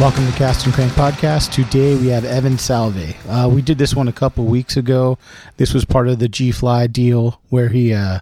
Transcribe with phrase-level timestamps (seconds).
[0.00, 1.52] Welcome to Cast and Crank Podcast.
[1.52, 3.14] Today we have Evan Salve.
[3.28, 5.18] Uh, we did this one a couple weeks ago.
[5.56, 8.18] This was part of the G Fly deal where he uh,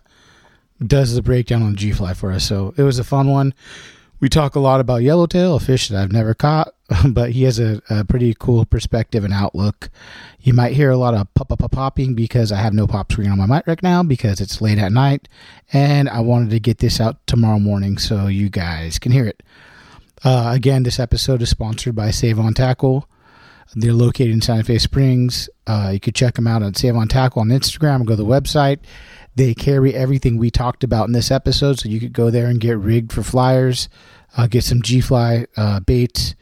[0.87, 2.45] does the breakdown on G Fly for us.
[2.45, 3.55] So it was a fun one.
[4.20, 6.75] We talk a lot about yellowtail, a fish that I've never caught,
[7.09, 9.89] but he has a, a pretty cool perspective and outlook.
[10.42, 13.31] You might hear a lot of pop pop popping because I have no pop screen
[13.31, 15.27] on my mic right now because it's late at night,
[15.73, 19.42] and I wanted to get this out tomorrow morning so you guys can hear it.
[20.25, 23.09] Uh, again, this episode is sponsored by Save on Tackle.
[23.75, 25.48] They're located in Santa Fe Springs.
[25.67, 28.25] Uh, you could check them out at Save on Tackle on Instagram go to the
[28.25, 28.81] website.
[29.34, 32.61] They carry everything we talked about in this episode, so you could go there and
[32.61, 33.89] get rigged for flyers,
[34.37, 36.34] uh, get some G Fly uh, baits.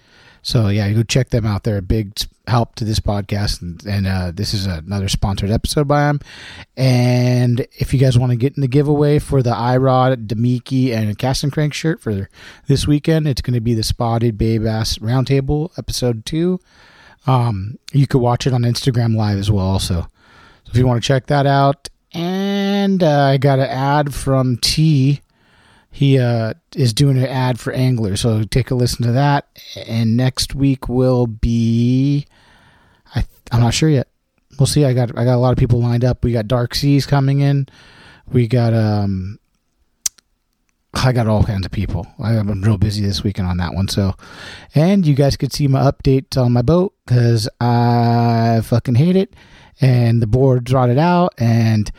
[0.43, 1.63] So yeah, you go check them out.
[1.63, 2.19] They're a big
[2.51, 6.21] help to this podcast, and, and uh, this is another sponsored episode by them.
[6.77, 11.17] And if you guys want to get in the giveaway for the iRod, Demiki, and
[11.17, 12.29] Cast and Crank shirt for
[12.67, 16.61] this weekend, it's going to be the Spotted Bay Bass Roundtable episode two.
[17.27, 19.67] Um, you could watch it on Instagram Live as well.
[19.67, 24.13] Also, so if you want to check that out, and uh, I got an ad
[24.13, 25.21] from T
[25.91, 28.17] he uh, is doing an ad for Angler.
[28.17, 29.49] So take a listen to that.
[29.87, 32.27] And next week will be,
[33.51, 34.09] I'm not sure yet.
[34.59, 34.85] We'll see.
[34.85, 36.25] I got I got a lot of people lined up.
[36.25, 37.67] We got Dark Seas coming in.
[38.31, 39.39] We got um.
[40.93, 42.05] I got all kinds of people.
[42.19, 43.87] I'm real busy this weekend on that one.
[43.87, 44.15] So,
[44.75, 49.35] and you guys could see my update on my boat because I fucking hate it,
[49.81, 51.91] and the board's rotted out, and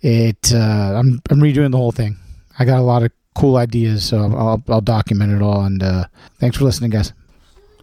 [0.00, 0.52] it.
[0.52, 2.16] Uh, I'm I'm redoing the whole thing.
[2.58, 5.62] I got a lot of cool ideas, so I'll, I'll document it all.
[5.64, 6.06] And uh,
[6.38, 7.12] thanks for listening, guys.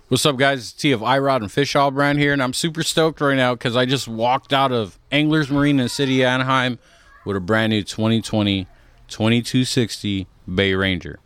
[0.09, 0.61] What's up, guys?
[0.61, 3.53] It's T of iRod and Fish All Brand here, and I'm super stoked right now
[3.53, 6.79] because I just walked out of Anglers Marine in the city of Anaheim
[7.25, 8.65] with a brand new 2020
[9.07, 11.19] 2260 Bay Ranger.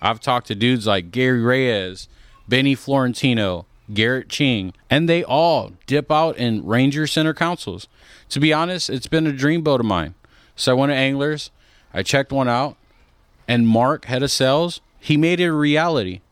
[0.00, 2.08] I've talked to dudes like Gary Reyes,
[2.48, 7.88] Benny Florentino, Garrett Ching, and they all dip out in Ranger Center consoles.
[8.30, 10.14] To be honest, it's been a dream boat of mine.
[10.56, 11.50] So I went to Anglers,
[11.92, 12.78] I checked one out,
[13.46, 16.22] and Mark, head of sales, he made it a reality.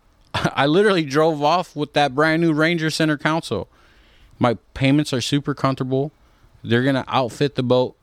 [0.55, 3.69] I literally drove off with that brand new Ranger Center console.
[4.39, 6.13] My payments are super comfortable.
[6.63, 7.97] They're gonna outfit the boat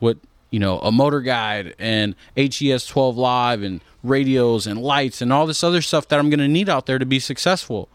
[0.00, 0.18] with
[0.50, 5.46] you know a motor guide and HDS 12 live and radios and lights and all
[5.46, 7.88] this other stuff that I'm gonna need out there to be successful.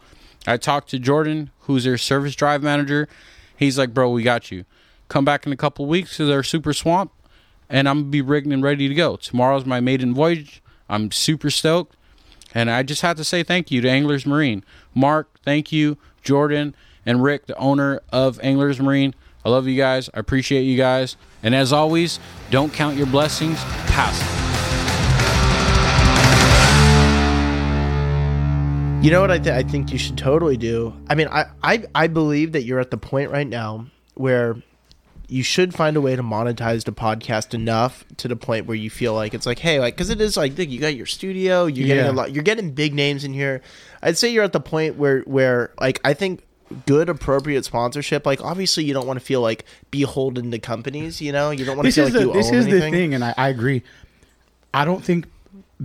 [0.47, 3.07] I talked to Jordan, who's their service drive manager.
[3.55, 4.65] He's like, "Bro, we got you.
[5.09, 7.11] Come back in a couple weeks to their super swamp
[7.69, 9.15] and I'm gonna be rigged and ready to go.
[9.15, 10.61] Tomorrow's my maiden voyage.
[10.89, 11.95] I'm super stoked,
[12.53, 14.63] and I just have to say thank you to Anglers Marine.
[14.93, 19.13] Mark, thank you, Jordan and Rick, the owner of Anglers Marine.
[19.45, 20.09] I love you guys.
[20.13, 21.15] I appreciate you guys.
[21.41, 23.57] And as always, don't count your blessings,
[23.87, 24.35] pass them.
[29.03, 30.93] You know what I, th- I think you should totally do?
[31.09, 34.57] I mean, I, I, I believe that you're at the point right now where
[35.29, 38.89] you should find a way to monetize the podcast enough to the point where you
[38.89, 41.87] feel like it's like, hey, like, because it is like, you got your studio, you're
[41.87, 43.61] getting a lot, you're getting big names in here.
[44.01, 46.43] I'd say you're at the point where, where like, I think
[46.85, 48.25] good appropriate sponsorship.
[48.25, 51.21] Like, obviously, you don't want to feel like beholden to companies.
[51.21, 52.65] You know, you don't want to This feel is like the you this own is
[52.65, 52.91] anything.
[52.91, 53.83] the thing, and I, I agree.
[54.73, 55.27] I don't think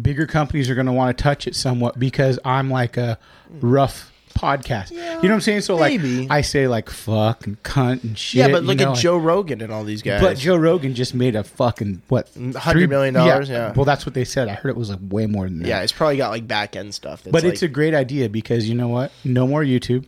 [0.00, 3.19] bigger companies are going to want to touch it somewhat because I'm like a
[3.61, 4.91] rough podcast.
[4.91, 5.61] you know what I'm saying?
[5.63, 6.23] So maybe.
[6.23, 8.39] like I say like fuck and cunt and shit.
[8.41, 10.21] Yeah, but you look know, at like- Joe Rogan and all these guys.
[10.21, 13.73] But Joe Rogan just made a fucking what mm, $100 three- million dollars, yeah.
[13.75, 14.49] Well, that's what they said.
[14.49, 15.69] I heard it was like way more than that.
[15.69, 17.23] yeah, it's probably got like back end stuff.
[17.23, 19.13] That's but like, it's a great idea because you know what?
[19.25, 20.07] No more YouTube.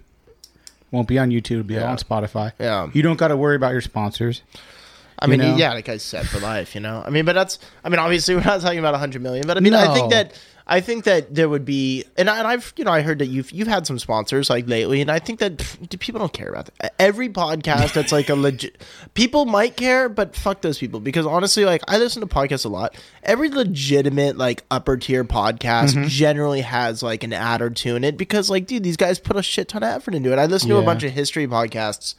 [0.91, 1.51] Won't be on YouTube.
[1.53, 1.91] It'll be Yeah.
[1.91, 2.53] on Spotify.
[2.59, 2.89] Yeah.
[2.93, 4.43] You don't got to worry about your sponsors.
[5.19, 5.57] I mean, You know?
[5.57, 7.03] yeah, that guy's set for life, you know.
[7.05, 7.59] I mean, but that's.
[7.83, 10.11] I mean, obviously, we're not talking about a hundred million, but I mean, I think
[10.13, 13.21] that I think that there would be, and, I, and I've you know I heard
[13.21, 16.33] that you've you've had some sponsors like lately, and I think that pff, people don't
[16.33, 16.93] care about that.
[16.99, 18.83] Every podcast that's like a legit,
[19.15, 22.69] people might care, but fuck those people because honestly, like I listen to podcasts a
[22.69, 22.97] lot.
[23.23, 26.07] Every legitimate like upper tier podcast Mm-hmm.
[26.09, 29.37] generally has like an ad or two in it because like dude, these guys put
[29.37, 30.39] a shit ton of effort into it.
[30.41, 32.17] I listen to a bunch of history podcasts,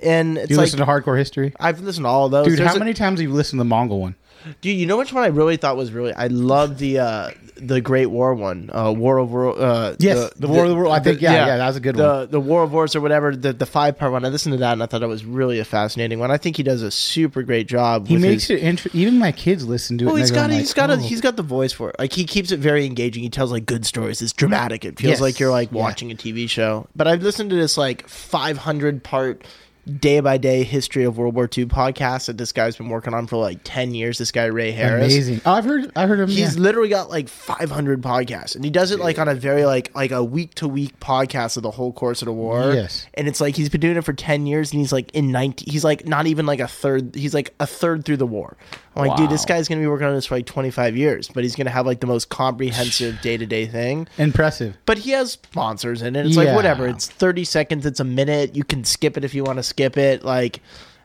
[0.00, 2.46] and it's You like listen to Hardcore History, I've listened to all those.
[2.46, 2.58] dude.
[2.58, 4.14] There's How a- many times have you listened to the Mongol one?
[4.60, 7.80] Dude, you know which one I really thought was really I love the uh the
[7.80, 8.70] Great War one.
[8.72, 10.92] Uh War of World uh Yes, the War of the World.
[10.92, 12.30] I think, yeah, yeah, that was a good the, one.
[12.30, 14.24] The War of Wars or whatever, the the five part one.
[14.24, 16.30] I listened to that and I thought it was really a fascinating one.
[16.30, 18.08] I think he does a super great job.
[18.08, 19.00] He makes his, it interesting.
[19.00, 20.06] Even my kids listen to it.
[20.06, 21.90] Well, and he's got going he's like, got a, "Oh." he's got the voice for
[21.90, 21.96] it.
[21.98, 23.22] Like he keeps it very engaging.
[23.22, 24.20] He tells like good stories.
[24.22, 24.84] It's dramatic.
[24.84, 25.20] It feels Yes.
[25.20, 25.78] like you're like Yeah.
[25.82, 26.88] watching a TV show.
[26.96, 29.44] But I've listened to this like 500 part
[29.86, 33.26] day by day history of World War II podcast that this guy's been working on
[33.26, 34.18] for like 10 years.
[34.18, 35.12] This guy Ray Harris.
[35.12, 35.40] amazing.
[35.44, 35.90] Oh, I've heard.
[35.96, 36.36] I've heard of him.
[36.36, 36.62] He's yeah.
[36.62, 40.10] literally got like 500 podcasts, and he does it like on a very like like
[40.10, 42.72] a week to week podcast of the whole course of the war.
[42.72, 43.06] Yes.
[43.14, 45.70] and it's like he's been doing it for 10 years, and he's like in ninety.
[45.70, 47.14] He's like not even like a third.
[47.14, 48.56] He's like a third through the war.
[48.94, 51.44] I'm like, dude, this guy's gonna be working on this for like 25 years, but
[51.44, 54.06] he's gonna have like the most comprehensive day to day thing.
[54.18, 54.76] impressive.
[54.84, 56.26] But he has sponsors in it.
[56.26, 56.86] It's like whatever.
[56.86, 57.86] It's 30 seconds.
[57.86, 58.54] It's a minute.
[58.54, 60.24] You can skip it if you want to skip it.
[60.24, 60.60] Like,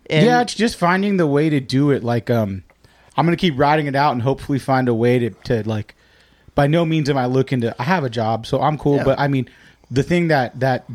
[0.10, 2.04] and yeah, it's just finding the way to do it.
[2.04, 2.64] Like, um,
[3.16, 5.96] I'm gonna keep writing it out and hopefully find a way to to like.
[6.54, 7.76] By no means am I looking to.
[7.80, 8.98] I have a job, so I'm cool.
[8.98, 9.04] Yeah.
[9.04, 9.48] But I mean,
[9.92, 10.86] the thing that that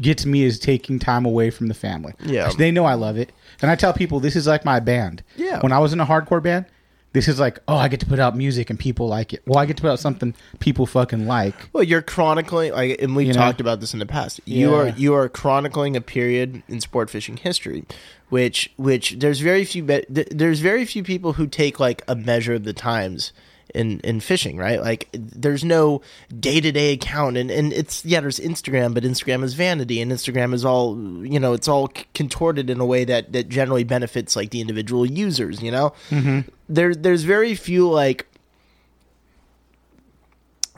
[0.00, 2.14] gets me is taking time away from the family.
[2.24, 2.50] Yeah.
[2.58, 3.30] they know I love it,
[3.62, 5.22] and I tell people this is like my band.
[5.36, 5.60] Yeah.
[5.60, 6.66] when I was in a hardcore band.
[7.14, 9.40] This is like, oh, I get to put out music and people like it.
[9.46, 11.54] Well, I get to put out something people fucking like.
[11.72, 13.38] Well, you're chronicling, like, and we've You know?
[13.40, 14.40] talked about this in the past.
[14.44, 17.84] You are you are chronicling a period in sport fishing history,
[18.30, 22.16] which which there's very few be- th- there's very few people who take like a
[22.16, 23.32] measure of the times
[23.74, 24.80] in in fishing, right?
[24.80, 26.00] Like, there's no
[26.40, 30.10] day to day account, and and it's yeah, there's Instagram, but Instagram is vanity, and
[30.10, 33.84] Instagram is all you know, it's all c- contorted in a way that that generally
[33.84, 35.92] benefits like the individual users, you know.
[36.10, 36.48] Mm-hmm.
[36.68, 38.26] There there's very few like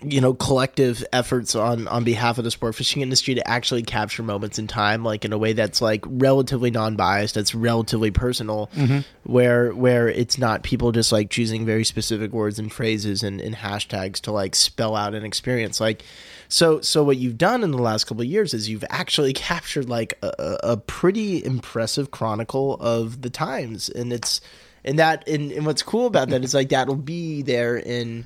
[0.03, 4.23] you know collective efforts on on behalf of the sport fishing industry to actually capture
[4.23, 8.99] moments in time like in a way that's like relatively non-biased that's relatively personal mm-hmm.
[9.23, 13.55] where where it's not people just like choosing very specific words and phrases and, and
[13.55, 15.81] hashtags to like spell out an experience.
[15.81, 16.05] Like
[16.49, 19.89] so so what you've done in the last couple of years is you've actually captured
[19.89, 23.89] like a, a a pretty impressive chronicle of the times.
[23.89, 24.41] And it's
[24.85, 28.25] and that and, and what's cool about that is like that'll be there in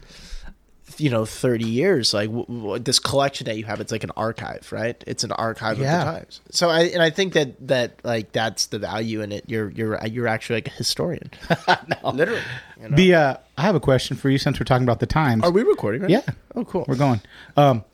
[0.98, 4.10] you know 30 years like w- w- this collection that you have it's like an
[4.16, 6.00] archive right it's an archive Yeah.
[6.00, 9.32] of the times so i and i think that that like that's the value in
[9.32, 11.30] it you're you're you're actually like a historian
[12.12, 12.40] literally
[12.80, 12.96] you know?
[12.96, 15.44] The uh, I have a question for you since we're talking about the times.
[15.44, 16.22] are we recording right Yeah.
[16.54, 17.20] oh cool We're going.
[17.56, 17.84] Um,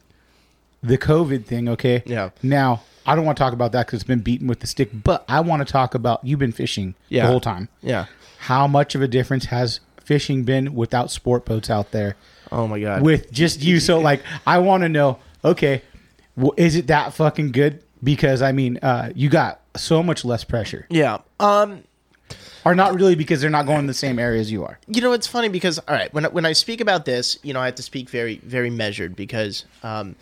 [0.82, 2.02] the COVID thing, okay?
[2.06, 2.30] Yeah.
[2.42, 4.90] Now, I don't want to talk about that because it's been beaten with the stick,
[4.92, 7.22] but I want to talk about you've been fishing Yeah.
[7.24, 7.68] the whole time.
[7.82, 8.06] yeah
[8.38, 12.14] How much of a difference has fishing been without sport boats out there
[12.56, 13.78] oh my god with just you?
[13.80, 15.82] So, like, I want to know, okay,
[16.36, 17.82] well, is it that fucking good?
[18.02, 20.86] Because, I mean, uh, you got so much less pressure.
[20.90, 21.82] yeah um
[22.64, 24.78] Or not really because they're not going in the same area as you are.
[24.88, 27.52] you know it's funny because all right when I, when I speak about this you
[27.52, 30.16] know I have to speak very very measured because um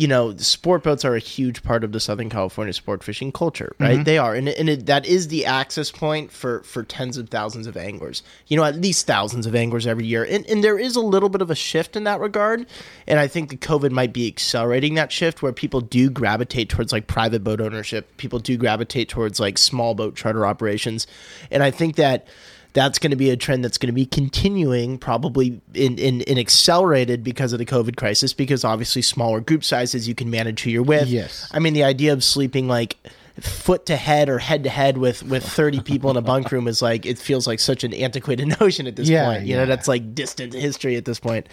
[0.00, 3.74] you know sport boats are a huge part of the Southern California sport fishing culture
[3.78, 3.96] right?
[3.96, 4.04] Mm-hmm.
[4.04, 4.34] They are.
[4.34, 8.22] And, and it, that is the access point for for tens of thousands of anglers.
[8.46, 10.24] You know at least thousands of anglers every year.
[10.24, 12.66] And, and there is a little bit of a shift in that regard.
[13.06, 16.92] And I think the COVID might be accelerating that shift where people do gravitate towards
[16.92, 18.16] like private boat ownership.
[18.16, 21.06] People do gravitate towards like small boat charter operations.
[21.50, 22.26] And I think that
[22.72, 26.38] that's going to be a trend that's going to be continuing probably in, in, in
[26.38, 30.70] accelerated because of the COVID crisis, because obviously smaller group sizes you can manage who
[30.70, 31.08] you're with.
[31.08, 31.48] Yes.
[31.52, 32.96] I mean, the idea of sleeping like
[33.40, 36.68] foot to head or head to head with with 30 people in a bunk room
[36.68, 39.64] is like it feels like such an antiquated notion at this Yeah, point you know
[39.64, 41.48] that's like distant history at this point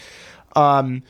[0.56, 1.02] um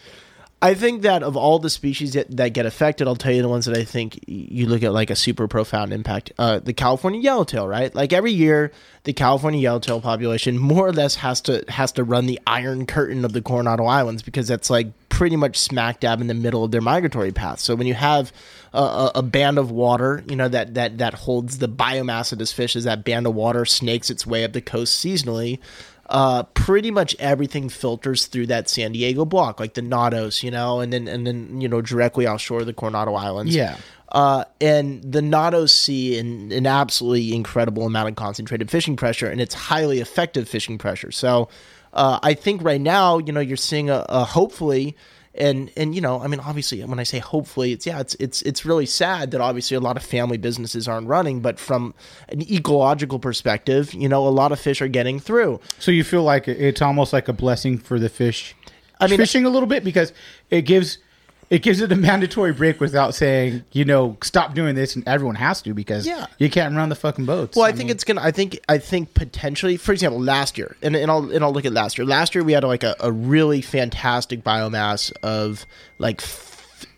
[0.60, 3.48] I think that of all the species that, that get affected, I'll tell you the
[3.48, 6.32] ones that I think you look at like a super profound impact.
[6.40, 7.94] Uh, the California yellowtail, right?
[7.94, 8.72] Like every year,
[9.04, 13.24] the California yellowtail population more or less has to has to run the iron curtain
[13.24, 16.72] of the Coronado Islands because that's like pretty much smack dab in the middle of
[16.72, 17.60] their migratory path.
[17.60, 18.34] So when you have
[18.74, 22.40] a, a, a band of water, you know that that that holds the biomass of
[22.40, 25.60] this fish, as that band of water snakes its way up the coast seasonally
[26.10, 30.80] uh, pretty much everything filters through that San Diego block, like the Nados, you know,
[30.80, 33.56] and then and then you know directly offshore the Coronado Islands.
[33.56, 33.78] Yeah.
[34.10, 39.42] Uh, and the Nados see an, an absolutely incredible amount of concentrated fishing pressure, and
[39.42, 41.12] it's highly effective fishing pressure.
[41.12, 41.50] So
[41.92, 44.96] uh, I think right now, you know, you're seeing a, a hopefully
[45.38, 48.41] and and you know i mean obviously when i say hopefully it's yeah it's it's
[48.44, 51.94] it's really sad that obviously a lot of family businesses aren't running but from
[52.29, 56.24] an ecological perspective you know a lot of fish are getting through So you feel
[56.24, 58.56] like it's almost like a blessing for the fish.
[59.00, 60.12] I mean- fishing a little bit because
[60.50, 60.98] it gives
[61.50, 65.36] it gives it a mandatory break without saying you know stop doing this and everyone
[65.36, 66.25] has to because Yeah.
[66.39, 67.56] you can't run the fucking boats.
[67.56, 68.22] Well, I, think it's gonna.
[68.22, 68.60] I think.
[68.68, 71.98] I think potentially, for example, last year, and, and I'll and I'll look at last
[71.98, 72.06] year.
[72.06, 75.66] Last year we had like a, a really fantastic biomass of
[76.00, 76.22] like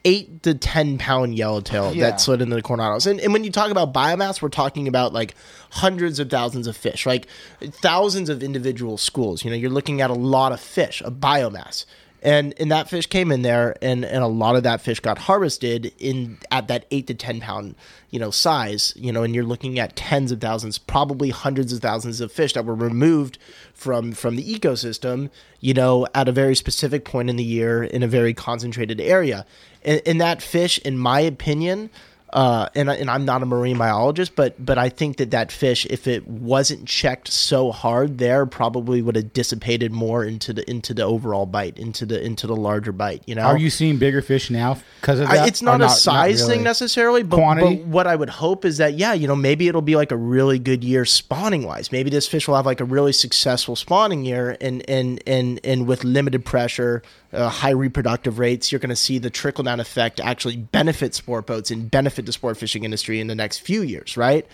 [0.05, 2.09] eight to ten pound yellowtail Yeah.
[2.11, 3.05] that slid into the Coronados.
[3.05, 5.35] And and when you talk about biomass, we're talking about like
[5.71, 7.27] hundreds of thousands of fish, like
[7.61, 9.43] thousands of individual schools.
[9.43, 11.85] You know, you're looking at a lot of fish, a biomass.
[12.21, 15.17] And and that fish came in there, and, and a lot of that fish got
[15.17, 17.75] harvested in at that eight to ten pound,
[18.09, 18.93] you know, size.
[18.97, 22.53] You know, and you're looking at tens of thousands, probably hundreds of thousands of fish
[22.53, 23.37] that were removed
[23.73, 25.29] from from the ecosystem.
[25.61, 29.45] You know, at a very specific point in the year in a very concentrated area.
[29.83, 31.89] And, and that fish, in my opinion,
[32.31, 35.85] uh, and and I'm not a marine biologist, but but I think that that fish,
[35.87, 40.93] if it wasn't checked so hard there, probably would have dissipated more into the into
[40.93, 43.23] the overall bite, into the into the larger bite.
[43.25, 45.39] You know, Are you seeing bigger fish now because of that?
[45.39, 46.55] I, it's Or not, a size really?
[46.55, 47.75] thing necessarily, but, Quantity?
[47.77, 50.17] but what I would hope is that yeah, you know, maybe it'll be like a
[50.17, 51.91] really good year spawning wise.
[51.91, 55.87] Maybe this fish will have like a really successful spawning year, and and and and
[55.87, 60.19] with limited pressure, uh, high reproductive rates, you're going to see the trickle down effect
[60.19, 64.17] actually benefit sport boats and benefit the sport fishing industry in the next few years,
[64.17, 64.47] right?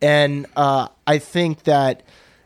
[0.00, 2.02] And uh, I think that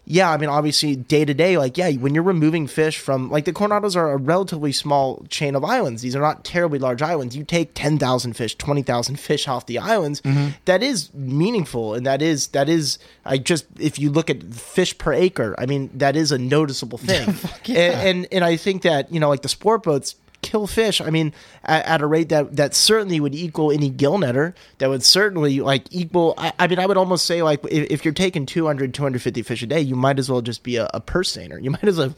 [0.07, 3.47] yeah, I mean, obviously, day to day, like, yeah, when you're removing fish from, like,
[3.47, 6.03] the Coronados are a relatively small chain of islands.
[6.03, 7.35] These are not terribly large islands.
[7.35, 10.21] You take 10,000 fish, 20,000 fish off the islands.
[10.21, 10.51] Mm-hmm.
[10.67, 11.95] that is meaningful.
[11.95, 15.67] And that is, that is, I just, if you look at fish per acre, I
[15.67, 17.35] mean, that is a noticeable thing.
[17.69, 21.01] and, and, and I think that, you know, like the sport boats, kill fish.
[21.01, 21.33] I mean,
[21.65, 24.55] at, at a rate that that certainly would equal any gill netter.
[24.79, 26.35] That would certainly like equal.
[26.39, 29.63] I, I mean, I would almost say like if, if you're taking 200, 250 fish
[29.63, 31.59] a day, you might as well just be a, a purse seiner.
[31.59, 32.15] You might as well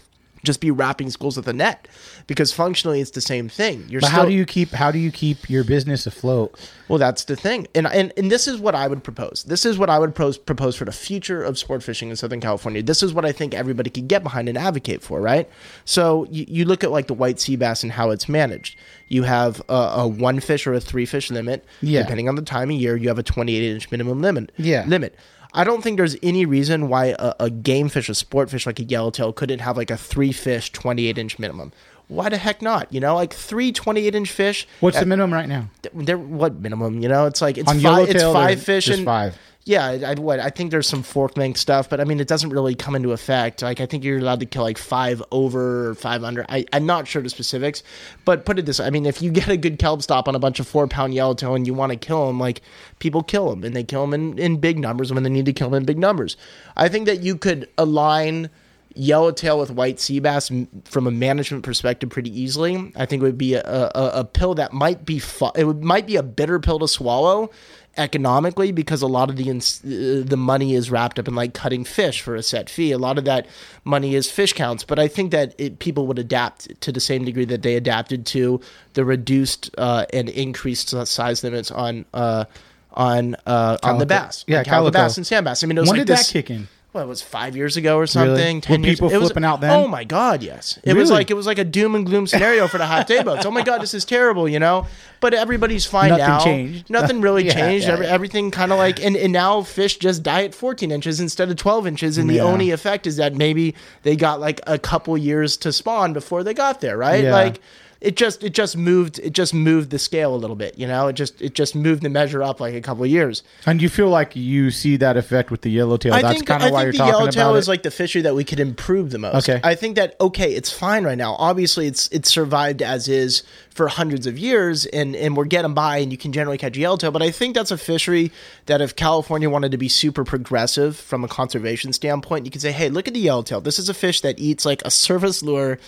[0.47, 1.87] just be wrapping schools with a net
[2.27, 3.85] because functionally it's the same thing.
[3.89, 6.59] You're But still, how do you keep how do you keep your business afloat?
[6.89, 9.45] well, that's the thing, and and and this is what I would propose.
[9.45, 12.41] This is what I would pros- propose for the future of sport fishing in Southern
[12.41, 12.83] California.
[12.83, 15.21] This is what I think everybody could get behind and advocate for.
[15.21, 15.49] Right?
[15.85, 18.79] So you, you look at like the white sea bass and how it's managed.
[19.09, 22.03] You have a, a one fish or a three fish limit, Yeah.
[22.03, 22.97] depending on the time of year.
[22.97, 24.53] You have a 28 inch minimum limit.
[24.57, 24.85] Yeah.
[24.87, 25.15] limit.
[25.57, 28.79] I don't think there's any reason why a, a game fish, a sport fish like
[28.79, 31.73] a yellowtail, couldn't have like a three fish 28 inch minimum.
[32.09, 32.93] Why the heck not?
[32.93, 34.67] You know, like three 28 inch fish.
[34.81, 35.69] What's at- the minimum right now?
[35.93, 37.01] they're what minimum?
[37.01, 38.09] You know, it's like it's On five.
[38.09, 39.37] It's five fish and five.
[39.65, 42.51] Yeah, I, what I think there's some fork length stuff, but I mean it doesn't
[42.51, 43.63] really come into effect.
[43.63, 46.47] Like I think you're allowed to kill like five over or five under.
[46.49, 47.83] I, I'm not sure the specifics,
[48.25, 48.87] but put it this: way.
[48.87, 51.15] I mean, if you get a good kelp stop on a bunch of four pound
[51.15, 52.63] yellowtail and you want to kill them, like
[53.01, 55.53] people kill them and they kill them in, in big numbers when they need to
[55.53, 56.37] kill them in big numbers.
[56.77, 58.51] I think that you could align
[58.97, 60.51] yellowtail with white sea bass
[60.85, 62.93] from a management perspective pretty easily.
[62.97, 63.63] I think it would be a,
[63.95, 66.89] a, a pill that might be fu- it would, might be a bitter pill to
[66.89, 67.51] swallow
[67.99, 71.55] economically because a lot of the ins- uh, the money is wrapped up in like
[71.55, 72.93] cutting fish for a set fee.
[72.93, 73.47] A lot of that
[73.85, 77.25] money is fish counts, but I think that it, people would adapt to the same
[77.25, 78.61] degree that they adapted to
[78.95, 82.45] the reduced uh, and increased size limits on uh,
[82.93, 84.93] on uh, on the bass, Yeah, calico.
[84.93, 85.63] bass and sand bass.
[85.63, 86.69] I mean, it was When like did this, that kick in?
[86.97, 88.57] What it was five years ago or something.
[88.57, 88.97] Were Ten years.
[88.97, 89.71] people it was, flipping out then?
[89.71, 90.79] Oh my god, yes.
[90.83, 93.23] It was like it was like a doom and gloom scenario for the hot day
[93.23, 93.47] boats.
[93.47, 94.87] Oh my god, this is terrible, you know.
[95.21, 96.45] But everybody's fine Nothing now.
[96.45, 96.91] changed.
[96.91, 97.87] Nothing really Yeah, changed.
[97.87, 98.13] yeah, Every, yeah.
[98.13, 101.57] everything kind of like and, and now fish just die at 14 inches instead of
[101.57, 102.19] 12 inches.
[102.19, 106.13] And the only effect is that maybe they got like a couple years to spawn
[106.13, 107.25] before they got there, right?
[107.25, 107.61] Like
[108.07, 111.09] it just it just moved it just moved the scale a little bit, you know.
[111.09, 113.43] It just it just moved the measure up like a couple of years.
[113.67, 116.15] And you feel like you see that effect with the yellowtail.
[116.15, 117.71] I That's kind of why think you're the talking yellowtail about is it.
[117.71, 119.49] like the fishery that we could improve the most.
[119.49, 119.61] Okay.
[119.65, 121.35] I think that okay, it's fine right now.
[121.35, 125.99] Obviously, it's it's survived as is for hundreds of years, and and we're getting by,
[125.99, 127.11] and you can generally catch yellowtail.
[127.11, 128.31] But I think that's a fishery
[128.67, 132.73] that if California wanted to be super progressive from a conservation standpoint, you could say,
[132.73, 133.61] hey, look at the yellowtail.
[133.61, 135.81] This is a fish that eats like a surface lure.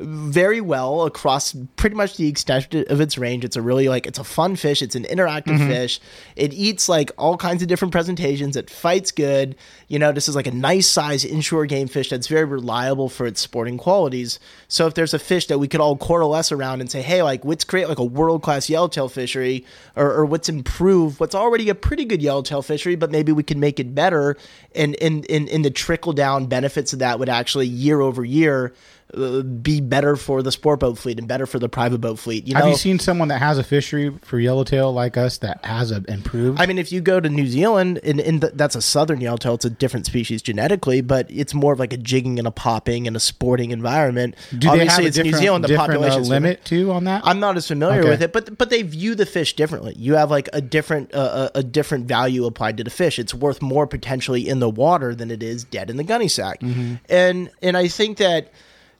[0.00, 3.44] Very well across pretty much the extent of its range.
[3.44, 4.82] It's a really like it's a fun fish.
[4.82, 5.68] It's an interactive mm-hmm.
[5.68, 6.00] fish.
[6.36, 8.56] It eats like all kinds of different presentations.
[8.56, 9.56] It fights good.
[9.88, 13.26] You know, this is like a nice size inshore game fish that's very reliable for
[13.26, 14.38] its sporting qualities.
[14.68, 17.44] So if there's a fish that we could all coalesce around and say, hey, like
[17.44, 19.64] let's create like a world class yellowtail fishery,
[19.96, 23.60] or, or let's improve what's already a pretty good yellowtail fishery, but maybe we can
[23.60, 24.36] make it better,
[24.74, 28.72] and in and the trickle down benefits of that would actually year over year
[29.16, 32.46] uh, be better for the sport boat fleet and better for the private boat fleet.
[32.46, 35.64] You know, Have you seen someone that has a fishery for yellowtail like us that
[35.64, 36.60] has a, improved?
[36.60, 39.54] I mean, if you go to New Zealand, and, and th- that's a southern yellowtail,
[39.54, 43.06] it's a different species genetically, but it's more of like a jigging and a popping
[43.06, 44.34] and a sporting environment.
[44.56, 47.22] Do they have a it's New Zealand, the different uh, limit too on that?
[47.24, 48.08] I'm not as familiar Okay.
[48.10, 49.94] with it, but but they view the fish differently.
[49.96, 53.18] You have like a different uh, a, a different value applied to the fish.
[53.18, 56.60] It's worth more potentially in the water than it is dead in the gunny sack.
[56.60, 56.94] Mm-hmm.
[57.08, 58.52] And and I think that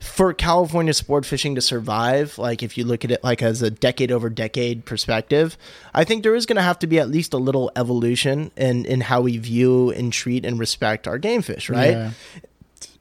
[0.03, 3.71] for California sport fishing to survive, like if you look at it like as a
[3.71, 5.57] decade over decade perspective,
[5.95, 8.85] I think there is going to have to be at least a little evolution in
[8.85, 11.91] in how we view and treat and respect our game fish, right?
[11.93, 12.11] Yeah.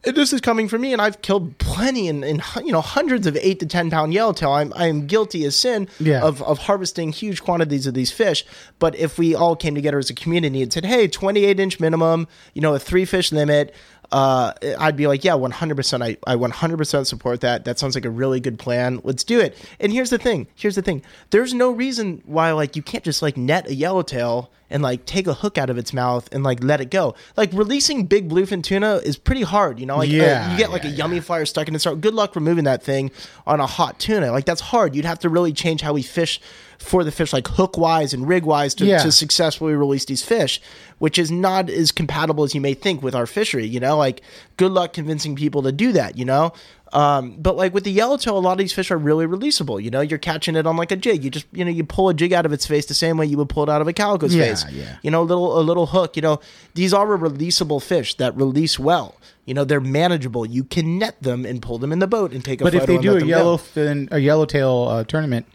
[0.04, 2.24] This is coming from me, and I've killed plenty and,
[2.66, 4.52] you know hundreds of eight to ten pound yellowtail.
[4.52, 6.22] I'm I am guilty as sin Yeah.
[6.24, 8.44] of of harvesting huge quantities of these fish.
[8.80, 12.28] But if we all came together as a community and said, "Hey, 28 inch minimum,
[12.56, 13.76] you know, a three fish limit,"
[14.12, 15.76] uh, I'd be like, "Yeah, 100.
[15.76, 17.66] percent I I 100 percent support that.
[17.66, 19.02] That sounds like a really good plan.
[19.04, 20.48] Let's do it." And here's the thing.
[20.56, 21.04] Here's the thing.
[21.30, 25.28] There's no reason why like you can't just like net a yellowtail and like take
[25.28, 27.14] a hook out of its mouth and like let it go.
[27.38, 29.80] Like releasing big bluefin tuna is pretty hard.
[29.80, 32.02] You know, like uh, you get like yeah, a Yummee flyer stuck in its throat.
[32.02, 33.12] Good luck removing that thing
[33.46, 34.32] on a hot tuna.
[34.32, 34.96] Like that's hard.
[34.96, 36.40] You'd have to really change how we fish
[36.82, 39.00] for the fish, like hook wise and rig wise, to, Yeah.
[39.04, 40.60] to successfully release these fish,
[41.00, 43.66] which is not as compatible as you may think with our fishery.
[43.66, 44.22] You know, like
[44.58, 46.18] good luck convincing people to do that.
[46.18, 46.54] You know.
[46.94, 49.82] Um, but like with the yellowtail, a lot of these fish are really releasable.
[49.82, 51.24] You know, you're catching it on like a jig.
[51.24, 53.26] You just, you know, you pull a jig out of its face the same way
[53.28, 54.66] you would pull it out of a calico's Yeah, face.
[54.74, 54.98] yeah.
[55.02, 56.18] You know, a little a little hook.
[56.18, 56.42] You know,
[56.74, 59.16] these are a releasable fish that release well.
[59.46, 60.46] You know, they're manageable.
[60.46, 62.86] You can net them and pull them in the boat and take a but if
[62.88, 65.46] they do a yellowfin a yellowtail uh, tournament,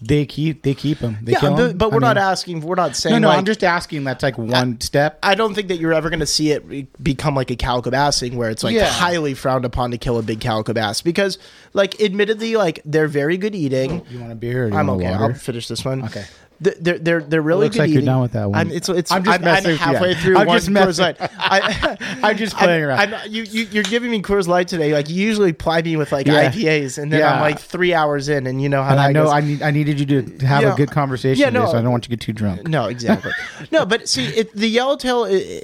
[0.00, 1.18] they keep they keep them.
[1.22, 2.60] They yeah, kill but, but we're not mean- asking.
[2.60, 3.14] We're not saying.
[3.14, 4.04] No, no, like, I'm just asking.
[4.04, 5.18] That's like one step.
[5.22, 8.20] I don't think that you're ever going to see it become like a calico bass
[8.20, 8.86] thing where it's like Yeah.
[8.86, 11.38] highly frowned upon to kill a big calico bass because,
[11.72, 14.04] like, admittedly, like they're very good eating.
[14.10, 14.66] You want a beer?
[14.66, 15.10] Or you I'm okay.
[15.10, 15.24] Water?
[15.24, 16.04] I'll finish this one.
[16.04, 16.24] Okay.
[16.62, 18.58] Th- They're they're they're really Looks good like you're done with that one.
[18.58, 19.76] I'm, it's it's I'm I'm, just I'm, messing you.
[19.76, 21.16] halfway through I'm one just Coors Light.
[21.20, 23.14] I, I'm just playing around.
[23.14, 24.94] I'm, you, you you're giving me Coors Light today.
[24.94, 26.50] Like you usually ply me with like Yeah.
[26.50, 27.34] IPAs, and then Yeah.
[27.34, 29.32] I'm like three hours in, and you know how and that I know goes.
[29.34, 30.72] I need I needed you to have Yeah.
[30.72, 31.38] a good conversation.
[31.40, 31.66] Yeah, today, no.
[31.70, 32.66] so I don't want you to get too drunk.
[32.66, 33.32] No, exactly.
[33.70, 35.24] no, but see, it, the yellowtail.
[35.26, 35.62] i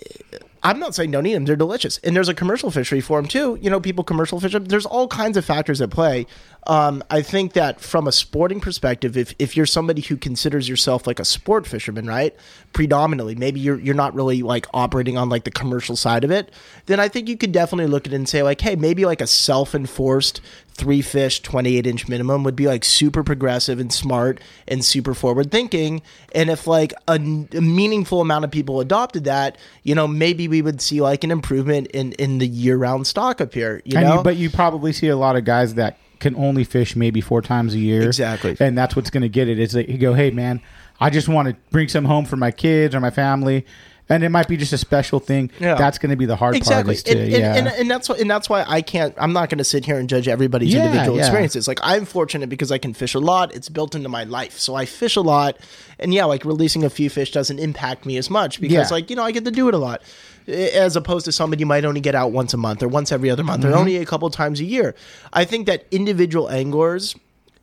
[0.65, 3.27] I'm not saying don't eat them; they're delicious, and there's a commercial fishery for them
[3.29, 3.59] too.
[3.61, 4.67] You know, people commercial fish them.
[4.67, 6.27] There's all kinds of factors at play.
[6.67, 11.07] Um, I think that from a sporting perspective, if if you're somebody who considers yourself
[11.07, 12.35] like a sport fisherman, right,
[12.73, 16.53] predominantly, maybe you're you're not really like operating on like the commercial side of it,
[16.87, 19.21] then I think you could definitely look at it and say like, hey, maybe like
[19.21, 20.41] a self enforced
[20.75, 25.51] three fish 28 inch minimum would be like super progressive and smart and super forward
[25.51, 26.01] thinking
[26.35, 30.63] and if like a, a meaningful amount of people adopted that you know maybe we
[30.63, 34.09] would see like an improvement in in the year round stock up here you And
[34.09, 34.17] know?
[34.17, 37.43] you, but you probably see a lot of guys that can only fish maybe four
[37.43, 38.03] times a year.
[38.03, 38.57] Exactly.
[38.59, 39.59] And that's what's going to get it.
[39.59, 40.63] Is that you go, hey man,
[41.01, 43.67] I just want to bring some home for my kids or my family,
[44.09, 45.51] and it might be just a special thing.
[45.59, 45.75] Yeah.
[45.75, 47.09] That's going to be the hard exactly part.
[47.09, 47.55] And, yeah.
[47.57, 49.99] and, and, that's why and that's why i can't i'm not going to sit here
[49.99, 51.25] and judge everybody's Yeah, individual yeah.
[51.25, 54.59] experiences like i'm fortunate because i can fish a lot it's built into my life
[54.59, 55.59] so i fish a lot
[55.99, 59.17] and yeah like releasing a few fish doesn't impact me as much because like you
[59.17, 60.03] know i get to do it a lot
[60.49, 63.31] as opposed to somebody who might only get out once a month or once every
[63.31, 63.73] other month Mm-hmm.
[63.75, 64.95] or only a couple times a year
[65.33, 67.15] i think that individual anglers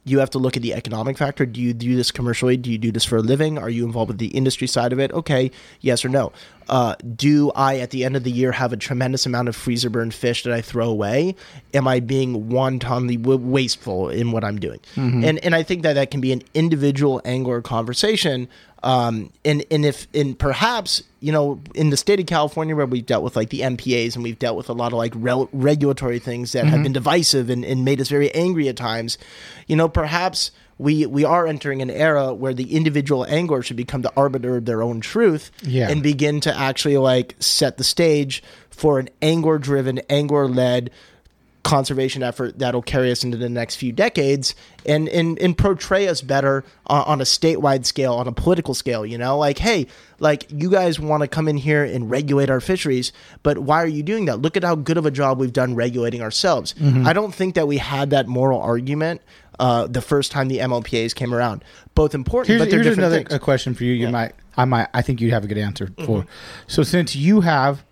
[0.06, 1.46] you have to look at the economic factor.
[1.46, 2.58] Do you do this commercially?
[2.58, 3.60] Do you do this for a living?
[3.60, 5.12] Are you involved with the industry side of it?
[5.12, 6.32] Okay, yes or no.
[6.70, 9.89] Uh, do I, at the end of the year, have a tremendous amount of freezer
[9.89, 11.36] burned fish that I throw away?
[11.76, 14.80] Am I being wantonly w- wasteful in what I'm doing?
[14.96, 18.48] And and I think that that can be an individual angler conversation.
[18.82, 23.06] Um, and and if and perhaps you know in the state of California where we've
[23.06, 26.20] dealt with like the MPAs and we've dealt with a lot of like rel- regulatory
[26.20, 29.18] things that have been divisive and, and made us very angry at times,
[29.68, 34.02] you know perhaps we we are entering an era where the individual angler should become
[34.02, 35.89] the arbiter of their own truth Yeah.
[35.89, 40.89] and begin to actually like set the stage for an angler driven angler led
[41.63, 46.22] conservation effort that'll carry us into the next few decades and and, and portray us
[46.22, 49.86] better on, on a statewide scale on a political scale you know like hey
[50.19, 53.12] like you guys want to come in here and regulate our fisheries
[53.43, 55.76] but why are you doing that look at how good of a job we've done
[55.76, 56.74] regulating ourselves
[57.06, 59.22] i don't think that we had that moral argument
[59.60, 63.17] uh, the first time the MLPAs came around, both important, Here's, but they're here's another
[63.17, 63.34] things.
[63.34, 63.91] a question for you.
[63.91, 66.26] You might, I might, I think you'd have a good answer for.
[66.67, 67.84] So since you have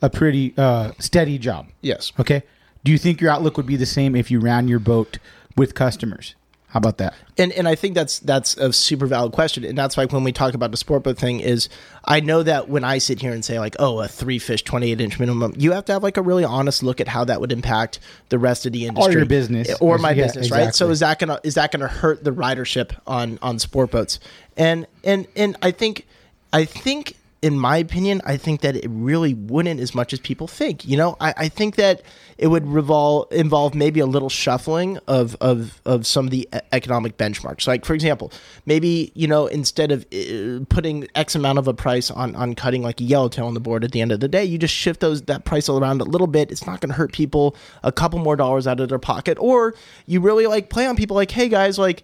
[0.00, 2.12] a pretty uh, steady job, Yes.
[2.20, 2.44] okay,
[2.86, 5.18] do you think your outlook would be the same if you ran your boat
[5.56, 6.36] with customers?
[6.68, 7.14] How about that?
[7.38, 10.30] and and I think that's that's a super valid question, and that's like when we
[10.30, 11.68] talk about the sport boat thing is
[12.04, 14.92] I know that when I sit here and say like oh a three fish twenty
[14.92, 17.40] eight inch minimum, you have to have like a really honest look at how that
[17.40, 19.74] would impact the rest of the industry or your business.
[19.80, 20.74] or my Yeah, business, right?
[20.74, 24.20] So is that gonna is that gonna hurt the ridership on on sport boats?
[24.56, 26.06] And and and I think
[26.52, 27.16] I think
[27.46, 30.84] in my opinion, I think that it really wouldn't as much as people think.
[30.84, 32.02] You know, I, I think that
[32.38, 37.16] it would revolve involve maybe a little shuffling of, of of some of the economic
[37.16, 37.68] benchmarks.
[37.68, 38.32] Like for example,
[38.66, 42.82] maybe you know instead of uh, putting X amount of a price on on cutting
[42.82, 44.98] like a yellowtail on the board at the end of the day, you just shift
[44.98, 46.50] those that price around a little bit.
[46.50, 47.54] It's not going to hurt people
[47.84, 51.14] a couple more dollars out of their pocket, or you really like play on people
[51.14, 52.02] like, hey guys, like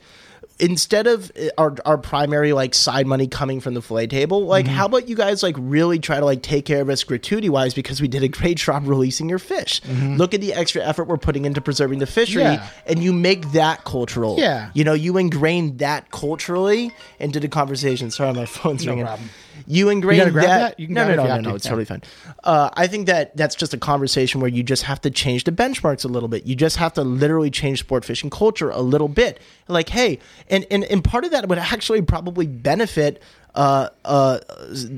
[0.59, 4.67] instead of uh, our, our primary like side money coming from the fillet table like
[4.67, 7.75] how about you guys like really try to like take care of us gratuity wise
[7.75, 9.81] because we did a great job releasing your fish
[10.17, 12.69] look at the extra effort we're putting into preserving the fishery Yeah.
[12.87, 14.71] and you make that cultural Yeah.
[14.75, 19.31] you know you ingrain that culturally into the conversation sorry my phone's ringing problem.
[19.67, 20.81] You ingrain You that, that?
[20.81, 21.71] You can no grab no no no no it's Yeah.
[21.71, 22.03] totally fine
[22.45, 25.53] uh, i think that that's just a conversation where you just have to change the
[25.53, 29.09] benchmarks a little bit you just have to literally change sport fishing culture a little
[29.09, 33.23] bit like hey and and, and part of that would actually probably benefit
[33.55, 34.39] uh, uh,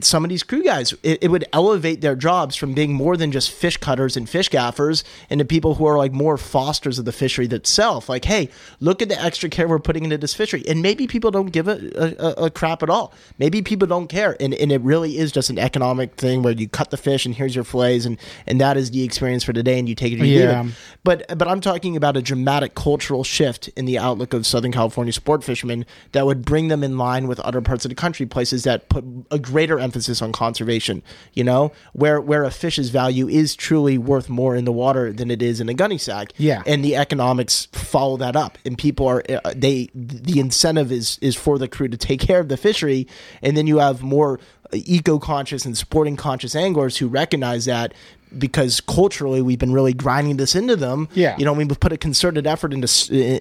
[0.01, 0.93] some of these crew guys.
[1.03, 4.49] It, it would elevate their jobs from being more than just fish cutters and fish
[4.49, 8.09] gaffers into people who are like more fosters of the fishery itself.
[8.09, 10.62] Like, hey, look at the extra care we're putting into this fishery.
[10.69, 13.12] And maybe people don't give a, a, a crap at all.
[13.38, 14.37] Maybe people don't care.
[14.38, 17.35] And, and it really is just an economic thing where you cut the fish and
[17.35, 20.21] here's your fillets and, and that is the experience for today and you take it
[20.21, 20.61] or you Yeah.
[20.62, 20.77] leave it.
[21.03, 25.12] But but I'm talking about a dramatic cultural shift in the outlook of Southern California
[25.12, 28.44] sport fishermen that would bring them in line with other parts of the country, places
[28.51, 31.03] that put a greater emphasis on conservation.
[31.33, 35.31] You know, where where a fish's value is truly worth more in the water than
[35.31, 36.33] it is in a gunny sack.
[36.37, 36.63] Yeah.
[36.67, 41.37] and the economics follow that up, and people are uh, they the incentive is is
[41.37, 43.07] for the crew to take care of the fishery,
[43.43, 44.39] and then you have more
[44.73, 47.95] eco conscious and sporting conscious anglers who recognize that
[48.38, 51.09] because culturally we've been really grinding this into them.
[51.14, 51.37] Yeah.
[51.38, 52.87] you know, we've put a concerted effort into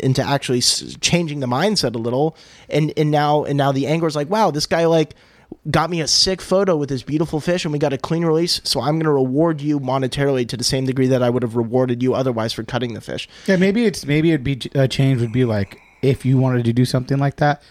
[0.06, 2.36] into actually changing the mindset a little,
[2.69, 5.13] and and now and now the angler's like, wow, this guy like
[5.69, 8.60] got me a sick photo with this beautiful fish and we got a clean release
[8.63, 11.56] so i'm going to reward you monetarily to the same degree that i would have
[11.56, 15.21] rewarded you otherwise for cutting the fish Yeah, maybe it's maybe it'd be a change
[15.21, 17.62] would be like if you wanted to do something like that,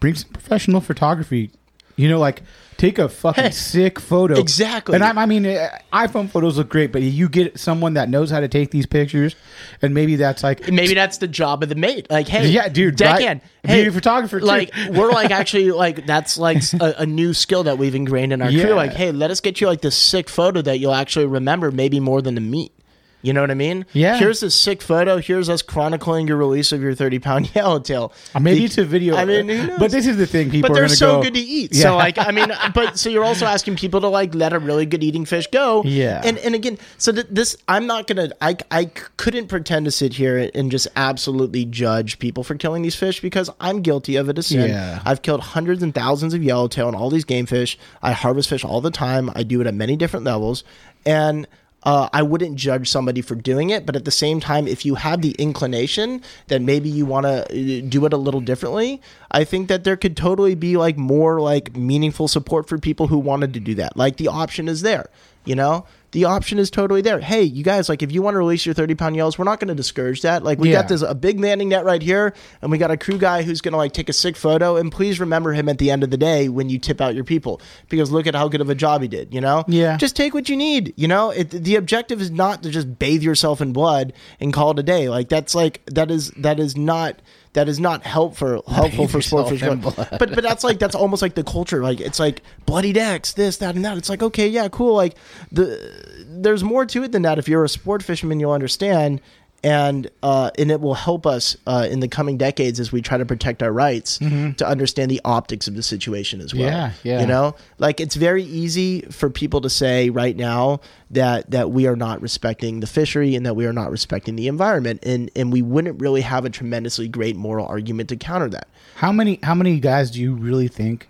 [0.00, 1.50] bring some professional photography.
[1.96, 2.42] You know, like
[2.80, 4.40] take a fucking Hey, sick photo.
[4.40, 4.94] exactly.
[4.94, 8.30] And I, I mean, uh, iPhone photos look great, but you get someone that knows
[8.30, 9.36] how to take these pictures,
[9.82, 12.06] and maybe that's like maybe that's the job of the mate.
[12.10, 13.70] Like, hey, Yeah, dude, deckhand, right?
[13.70, 14.46] hey, photographer, too.
[14.46, 18.40] Like, we're like actually like that's like a, a new skill that we've ingrained in
[18.42, 18.64] our Yeah.
[18.64, 18.74] crew.
[18.74, 22.00] Like, hey, let us get you like this sick photo that you'll actually remember, maybe
[22.00, 22.72] more than the meat.
[23.22, 23.84] You know what I mean?
[23.92, 24.16] Yeah.
[24.18, 25.18] Here's this sick photo.
[25.18, 28.12] Here's us chronicling your release of your 30 pound yellowtail.
[28.40, 29.16] Maybe The- it's a video.
[29.16, 29.78] I mean, who knows?
[29.78, 30.50] but this is the thing.
[30.50, 31.74] People but are they're so go, good to eat.
[31.74, 31.82] Yeah.
[31.82, 34.86] So like, I mean, but so you're also asking people to like let a really
[34.86, 35.82] good eating fish go.
[35.84, 36.22] Yeah.
[36.24, 40.14] And and again, so th- this I'm not gonna I I couldn't pretend to sit
[40.14, 44.38] here and just absolutely judge people for killing these fish because I'm guilty of it
[44.38, 44.70] as sin.
[44.70, 45.02] Yeah.
[45.04, 47.78] I've killed hundreds and thousands of yellowtail and all these game fish.
[48.02, 49.30] I harvest fish all the time.
[49.34, 50.64] I do it at many different levels,
[51.04, 51.46] and.
[51.82, 54.96] Uh, I wouldn't judge somebody for doing it, but at the same time, if you
[54.96, 59.68] have the inclination that maybe you want to do it a little differently, I think
[59.68, 63.60] that there could totally be like more like meaningful support for people who wanted to
[63.60, 63.96] do that.
[63.96, 65.08] Like the option is there,
[65.44, 65.86] you know?
[66.12, 67.20] The option is totally there.
[67.20, 69.60] Hey, you guys, like if you want to release your 30 pound yells, we're not
[69.60, 70.42] going to discourage that.
[70.42, 70.80] Like we Yeah.
[70.80, 73.60] got this a big landing net right here, and we got a crew guy who's
[73.60, 74.76] going to like take a sick photo.
[74.76, 77.22] And please remember him at the end of the day when you tip out your
[77.24, 79.32] people, because look at how good of a job he did.
[79.32, 79.64] You know?
[79.68, 79.96] Yeah.
[79.98, 80.92] Just take what you need.
[80.96, 84.72] You know, it, the objective is not to just bathe yourself in blood and call
[84.72, 85.08] it a day.
[85.08, 87.20] Like that's like that is that is not
[87.52, 89.62] that is not helpful helpful for sport yourself fish.
[89.62, 90.08] in blood.
[90.18, 91.82] But but that's like that's almost like the culture.
[91.82, 93.98] Like it's like bloody decks, this, that, and that.
[93.98, 94.94] It's like okay, yeah, cool.
[94.94, 95.16] Like
[95.50, 97.38] the there's more to it than that.
[97.38, 99.20] If you're a sport fisherman, you'll understand.
[99.62, 103.18] And uh, and it will help us uh, in the coming decades as we try
[103.18, 106.70] to protect our rights to understand the optics of the situation as well.
[106.70, 107.08] Mm-hmm.
[107.08, 107.20] Yeah, yeah.
[107.20, 111.86] You know, like it's very easy for people to say right now that that we
[111.86, 115.52] are not respecting the fishery and that we are not respecting the environment, and and
[115.52, 118.68] we wouldn't really have a tremendously great moral argument to counter that.
[118.96, 121.08] How many how many guys do you really think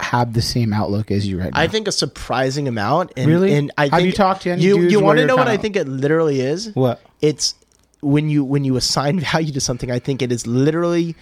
[0.00, 1.60] have the same outlook as you right now?
[1.60, 3.12] I think a surprising amount.
[3.16, 3.54] And, Really?
[3.54, 4.80] And I Have you talked to any you?
[4.82, 6.74] You want to know what I think it literally is?
[6.74, 7.00] What?
[7.20, 7.54] It's
[8.00, 9.90] when you when you assign value to something.
[9.90, 11.16] I think it is literally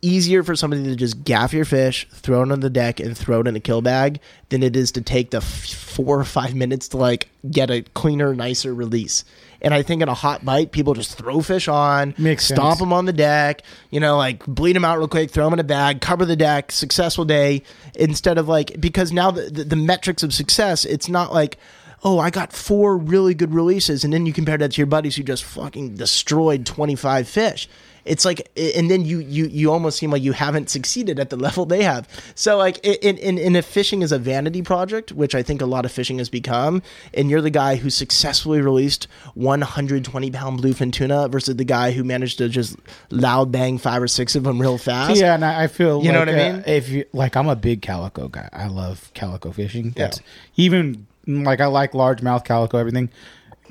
[0.00, 3.40] easier for somebody to just gaff your fish, throw it on the deck, and throw
[3.40, 6.54] it in a kill bag than it is to take the f- four or five
[6.54, 9.24] minutes to like get a cleaner, nicer release.
[9.60, 12.78] And I think in a hot bite, people just throw fish on, Makes stomp sense.
[12.78, 15.58] them on the deck, you know, like bleed them out real quick, throw them in
[15.58, 17.62] a bag, cover the deck, successful day.
[17.96, 21.58] Instead of like, because now the, the, the metrics of success, it's not like,
[22.04, 24.04] oh, I got four really good releases.
[24.04, 27.68] And then you compare that to your buddies who just fucking destroyed 25 fish.
[28.04, 31.36] It's like, and then you you you almost seem like you haven't succeeded at the
[31.36, 32.08] level they have.
[32.34, 35.66] So like, in in, in if fishing is a vanity project, which I think a
[35.66, 36.82] lot of fishing has become,
[37.14, 42.04] and you're the guy who successfully released 120 pound bluefin tuna versus the guy who
[42.04, 42.76] managed to just
[43.10, 45.18] loud bang five or six of them real fast.
[45.20, 46.64] Yeah, and I feel You know like, what I uh, mean?
[46.66, 48.48] if you like, I'm a big calico guy.
[48.52, 49.92] I love calico fishing.
[49.96, 50.20] That's
[50.56, 52.78] even like I like largemouth calico.
[52.78, 53.10] Everything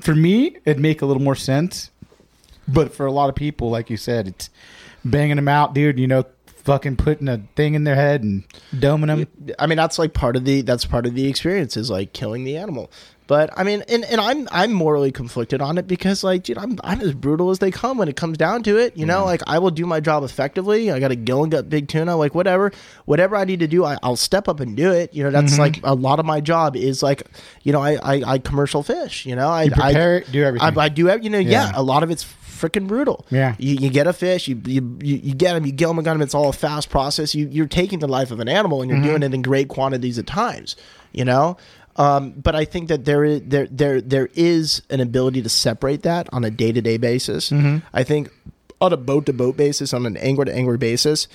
[0.00, 1.90] for me, it'd make a little more sense.
[2.68, 4.50] But for a lot of people, like you said, it's
[5.04, 5.98] banging them out, dude.
[5.98, 9.54] You know, fucking putting a thing in their head and doming them.
[9.58, 12.44] I mean, that's like part of the that's part of the experience is like killing
[12.44, 12.90] the animal.
[13.28, 16.78] But I mean, and, and I'm I'm morally conflicted on it because like, dude, I'm
[16.82, 18.96] I'm as brutal as they come when it comes down to it.
[18.96, 20.90] You know, like I will do my job effectively.
[20.90, 22.72] I got a gill and gut big tuna, like whatever,
[23.04, 25.12] whatever I need to do, I, I'll step up and do it.
[25.12, 25.60] You know, that's mm-hmm.
[25.60, 27.26] like a lot of my job is like,
[27.62, 29.26] you know, I I, I commercial fish.
[29.26, 30.78] You know, I You prepare I, it, do everything.
[30.78, 31.66] I, I do you know, yeah.
[31.66, 31.72] Yeah.
[31.74, 32.22] a lot of it's
[32.58, 33.24] freaking brutal.
[33.30, 33.54] Yeah.
[33.58, 36.04] you, you get a fish, you you, you, you get them, you gill them and
[36.04, 36.22] gun them.
[36.22, 37.34] It's all a fast process.
[37.34, 39.08] You you're taking the life of an animal and you're Mm-hmm.
[39.08, 40.76] doing it in great quantities at times.
[41.12, 41.56] You know.
[41.96, 46.02] Um, but I think that there is there there there is an ability to separate
[46.02, 47.50] that on a day to day basis.
[47.50, 47.78] Mm-hmm.
[47.92, 48.30] I think
[48.80, 51.26] on a boat to boat basis, on an angler to angler basis,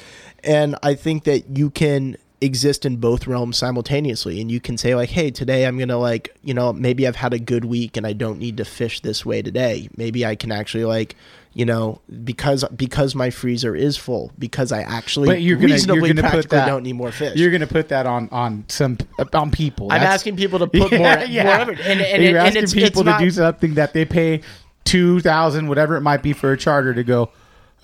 [0.44, 4.96] and I think that you can exist in both realms simultaneously and you can say
[4.96, 8.06] like hey today i'm gonna like you know maybe i've had a good week and
[8.06, 11.16] i don't need to fish this way today maybe i can actually like
[11.54, 15.76] you know because because my freezer is full because i actually But you're gonna you're
[15.76, 16.66] reasonably gonna put that.
[16.66, 19.92] don't need more fish You're gonna put that on on some uh, on people.
[19.92, 21.44] i'm asking people to put Yeah, more, yeah.
[21.66, 24.04] more and, and, you're and asking it's, people it's not, to do something that they
[24.06, 24.42] pay
[24.84, 27.30] two thousand, whatever it might be, for a charter to go.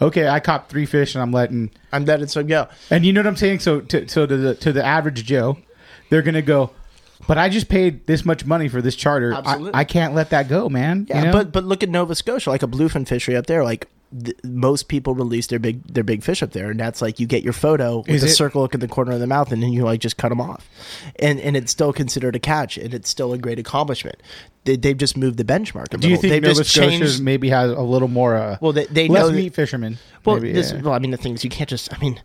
[0.02, 1.72] Okay, I caught three fish and I'm letting.
[1.92, 3.60] i'm letting some go And you know what I'm saying?
[3.60, 5.58] So, to, so to the to the average Joe,
[6.10, 6.72] they're gonna go.
[7.28, 9.34] But I just paid this much money for this charter.
[9.34, 9.72] I, Absolutely.
[9.74, 11.06] I can't let that go, man.
[11.10, 11.32] Yeah, you know?
[11.34, 13.64] but but look at Nova Scotia, like a bluefin fishery up there.
[13.64, 13.88] Like
[14.24, 17.28] th- most people release their big their big fish up there, and that's like you
[17.28, 19.52] get your photo with Is a it- circle look at the corner of the mouth,
[19.52, 20.70] and then you like just cut them off,
[21.20, 24.18] and and it's still considered a catch, and it's still a great accomplishment.
[24.66, 25.94] They, they've just moved the benchmark.
[25.94, 26.22] A do you little.
[26.22, 27.24] think they've Nova just Scotia changed?
[27.24, 28.36] maybe has a little more?
[28.36, 29.98] Uh, Well, they- they less know that- meat fishermen.
[30.26, 30.82] Well, maybe, this, yeah.
[30.82, 31.94] well, I mean, the things you can't just.
[31.94, 32.20] I mean,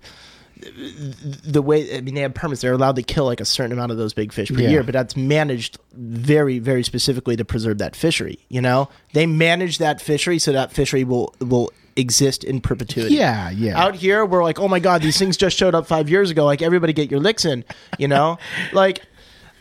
[0.56, 2.60] the way I mean, they have permits.
[2.62, 4.68] They're allowed to kill like a certain amount of those big fish per Yeah.
[4.70, 8.38] year, but that's managed very, very specifically to preserve that fishery.
[8.48, 13.14] You know, they manage that fishery so that fishery will will exist in perpetuity.
[13.14, 13.80] Yeah, yeah.
[13.80, 16.44] Out here, we're like, oh my god, these things just showed up five years ago.
[16.44, 17.64] Like everybody, get your licks in.
[17.98, 18.38] You know,
[18.72, 19.02] like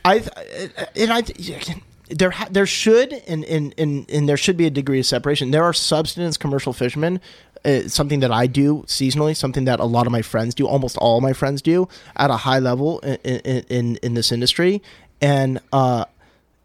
[0.06, 0.24] I
[0.96, 1.24] and I.
[2.10, 5.50] There, ha- there should and, and, and, and there should be a degree of separation.
[5.52, 7.22] There are subsistence commercial fishermen,
[7.66, 10.98] uh, something that I do seasonally, something that a lot of my friends do, almost
[10.98, 14.82] all my friends do at a high level in in, in, this industry.
[15.22, 16.06] And uh,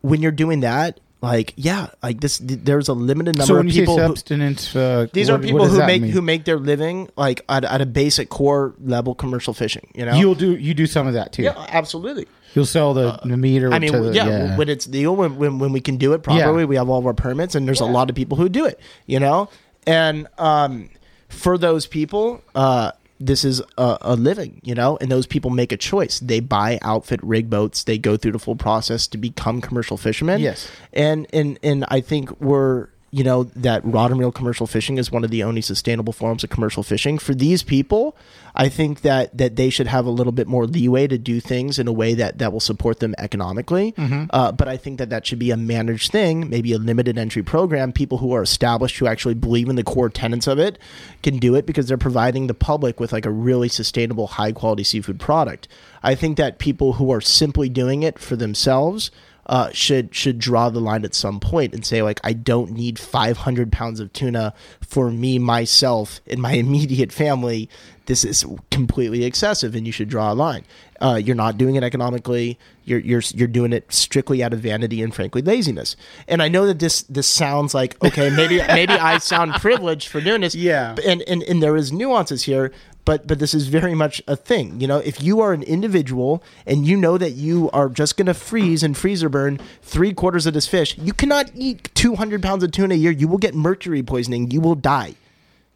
[0.00, 3.66] when you're doing that, like yeah, like this, th- there's a limited number so of
[3.66, 3.98] people.
[3.98, 6.12] who- subsistence, uh, these what- are people who make mean?
[6.12, 9.88] who make their living like at, at a basic core level commercial fishing.
[9.94, 11.42] You know, You'll do you do some of that too.
[11.42, 12.26] yeah, absolutely.
[12.54, 15.37] You'll sell the, the meat or I mean, to the, yeah, when it's legal, when,
[15.37, 16.66] when when we can do it properly, Yeah.
[16.66, 18.80] we have all of our permits, and there's a lot of people who do it,
[19.06, 19.48] you know.
[19.88, 20.90] And um,
[21.29, 24.98] for those people, uh, this is a, a living, you know.
[25.01, 26.20] And those people make a choice.
[26.20, 27.85] They buy outfit rig boats.
[27.85, 30.40] They go through the full process to become commercial fishermen.
[30.40, 30.70] Yes.
[30.92, 35.11] and and and I think we're you know that rod and reel commercial fishing is
[35.11, 37.18] one of the only sustainable forms of commercial fishing.
[37.18, 38.16] For these people
[38.55, 41.79] i think that that they should have a little bit more leeway to do things
[41.79, 43.94] in a way that that will support them economically.
[44.31, 47.42] Uh, but i think that that should be a managed thing maybe a limited entry
[47.42, 47.92] program.
[47.92, 50.79] People who are established who actually believe in the core tenets of it
[51.23, 54.85] can do it because they're providing the public with like a really sustainable high quality
[54.85, 55.68] seafood product.
[56.03, 59.11] I think that people who are simply doing it for themselves
[59.48, 62.98] uh, should should draw the line at some point and say like I don't need
[62.98, 64.52] 500 pounds of tuna
[64.87, 67.68] for me myself and my immediate family.
[68.06, 70.64] This is completely excessive, and you should draw a line.
[70.98, 72.58] Uh, you're not doing it economically.
[72.84, 75.94] You're you're you're doing it strictly out of vanity and frankly laziness.
[76.26, 80.22] And I know that this this sounds like okay, maybe maybe I sound privileged for
[80.22, 80.54] doing this.
[80.54, 80.96] Yeah.
[81.06, 82.72] and and and there is nuances here
[83.09, 84.79] but but this is very much a thing.
[84.83, 88.27] You know if you are an individual and you know that you are just going
[88.27, 92.62] to freeze and freezer burn three quarters of this fish you cannot eat 200 pounds
[92.62, 93.11] of tuna a year.
[93.11, 94.51] You will get mercury poisoning.
[94.51, 95.14] You will die.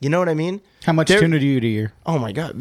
[0.01, 0.61] You know what i mean?
[0.85, 1.93] How much There- tuna do you eat a year?
[2.05, 2.55] oh my god.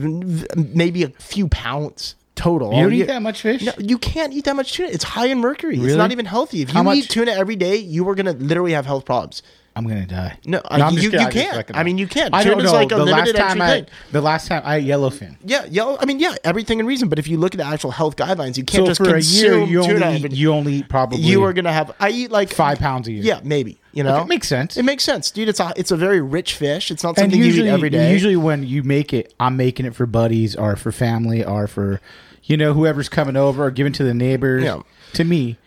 [0.83, 2.73] Maybe a few pounds total.
[2.73, 3.61] You don't eat that much fish?
[3.63, 4.89] no, you can't eat that much tuna.
[4.97, 5.77] It's high in mercury.
[5.79, 6.61] It's not even healthy.
[6.61, 9.03] If you How much- eat tuna every day you are going to literally have health
[9.03, 10.37] problems I'm gonna die.
[10.45, 11.25] No, I'm you- you kidding.
[11.27, 11.77] I just can't.
[11.77, 12.35] I mean, you can't.
[12.35, 12.73] I don't know.
[12.73, 13.85] like a the last time I, thing.
[14.11, 15.37] the last time I ate yellowfin.
[15.45, 15.97] Yeah, yellow.
[15.99, 17.07] I mean, yeah, everything in reason.
[17.07, 19.13] But if you look at the actual health guidelines, you can't So just for a
[19.13, 20.05] consume year, you tuna.
[20.07, 21.95] only eat, every- you only eat probably you are gonna have.
[22.01, 23.23] I eat like five pounds a year.
[23.23, 23.77] Yeah, maybe.
[23.93, 24.75] You know, Okay, makes sense.
[24.75, 25.47] It makes sense, dude.
[25.47, 26.91] It's a it's a very rich fish.
[26.91, 28.11] It's not something usually, you eat every day.
[28.11, 32.01] usually when you make it, I'm making it for buddies or for family or for,
[32.43, 34.63] you know, whoever's coming over or giving to the neighbors.
[34.65, 34.81] Yeah.
[35.13, 35.57] To me,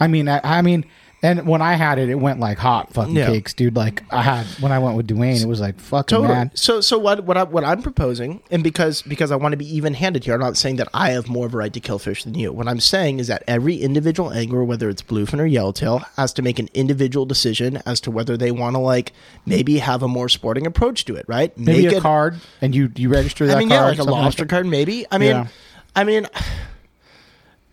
[0.00, 0.84] I mean, I, I mean,
[1.22, 3.26] and when I had it, it went like hot fucking Yeah.
[3.26, 3.74] cakes, dude.
[3.74, 6.28] Like I had when I went with Dwayne, it was like fucking Totally.
[6.34, 6.50] man.
[6.54, 9.66] So so what what I what I'm proposing, and because because I want to be
[9.74, 11.98] even handed here, I'm not saying that I have more of a right to kill
[11.98, 12.52] fish than you.
[12.52, 16.42] What I'm saying is that every individual angler, whether it's bluefin or yellowtail, has to
[16.42, 19.12] make an individual decision as to whether they want to like
[19.46, 21.56] maybe have a more sporting approach to it, right?
[21.58, 23.80] Maybe Make a it- card, and you you register that I mean, card.
[23.80, 24.50] yeah, like a something lobster that.
[24.50, 25.06] card, maybe.
[25.10, 25.46] I mean, Yeah.
[25.94, 26.26] I mean,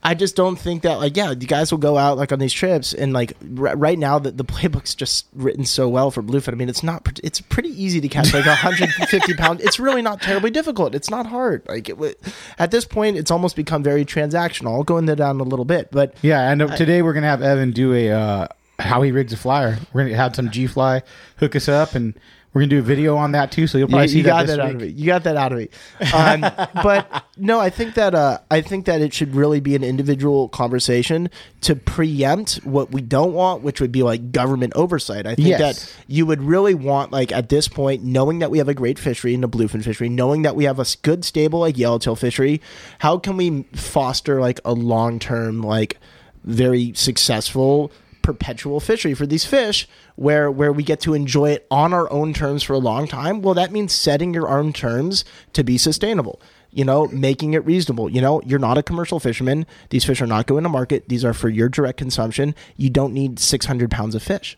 [0.04, 2.52] I just don't think that like yeah, you guys will go out like on these
[2.54, 6.50] trips and like r- right now the, the playbook's just written so well for bluefin.
[6.54, 9.62] I mean, it's not it's pretty easy to catch like 150 pound.
[9.62, 10.94] It's really not terribly difficult.
[10.94, 11.63] It's not hard.
[11.68, 12.16] Like it, w-
[12.60, 14.74] at this point, it's almost become very transactional.
[14.74, 17.42] I'll go into that in a little bit, but Yeah, and today we're gonna have
[17.42, 18.48] Evan do a uh,
[18.84, 19.78] how he rigs a flyer.
[19.93, 21.02] We're gonna have some G Fly
[21.38, 22.13] hook us up, and
[22.54, 23.65] we're gonna do a video on that too.
[23.65, 24.88] So you'll probably you, see you got that, out of me.
[24.89, 25.69] You got that out of me.
[26.13, 26.41] Um,
[26.84, 30.50] but no, I think that uh, I think that it should really be an individual
[30.50, 31.30] conversation
[31.62, 35.26] to preempt what we don't want, which would be like government oversight.
[35.26, 35.60] I think Yes.
[35.60, 39.00] that you would really want, like at this point, knowing that we have a great
[39.00, 42.62] fishery and a bluefin fishery, knowing that we have a good stable like yellowtail fishery,
[43.00, 45.98] how can we foster like a long term, like
[46.43, 47.91] very successful
[48.23, 52.33] perpetual fishery for these fish where where we get to enjoy it on our own
[52.33, 56.41] terms for a long time well that means setting your own terms to be sustainable
[56.71, 60.27] you know making it reasonable you know you're not a commercial fisherman these fish are
[60.27, 64.15] not going to market these are for your direct consumption you don't need 600 pounds
[64.15, 64.57] of fish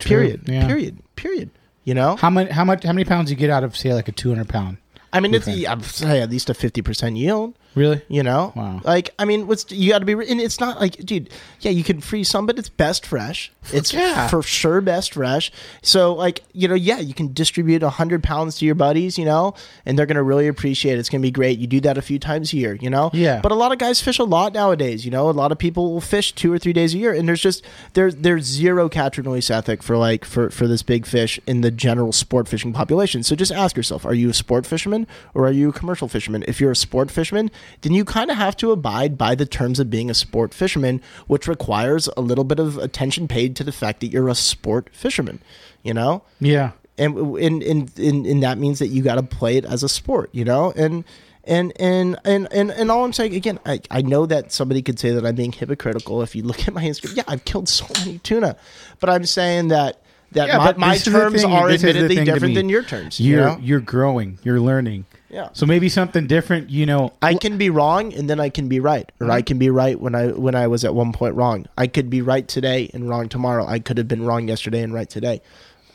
[0.00, 0.66] period yeah.
[0.66, 1.50] period period
[1.84, 2.50] you know How many?
[2.50, 2.84] How much?
[2.84, 4.76] How many pounds you get out of say like a two hundred pound?
[5.12, 5.64] i mean it's Okay.
[5.66, 8.02] i'd say at least a 50% yield Really?
[8.08, 8.80] You know, Wow.
[8.84, 11.84] like I mean, what's you got to be, and it's not like, dude, yeah, you
[11.84, 13.52] can freeze some, but it's best fresh.
[13.72, 14.26] It's yeah.
[14.28, 15.52] for sure best fresh.
[15.82, 19.24] So, like, you know, yeah, you can distribute a hundred pounds to your buddies, you
[19.24, 19.54] know,
[19.86, 20.98] and they're gonna really appreciate it.
[20.98, 21.58] It's gonna be great.
[21.58, 23.10] You do that a few times a year, you know.
[23.12, 23.40] Yeah.
[23.42, 25.04] But a lot of guys fish a lot nowadays.
[25.04, 27.28] You know, a lot of people will fish two or three days a year, and
[27.28, 31.06] there's just there's there's zero catch and release ethic for like for for this big
[31.06, 33.22] fish in the general sport fishing population.
[33.22, 36.44] So just ask yourself: Are you a sport fisherman or are you a commercial fisherman?
[36.48, 37.50] If you're a sport fisherman,
[37.82, 41.00] then you kind of have to abide by the terms of being a sport fisherman,
[41.26, 44.88] which requires a little bit of attention paid to the fact that you're a sport
[44.92, 45.40] fisherman.
[45.82, 46.72] You know, Yeah.
[46.98, 49.88] and and and, and, and that means that you got to play it as a
[49.88, 51.04] sport, you know, and.
[51.44, 54.98] And, and and and and all I'm saying again, I, I know that somebody could
[54.98, 57.16] say that I'm being hypocritical if you look at my Instagram.
[57.16, 58.54] Yeah, I've killed so many tuna,
[59.00, 62.22] but I'm saying that that Yeah, my, my this is the terms thing- are admittedly
[62.22, 63.18] different than your terms.
[63.18, 63.58] you You're know?
[63.62, 64.38] you're growing.
[64.42, 65.06] You're learning.
[65.30, 65.50] Yeah.
[65.52, 66.70] So maybe something different.
[66.70, 67.12] You know.
[67.20, 69.44] I can be wrong and then I can be right, or I mm-hmm.
[69.44, 71.66] can be right when I when I was at one point wrong.
[71.76, 73.66] I could be right today and wrong tomorrow.
[73.66, 75.42] I could have been wrong yesterday and right today.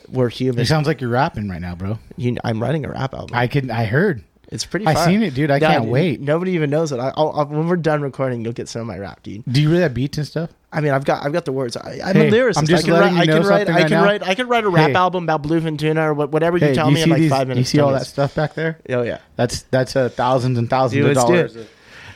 [0.09, 0.61] We're human.
[0.61, 1.97] It sounds like you're rapping right now, bro.
[2.17, 3.35] You, I'm writing a rap album.
[3.35, 3.71] I can.
[3.71, 4.23] I heard.
[4.49, 4.85] It's pretty.
[4.87, 5.07] I fire.
[5.07, 5.49] seen it, dude.
[5.51, 6.21] I can't wait.
[6.21, 6.99] Nobody even knows it.
[6.99, 9.43] I, I'll, I'll, when we're done recording, you'll get some of my rap, dude.
[9.47, 10.49] Do you really have beats and stuff?
[10.71, 11.77] I mean, I've got I've got the words.
[11.77, 12.57] I, I'm Hey, a lyricist.
[12.57, 13.27] I'm just I can letting write.
[13.27, 13.67] you I can write.
[13.67, 14.03] something I can now.
[14.03, 14.23] write.
[14.27, 14.95] I can write a rap Hey.
[14.95, 17.47] album about bluefin tuna or whatever you Hey, tell you me in like these- five
[17.47, 17.71] minutes.
[17.73, 18.79] You see 10 all that stuff back there?
[18.89, 19.19] Oh yeah.
[19.35, 21.57] That's that's uh, thousands and thousands Dude, of dollars.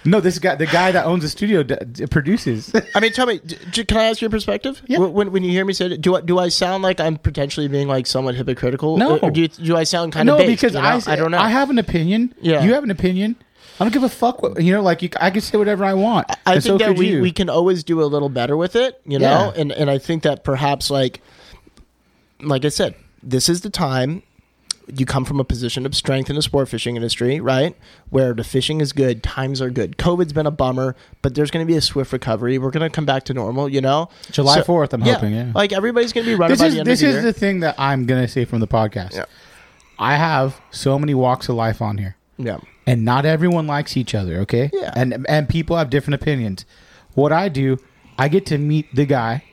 [0.07, 2.73] No, this guy, the guy that owns the studio, d- d- produces.
[2.95, 4.81] I mean, tell me, d- d- can I ask your perspective?
[4.87, 4.99] Yeah.
[4.99, 7.17] Wh- When, when you hear me say it, do I, do I sound like I'm
[7.17, 8.97] potentially being like somewhat hypocritical?
[8.97, 9.17] No.
[9.17, 10.75] Or, or do, you, do I sound kind of no, because?
[10.75, 11.37] I, I don't know.
[11.39, 12.33] I have an opinion.
[12.39, 12.63] Yeah.
[12.63, 13.35] you have an opinion.
[13.79, 14.41] I don't give a fuck.
[14.41, 16.31] What, you know, like you, I can say whatever I want.
[16.31, 17.21] I and think so that could we, you.
[17.21, 19.51] we can always do a little better with it, you know?
[19.55, 19.61] Yeah.
[19.61, 21.21] And and I think that perhaps like
[22.41, 24.23] like I said, this is the time
[24.95, 27.75] you come from a position of strength in the sport fishing industry, right?
[28.09, 29.97] Where the fishing is good, times are good.
[29.97, 32.57] COVID's been a bummer, but there's going to be a swift recovery.
[32.57, 34.09] We're going to come back to normal, you know.
[34.31, 35.51] July 4th, I'm hoping, yeah.
[35.53, 37.13] like everybody's going to be running This by is the end this of the year.
[37.13, 37.33] This is year.
[37.33, 39.13] the thing that I'm gonna say from the podcast.
[39.15, 39.25] Yeah.
[39.99, 42.15] I have so many walks of life on here.
[42.37, 44.93] yeah, and not everyone likes each other okay Yeah.
[44.95, 46.65] and and people have different opinions
[47.15, 47.77] what i do
[48.17, 49.43] i get to meet the guy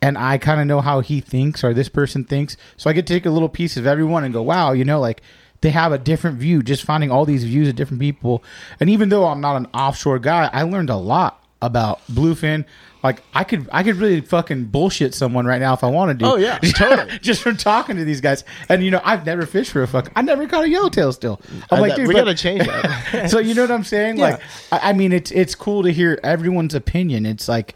[0.00, 3.06] and i kind of know how he thinks or this person thinks so i get
[3.06, 5.22] to take a little piece of everyone and go wow you know like
[5.60, 8.42] they have a different view just finding all these views of different people
[8.80, 12.64] and even though i'm not an offshore guy i learned a lot about bluefin
[13.02, 16.24] like i could i could really fucking bullshit someone right now if i wanted to
[16.26, 17.18] Oh, yeah, totally.
[17.18, 20.12] just from talking to these guys and you know i've never fished for a fuck
[20.14, 21.40] i never caught a yellowtail still
[21.72, 23.28] i'm I- like that- dude we but- gotta change that.
[23.30, 24.18] so you know what I'm saying?
[24.18, 24.22] Yeah.
[24.24, 24.40] Like,
[24.70, 27.24] I, I mean, it's it's cool to hear everyone's opinion.
[27.26, 27.74] It's like,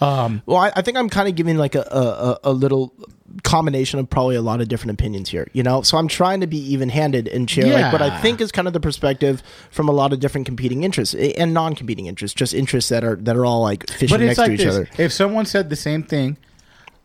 [0.00, 2.92] um, Well, I, I think I'm kind of giving like a, a, a- little
[3.44, 5.82] combination of probably a lot of different opinions here, you know?
[5.82, 8.66] So I'm trying to be even handed and share like what I think is kind
[8.66, 12.34] of the perspective from a lot of different competing interests eh, and non competing interests,
[12.34, 14.88] just interests that are that are all like fishing next like to each this: other.
[14.98, 16.36] if someone said the same thing,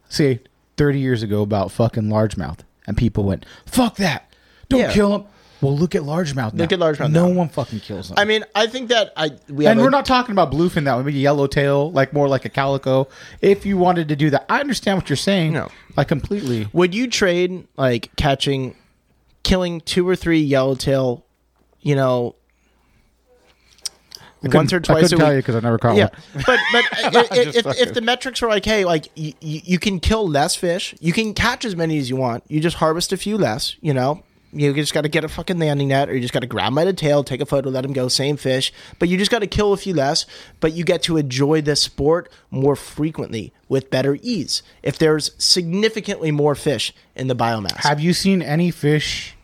[0.10, 0.40] say
[0.78, 4.32] 30 years ago about fucking largemouth, and people went, "Fuck that,
[4.70, 4.94] don't Yeah.
[4.94, 5.26] kill them."
[5.62, 6.54] Well, look at largemouth.
[6.54, 6.64] Now.
[6.64, 7.34] Look at largemouth No now.
[7.34, 8.18] one fucking kills them.
[8.20, 10.84] I mean, I think that I we have and a- we're not talking about bluefin
[10.84, 13.08] that way, maybe yellowtail, like more like a calico.
[13.42, 15.54] If you wanted to do that, I understand what you're saying.
[15.54, 15.70] No.
[15.96, 16.68] like completely.
[16.74, 18.76] Would you trade like catching,
[19.44, 21.24] killing two or three yellowtail,
[21.82, 22.36] you know,
[24.44, 25.36] once or I twice couldn't a tell week?
[25.38, 26.44] you because I never caught Yeah, one.
[26.46, 26.84] but but
[27.16, 30.56] i- i- if, if the metrics are like, hey, like you, you can kill less
[30.56, 33.76] fish, you can catch as many as you want, you just harvest a few less,
[33.82, 34.22] you know.
[34.58, 36.74] You just got to get a fucking landing net, or you just got to grab
[36.74, 38.72] by the tail, take a photo, let him go, same fish.
[39.00, 40.26] But you just got to kill a few less.
[40.62, 44.64] But you get to enjoy this sport more frequently with better ease.
[44.82, 49.36] If there's significantly more fish in the biomass, Have you seen any fish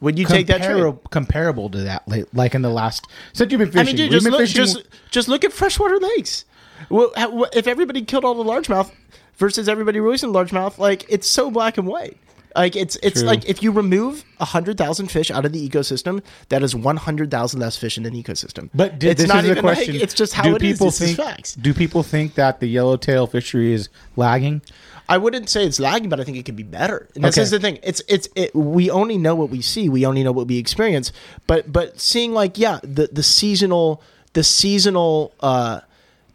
[0.00, 0.94] would you take that trade?
[1.10, 3.80] comparable to that, like, in the last since you've been fishing?
[3.80, 6.44] I mean, dude, just look, fishing- just just look at freshwater lakes.
[6.90, 7.12] Well,
[7.54, 8.90] if everybody killed all the largemouth
[9.36, 12.18] versus everybody releasing largemouth, like it's so black and white.
[12.56, 13.28] Like it's it's True.
[13.28, 17.30] like if you remove hundred thousand fish out of the ecosystem, that is one hundred
[17.30, 18.70] thousand less fish in an ecosystem.
[18.74, 20.72] but it's this not is even like- question: it's just how do it is.
[20.74, 21.16] people is think?
[21.16, 21.54] facts.
[21.54, 24.62] Do people think that the yellowtail fishery is lagging?
[25.08, 27.08] I wouldn't say it's lagging, but I think it could be better.
[27.14, 27.42] And this Okay.
[27.42, 27.78] is the thing.
[27.82, 29.88] It's it's it, we only know what we see.
[29.88, 31.12] We only know what we experience.
[31.46, 34.02] But but seeing like yeah, the the seasonal
[34.32, 35.80] the seasonal uh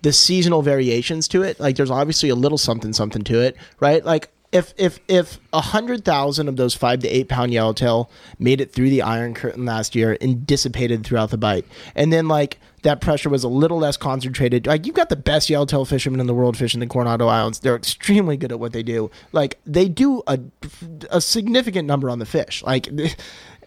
[0.04, 1.60] the seasonal variations to it.
[1.60, 4.06] Like there's obviously a little something something to it, right?
[4.06, 8.60] Like if if if a hundred thousand of those five to eight pound yellowtail made
[8.60, 12.60] it through the Iron Curtain last year and dissipated throughout the bite, and then like
[12.84, 14.68] that pressure was a little less concentrated.
[14.68, 17.60] Like you've got the best yellowtail fishermen in the world fishing the Coronado Islands.
[17.60, 19.10] They're extremely good at what they do.
[19.32, 20.40] Like they do a
[21.10, 22.64] a significant number on the fish.
[22.64, 22.90] Like.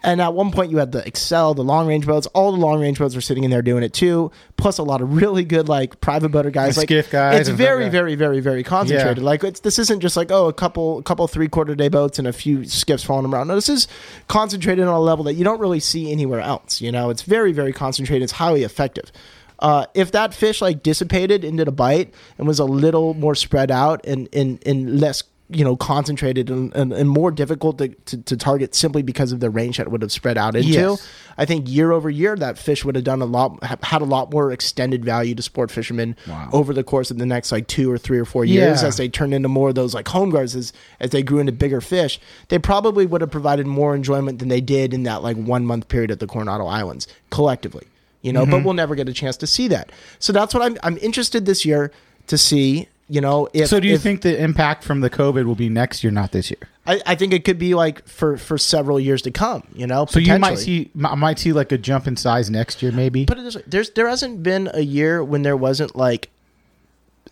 [0.04, 2.26] And at one point, you had the Excel, the long range boats.
[2.28, 4.30] All the long range boats were sitting in there doing it too.
[4.58, 7.48] Plus, a lot of really good like private boater guys, The like skiff guys It's
[7.48, 9.18] very, very, very, very concentrated.
[9.18, 9.24] Yeah.
[9.24, 12.28] Like it's this isn't just like oh a couple, couple three quarter day boats and
[12.28, 13.48] a few skiffs following them around.
[13.48, 13.88] No, this is
[14.28, 16.82] concentrated on a level that you don't really see anywhere else.
[16.82, 18.22] You know, it's very, very concentrated.
[18.24, 19.10] It's highly effective.
[19.58, 23.70] Uh, if that fish like dissipated into the bite and was a little more spread
[23.70, 28.16] out and and, and less you know concentrated and, and, and more difficult to, to,
[28.22, 31.06] to target simply because of the range that would have spread out into Yes.
[31.36, 34.32] i think year over year that fish would have done a lot had a lot
[34.32, 36.48] more extended value to sport fishermen Wow.
[36.54, 38.88] over the course of the next like two or three or four years Yeah.
[38.88, 41.52] as they turned into more of those like home guards as, as they grew into
[41.52, 42.18] bigger fish
[42.48, 45.88] they probably would have provided more enjoyment than they did in that like one month
[45.88, 47.86] period at the coronado islands collectively
[48.22, 48.50] you know Mm-hmm.
[48.50, 51.44] but we'll never get a chance to see that so that's what i'm, I'm interested
[51.44, 51.92] this year
[52.28, 55.44] to see you know if So do you if- think the impact from the COVID
[55.44, 56.58] will be next year, not this year?
[56.86, 60.04] I, I think it could be like for for several years to come you know
[60.06, 63.24] So you might see, I might see like a jump in size next year, maybe.
[63.24, 66.30] But it there's there hasn't been a year when there wasn't like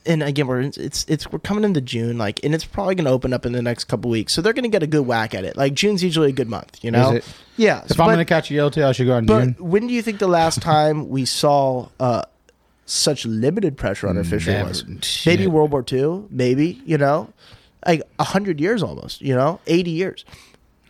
[0.05, 3.11] and again we're it's it's we're coming into june like and it's probably going to
[3.11, 5.33] open up in the next couple weeks so they're going to get a good whack
[5.33, 7.25] at it like june's usually a good month you know it?
[7.57, 9.57] yeah if I'm going to catch a yellowtail, I should go out in but June.
[9.61, 12.23] when do you think the last time we saw uh
[12.85, 14.69] such limited pressure on our mm, fishery Never.
[14.69, 15.27] was Shit.
[15.27, 17.33] maybe world war ii maybe you know
[17.87, 20.25] like 100 years almost you know 80 years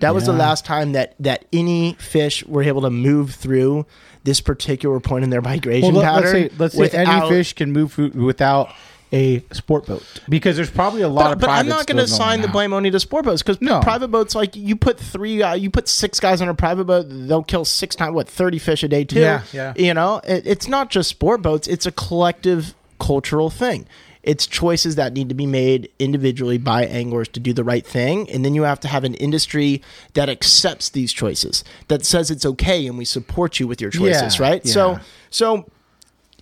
[0.01, 3.86] that was the last time that that any fish were able to move through
[4.24, 7.72] this particular point in their migration Well, let, pattern say let's say any fish can
[7.72, 8.72] move without
[9.12, 11.38] a sport boat because there's probably a lot but, of.
[11.40, 13.80] but I'm not going to assign the blame only to sport boats because No.
[13.80, 17.06] private boats, like you put three, uh, you put six guys on a private boat,
[17.08, 19.20] they'll kill six times what thirty fish a day too.
[19.20, 19.74] Yeah, yeah.
[19.76, 23.86] You know, it, it's not just sport boats; it's a collective cultural thing.
[24.22, 28.30] It's choices that need to be made individually by anglers to do the right thing.
[28.30, 29.82] And then you have to have an industry
[30.14, 34.38] that accepts these choices, that says it's okay and we support you with your choices,
[34.38, 34.64] Yeah, right?
[34.64, 34.98] So, yeah.
[35.30, 35.62] so e-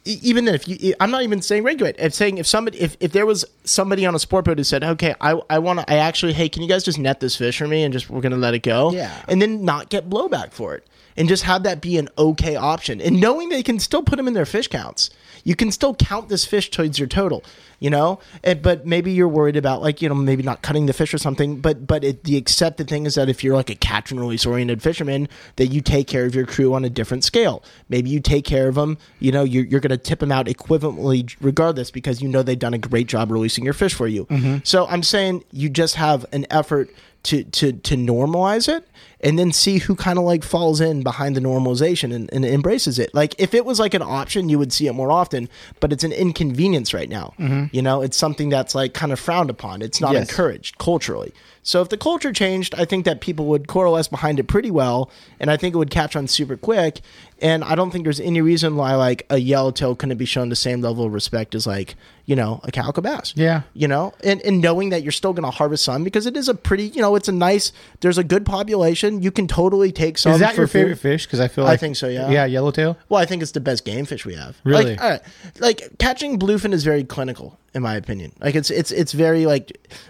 [0.04, 1.96] even then, if you, I'm not even saying regulate.
[2.02, 4.82] I'm saying if somebody, if, if there was somebody on a sport boat who said,
[4.82, 7.58] okay, I, I want to, I actually, hey, can you guys just net this fish
[7.58, 9.14] for me and just we're gonna let it go, Yeah.
[9.28, 10.86] and then not get blowback for it,
[11.16, 14.28] and just have that be an okay option, and knowing they can still put them
[14.28, 15.10] in their fish counts.
[15.44, 17.42] You can still count this fish towards your total,
[17.78, 18.20] you know.
[18.44, 21.18] And, but maybe you're worried about like you know maybe not cutting the fish or
[21.18, 21.60] something.
[21.60, 24.44] But but it, the accepted thing is that if you're like a catch and release
[24.44, 27.62] oriented fisherman, that you take care of your crew on a different scale.
[27.88, 28.98] Maybe you take care of them.
[29.18, 32.58] You know you're you're going to tip them out equivalently regardless because you know they've
[32.58, 34.26] done a great job releasing your fish for you.
[34.26, 34.58] Mm-hmm.
[34.64, 36.90] So I'm saying you just have an effort
[37.24, 38.86] to to to normalize it
[39.22, 42.98] and then see who kind of like falls in behind the normalization and, and embraces
[42.98, 43.14] it.
[43.14, 45.48] Like if it was like an option you would see it more often
[45.80, 47.34] but it's an inconvenience right now.
[47.38, 47.66] Mm-hmm.
[47.76, 49.82] You know it's something that's like kind of frowned upon.
[49.82, 50.30] It's not Yes.
[50.30, 51.34] encouraged culturally.
[51.62, 55.10] So if the culture changed i think that people would coalesce behind it pretty well
[55.38, 57.00] and i think it would catch on super quick.
[57.42, 60.56] And i don't think there's any reason why like a yellowtail couldn't be shown the
[60.56, 61.96] same level of respect as like
[62.30, 63.62] you know a calico bass Yeah.
[63.74, 66.48] you know and, and knowing that you're still going to harvest some because it is
[66.48, 67.72] a pretty you know it's a nice
[68.02, 70.72] there's a good population you can totally take some Is that for your food.
[70.80, 71.26] favorite fish?
[71.26, 71.74] Because I feel like.
[71.74, 72.30] I think so, yeah.
[72.30, 72.96] Yeah, yellowtail.
[73.08, 74.92] well i think it's the best game fish we have Really?
[74.92, 75.22] like, all right,
[75.58, 79.66] like catching bluefin is very clinical in my opinion like it's it's it's very like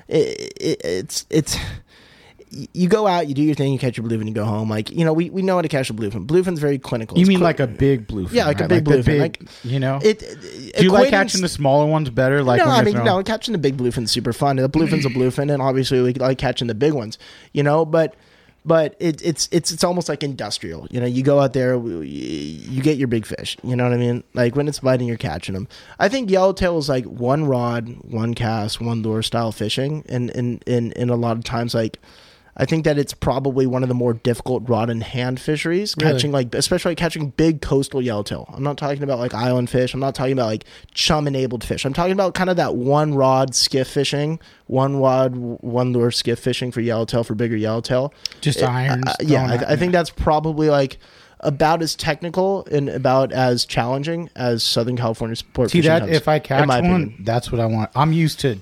[0.08, 1.56] it, it, it's it's
[2.50, 4.68] you go out, you do your thing, you catch your bluefin, you go home.
[4.68, 6.26] Like you know, we, we know how to catch a bluefin.
[6.26, 7.16] Bluefin's very clinical.
[7.16, 8.32] You It's mean like a big bluefin?
[8.32, 9.04] yeah, like a big the bluefin.
[9.04, 10.18] big- like you know, it.
[10.76, 12.42] do you like catching the smaller ones better?
[12.42, 14.56] Like no, I mean, throwing- no, catching the big bluefin's super fun.
[14.56, 17.18] The bluefin's a bluefin, and obviously we like catching the big ones,
[17.52, 17.84] you know.
[17.84, 18.14] But
[18.64, 20.86] but it, it's it's it's almost like industrial.
[20.90, 23.56] You know, you go out there, you you get your big fish.
[23.62, 24.24] You know what I mean?
[24.34, 25.68] Like when it's biting, you're catching them.
[25.98, 30.62] I think yellowtail is like one rod, one cast, one lure style fishing, and and
[30.66, 31.98] and, and a lot of times like.
[32.56, 35.94] I think that it's probably one of the more difficult rod and hand fisheries.
[35.98, 36.12] Really?
[36.12, 38.52] Catching like, especially catching big coastal yellowtail.
[38.52, 39.94] I'm not talking about like island fish.
[39.94, 41.84] I'm not talking about like chum enabled fish.
[41.84, 46.38] I'm talking about kind of that one rod skiff fishing, one rod, one lure skiff
[46.40, 48.12] fishing for yellowtail for bigger yellowtail.
[48.40, 50.98] Just It- irons uh, yeah, I, I think that's probably like
[51.42, 55.88] about as technical and about as challenging as Southern California sport See fishing.
[55.90, 57.16] that if I catch one, opinion.
[57.20, 57.90] that's what I want.
[57.96, 58.58] I'm used to,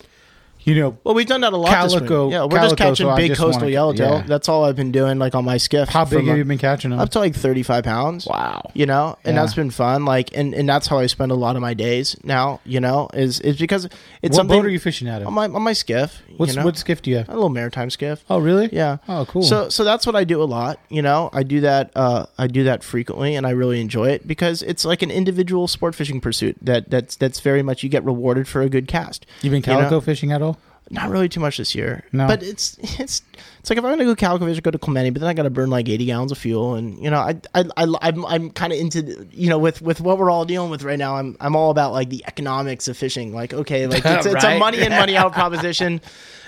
[0.69, 1.71] you know, Well, we've done that a lot.
[1.71, 2.31] Calico-.
[2.31, 4.11] Yeah, we're just catching so big just coastal wanna- yellowtail.
[4.19, 4.23] yeah.
[4.27, 5.89] That's all I've been doing, like on my skiff.
[5.89, 7.01] how big have you been catching them?
[7.01, 8.27] Up to like thirty-five pounds.
[8.27, 8.71] Wow.
[8.75, 9.43] You know, and Yeah.
[9.43, 10.05] that's been fun.
[10.05, 12.61] Like, and, and that's how I spend a lot of my days now.
[12.65, 15.29] You know, is is because it's what something boat are you fishing out of?
[15.29, 16.23] on my on my skiff.
[16.37, 16.65] What's you know?
[16.65, 17.29] what skiff do you have?
[17.29, 18.25] a little maritime skiff.
[18.31, 18.69] Oh, really?
[18.73, 18.99] Yeah.
[19.09, 19.43] Oh, cool.
[19.43, 20.79] So so that's what I do a lot.
[20.89, 21.91] You know, I do that.
[21.97, 25.67] Uh, I do that frequently, and I really enjoy it because it's like an individual
[25.69, 26.57] sport fishing pursuit.
[26.63, 29.27] That that's that's very much you get rewarded for a good cast.
[29.43, 29.79] You've been you know?
[29.89, 30.58] calico fishing at all?
[30.91, 32.05] Not really too much this year.
[32.13, 32.27] No.
[32.27, 33.23] But it's it's
[33.61, 35.51] it's like if I'm gonna go calico fish, go to Clemente, but then I gotta
[35.51, 38.73] burn like 80 gallons of fuel, and you know I I, I I'm I'm kind
[38.73, 41.17] of into you know with with what we're all dealing with right now.
[41.17, 43.35] I'm I'm all about like the economics of fishing.
[43.35, 46.01] Like okay, like it's, it's a money in money out proposition.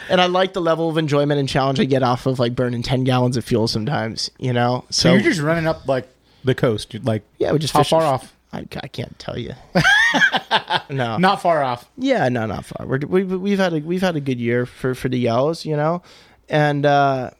[0.08, 2.82] And I like the level of enjoyment and challenge I get off of like burning
[2.82, 4.84] ten gallons of fuel sometimes, you know.
[4.90, 6.08] So, you're just running up like
[6.42, 8.34] the coast, like yeah, we just how fish far off?
[8.52, 9.52] I, I can't tell you.
[10.90, 11.88] no, Not far off.
[11.96, 12.86] yeah, no, not far.
[12.86, 15.76] We're, we, we've had a we've had a good year for for the yellows, you
[15.76, 16.02] know,
[16.48, 17.30] and uh,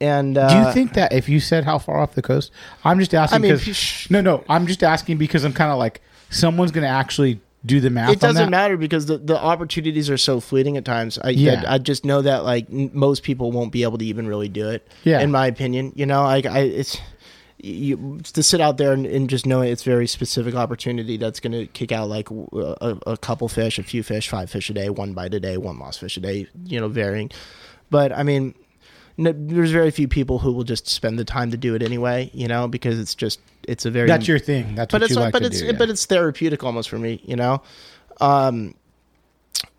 [0.00, 2.50] and uh, Do you think that if you said how far off the coast,
[2.84, 5.78] I'm just asking I mean, because no, no, I'm just asking because I'm kind of
[5.78, 8.10] like someone's going to actually do the math.
[8.10, 11.18] it doesn't matter because the, the opportunities are so fleeting at times.
[11.18, 11.54] I Yeah.
[11.56, 14.50] that I just know that like n- most people won't be able to even really
[14.50, 14.86] do it.
[15.04, 15.20] Yeah.
[15.20, 16.98] in my opinion, you know, like I it's.
[17.64, 21.52] You to sit out there and, and just know it's very specific opportunity that's going
[21.52, 25.14] to kick out like a couple fish, a few fish, five fish a day, one
[25.14, 27.30] bite a day, one lost fish a day, you know, varying.
[27.90, 28.54] But I mean,
[29.16, 32.30] no, there's very few people who will just spend the time to do it anyway,
[32.34, 34.74] you know, because it's just it's a very That's your thing.
[34.74, 35.66] That's but what it's you like but to it's do.
[35.66, 35.72] yeah.
[35.72, 37.62] but it's therapeutic almost for me, you know.
[38.20, 38.74] Um,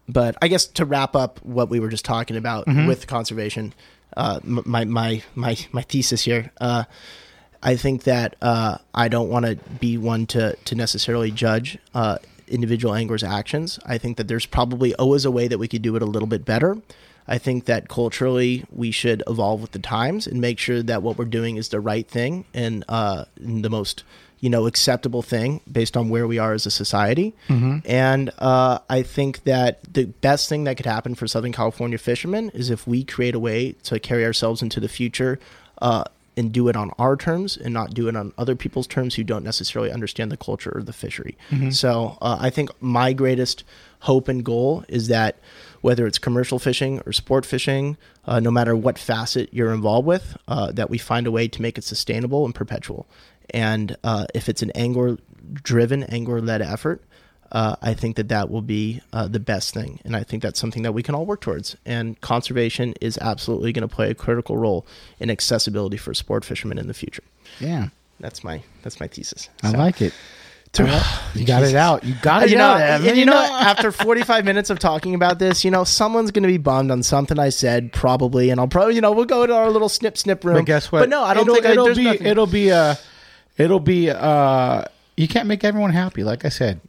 [0.08, 2.88] but I guess to wrap up what we were just talking about Mm-hmm.
[2.88, 3.74] with conservation,
[4.18, 6.52] uh, my my my my thesis here.
[6.60, 6.86] Uh,
[7.66, 12.20] I think that uh, I don't want to be one to to necessarily judge uh,
[12.48, 13.80] individual anglers' actions.
[13.86, 16.28] I think that there's probably always a way that we could do it a little
[16.28, 16.78] bit better.
[17.28, 21.18] I think that culturally we should evolve with the times and make sure that what
[21.18, 24.04] we're doing is the right thing and, uh, and the most
[24.42, 27.34] you know acceptable thing based on where we are as a society.
[27.86, 32.52] And uh, I think that the best thing that could happen for Southern California fishermen
[32.54, 35.40] is if we create a way to carry ourselves into the future.
[35.82, 36.04] Uh,
[36.38, 39.24] and do it on our terms and not do it on other people's terms who
[39.24, 41.38] don't necessarily understand the culture or the fishery.
[41.72, 43.64] So uh, I think my greatest
[44.02, 45.38] hope and goal is that
[45.82, 50.36] whether it's commercial fishing or sport fishing, uh, no matter what facet you're involved with,
[50.48, 53.08] uh, that we find a way to make it sustainable and perpetual.
[53.52, 55.18] And uh, if it's an angler
[55.54, 57.02] driven, angler led effort,
[57.52, 60.00] uh, I think that that will be uh, the best thing.
[60.04, 61.76] And I think that's something that we can all work towards.
[61.86, 64.86] And conservation is absolutely going to play a critical role
[65.20, 67.24] in accessibility for sport fishermen in the future.
[67.60, 67.90] Yeah.
[68.20, 69.50] That's my that's my thesis.
[69.64, 70.14] I So- like it.
[71.36, 72.04] You got it out.
[72.04, 73.08] You got it you know, out, Evan.
[73.10, 76.48] and you know, after 45 minutes of talking about this, you know, someone's going to
[76.50, 79.54] be bummed on something I said, probably, and I'll probably, you know, we'll go to
[79.54, 80.56] our little snip snip room.
[80.56, 81.00] But guess what?
[81.00, 82.04] But no, I don't it'll, think it'll there's be.
[82.04, 82.28] nothing.
[82.28, 82.72] It'll be.
[82.72, 82.96] Uh,
[83.58, 84.10] it'll be.
[84.10, 84.84] Uh,
[85.16, 86.24] you can't make everyone happy.
[86.26, 86.80] Like I said.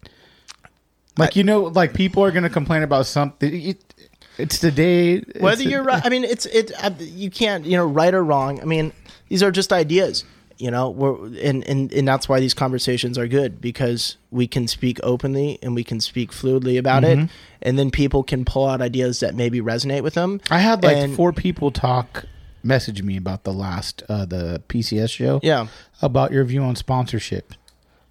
[1.18, 3.52] Like you know, like people are going to complain about something.
[3.52, 3.94] It,
[4.38, 5.20] it's the day.
[5.40, 8.22] whether it's you're right i mean it's it uh, you can't you know right or
[8.22, 8.92] wrong i mean
[9.30, 10.24] these are just ideas
[10.58, 14.68] you know we're and, and and that's why these conversations are good because we can
[14.68, 17.22] speak openly and we can speak fluidly about Mm-hmm.
[17.22, 17.30] it
[17.62, 20.98] and then people can pull out ideas that maybe resonate with them I had like
[20.98, 22.26] And- four people talk,
[22.62, 25.40] message me about the last uh, the PCS show.
[25.42, 25.68] Yeah.
[26.02, 27.54] about your view on sponsorship.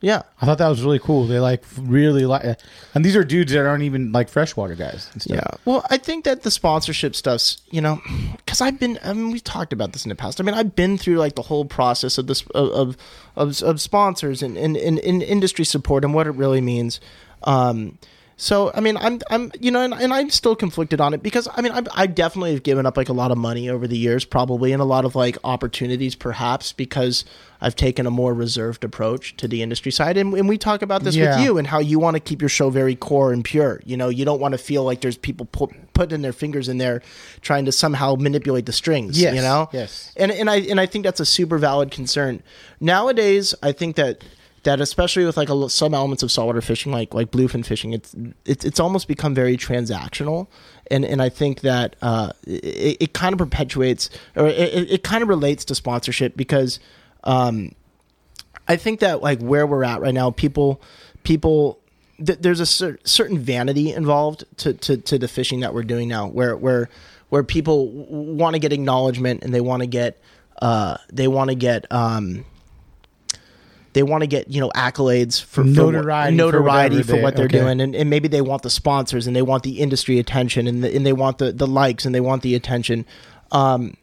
[0.02, 1.26] Yeah I thought that was really cool.
[1.26, 2.60] They like really like,
[2.94, 5.10] and these are dudes that aren't even like freshwater guys.
[5.14, 5.38] And stuff.
[5.38, 5.58] Yeah.
[5.66, 8.02] Well, I think that the sponsorship stuff's, you know,
[8.38, 10.40] because I've been, I mean, we've talked about this in the past.
[10.40, 12.98] I mean, I've been through like the whole process of this, of, of,
[13.36, 17.00] of, of sponsors and, and, and, and industry support and what it really means.
[17.44, 17.98] Um,
[18.38, 21.48] so, I mean, I'm, I'm, you know, and, and I'm still conflicted on it because,
[21.56, 23.98] I mean, I, I definitely have given up like a lot of money over the
[23.98, 27.24] years, probably, and a lot of like opportunities, perhaps, because
[27.62, 30.18] I've taken a more reserved approach to the industry side.
[30.18, 31.38] And, and we talk about this Yeah.
[31.38, 33.82] with you and how you want to keep your show very core and pure.
[33.86, 36.78] You know, you don't want to feel like there's people put, putting their fingers in
[36.78, 37.02] there
[37.40, 39.20] trying to somehow manipulate the strings.
[39.20, 39.70] Yes, You know.
[39.72, 40.12] yes.
[40.18, 42.44] And and I and I think that's a super valid concern.
[42.82, 44.24] Nowadays, I think that
[44.66, 48.16] that especially with like a, some elements of saltwater fishing, like like bluefin fishing, it's
[48.46, 50.48] it's it's almost become very transactional.
[50.92, 55.04] And, and I think that uh, it, it kind of perpetuates or it, it it
[55.04, 56.80] kind of relates to sponsorship because
[57.24, 57.74] um,
[58.68, 60.82] I think that like where we're at right now, people
[61.24, 61.80] people
[62.24, 66.10] th- there's a cer- certain vanity involved to, to to the fishing that we're doing
[66.10, 66.90] now, where where
[67.30, 70.20] where people want to get acknowledgement and they want to get
[70.62, 72.46] uh they want to get um
[73.96, 77.36] they want to get you know accolades for for Notoriety for notoriety whatever for what
[77.38, 77.60] they're okay.
[77.60, 80.84] doing, and, and maybe they want the sponsors and they want the industry attention and
[80.84, 83.06] the, and they want the the likes and they want the attention.
[83.54, 83.96] Um,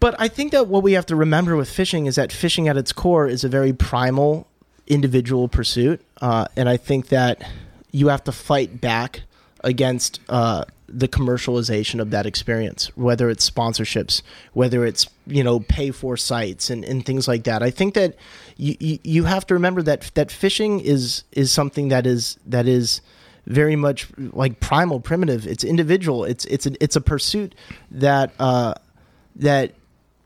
[0.00, 2.76] but I think that what we have to remember with fishing is that fishing at
[2.76, 4.48] its core is a very primal
[4.88, 6.04] individual pursuit.
[6.20, 7.48] Uh, and I think that
[7.92, 9.22] you have to fight back
[9.62, 14.22] against uh, the commercialization of that experience, whether it's sponsorships,
[14.52, 17.62] whether it's, you know, pay for sites and, and things like that.
[17.62, 18.14] I think that
[18.56, 23.00] you, you, have to remember that, that fishing is, is something that is, that is,
[23.46, 25.46] very much like primal, primitive.
[25.46, 26.24] It's individual.
[26.24, 27.54] It's it's a, it's a pursuit
[27.90, 28.74] that uh,
[29.36, 29.74] that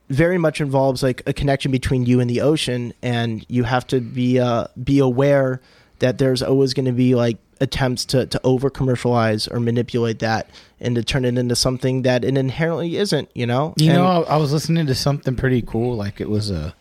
[0.09, 4.01] very much involves like a connection between you and the ocean, and you have to
[4.01, 5.61] be uh, be aware
[5.99, 10.51] that there's always going to be like attempts to to over commercialize or manipulate that
[10.81, 13.31] and to turn it into something that it inherently isn't.
[13.35, 13.75] You know.
[13.77, 15.97] You And- know, I, I was listening to something pretty cool.
[15.97, 16.75] Like it was a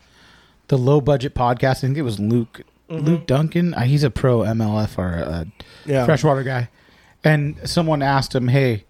[0.67, 1.77] the low budget podcast.
[1.77, 3.73] I think it was Luke Luke Duncan.
[3.73, 5.47] Uh, he's a pro MLF or a
[5.85, 6.05] Yeah.
[6.05, 6.69] freshwater guy.
[7.23, 8.83] And someone asked him, "Hey,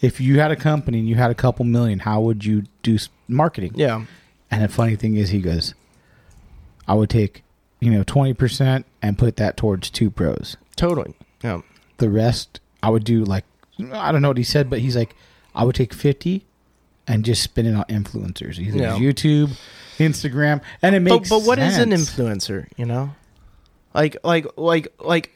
[0.00, 2.96] if you had a company and you had a couple million, how would you do
[3.28, 4.04] marketing?" Yeah.
[4.50, 5.74] And the funny thing is, he goes,
[6.88, 7.42] "I would take,
[7.80, 10.56] you know, twenty percent and put that towards two pros.
[10.76, 11.14] Totally.
[11.44, 11.60] Yeah.
[11.98, 13.44] The rest, I would do like,
[13.92, 15.14] I don't know what he said, but he's like,
[15.54, 16.44] I would take fifty
[17.06, 18.96] and just spend it on influencers, either Yeah.
[18.98, 19.50] YouTube,
[19.98, 21.28] Instagram, and it makes.
[21.28, 23.14] but, but what is an influencer you know
[23.94, 25.30] like like like like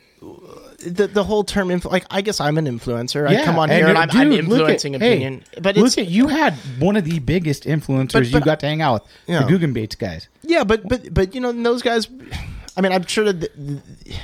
[0.80, 3.28] the the whole term influ- like I guess I'm an influencer.
[3.28, 5.86] I come on here and, I'm, I'm dude, look influencing at- hey, opinion, but look
[5.86, 8.94] it's at you had one of the biggest influencers But- you got to hang out
[9.04, 9.44] with, Yeah.
[9.44, 10.28] the Googan Baits guys.
[10.42, 12.09] yeah, but but but you know those guys.
[12.76, 13.50] I mean, I'm sure that the,
[14.04, 14.14] the-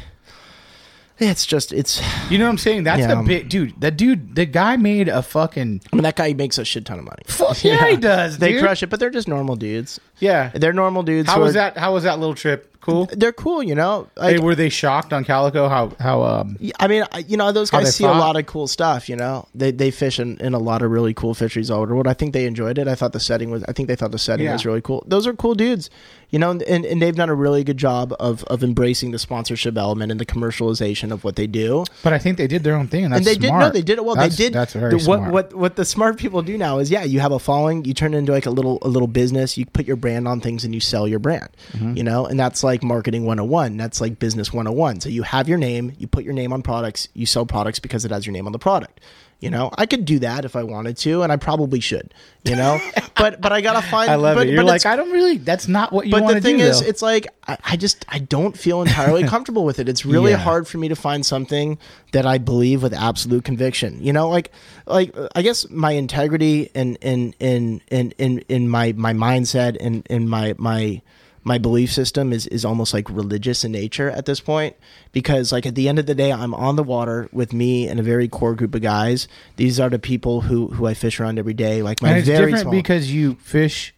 [1.18, 2.00] it's just it's.
[2.30, 2.84] You know what I'm saying?
[2.84, 3.14] That's Yeah.
[3.14, 3.80] the big dude.
[3.80, 5.80] That dude, the guy made a fucking.
[5.92, 7.22] I mean, that guy makes a shit ton of money.
[7.26, 8.38] Fuck yeah, he does.
[8.38, 8.62] They dude.
[8.62, 10.00] crush it, but they're just normal dudes.
[10.18, 10.50] Yeah.
[10.54, 11.28] They're normal dudes.
[11.28, 11.76] How who was are- that?
[11.78, 13.08] How was that little trip cool?
[13.12, 13.62] they're cool.
[13.62, 15.68] You know, Hey, like, were they shocked on Calico?
[15.68, 18.18] How how um I mean, I- you know, those How they guys see a fought?
[18.18, 19.08] lot of cool stuff.
[19.08, 21.86] You know, they they fish in, in a lot of really cool fisheries all over
[21.88, 22.06] the world.
[22.08, 22.88] I think they enjoyed it.
[22.88, 23.62] I thought the setting was.
[23.68, 24.52] I think they thought the setting Yeah.
[24.52, 25.04] was really cool.
[25.06, 25.90] Those are cool dudes.
[26.34, 29.78] You know, and, and they've done a really good job of of embracing the sponsorship
[29.78, 31.84] element and the commercialization of what they do.
[32.02, 33.62] But I think they did their own thing, and that's and they smart.
[33.62, 34.16] did no, they did it well.
[34.16, 34.52] That's- they did.
[34.52, 35.32] That's very the, what, smart.
[35.32, 38.14] What what the smart people do now is yeah, you have a following, you turn
[38.14, 39.56] it into like a little a little business.
[39.56, 41.50] You put your brand on things and you sell your brand.
[41.70, 41.98] Mm-hmm.
[41.98, 43.76] You know, and that's like marketing 101.
[43.76, 45.02] That's like business 101.
[45.02, 48.04] So you have your name, you put your name on products, you sell products because
[48.04, 48.98] it has your name on the product.
[49.44, 52.14] You know, I could do that if I wanted to, and I probably should.
[52.44, 52.80] You know,
[53.16, 54.10] but but I gotta find.
[54.10, 54.52] I love but, it.
[54.54, 55.36] You're but like, I don't really.
[55.36, 56.64] That's not what you but the thing do.
[56.64, 56.86] is, though.
[56.86, 59.86] it's like I, I just I don't feel entirely comfortable with it.
[59.86, 60.38] It's really Yeah.
[60.38, 61.76] hard for me to find something
[62.12, 64.02] that I believe with absolute conviction.
[64.02, 64.50] You know, like
[64.86, 70.06] like I guess my integrity and in in in in in my my mindset and
[70.08, 71.02] in my my
[71.44, 74.74] my belief system is is almost like religious in nature at this point
[75.12, 78.00] because like at the end of the day I'm on the water with me and
[78.00, 79.28] a very core group of guys.
[79.56, 81.82] These are the people who who I fish around every day.
[81.82, 83.94] Like my and it's very different small, because you fish.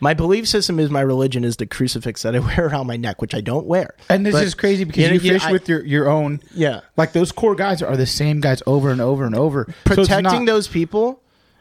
[0.00, 3.22] my belief system is my religion is the crucifix that I wear around my neck,
[3.22, 3.94] which I don't wear.
[4.10, 6.40] And this But, is crazy because you know, you, fish I- with your, your own.
[6.54, 6.80] Yeah.
[6.98, 9.66] Like those core guys are the same guys over and over and over.
[9.88, 11.20] So protecting not- those people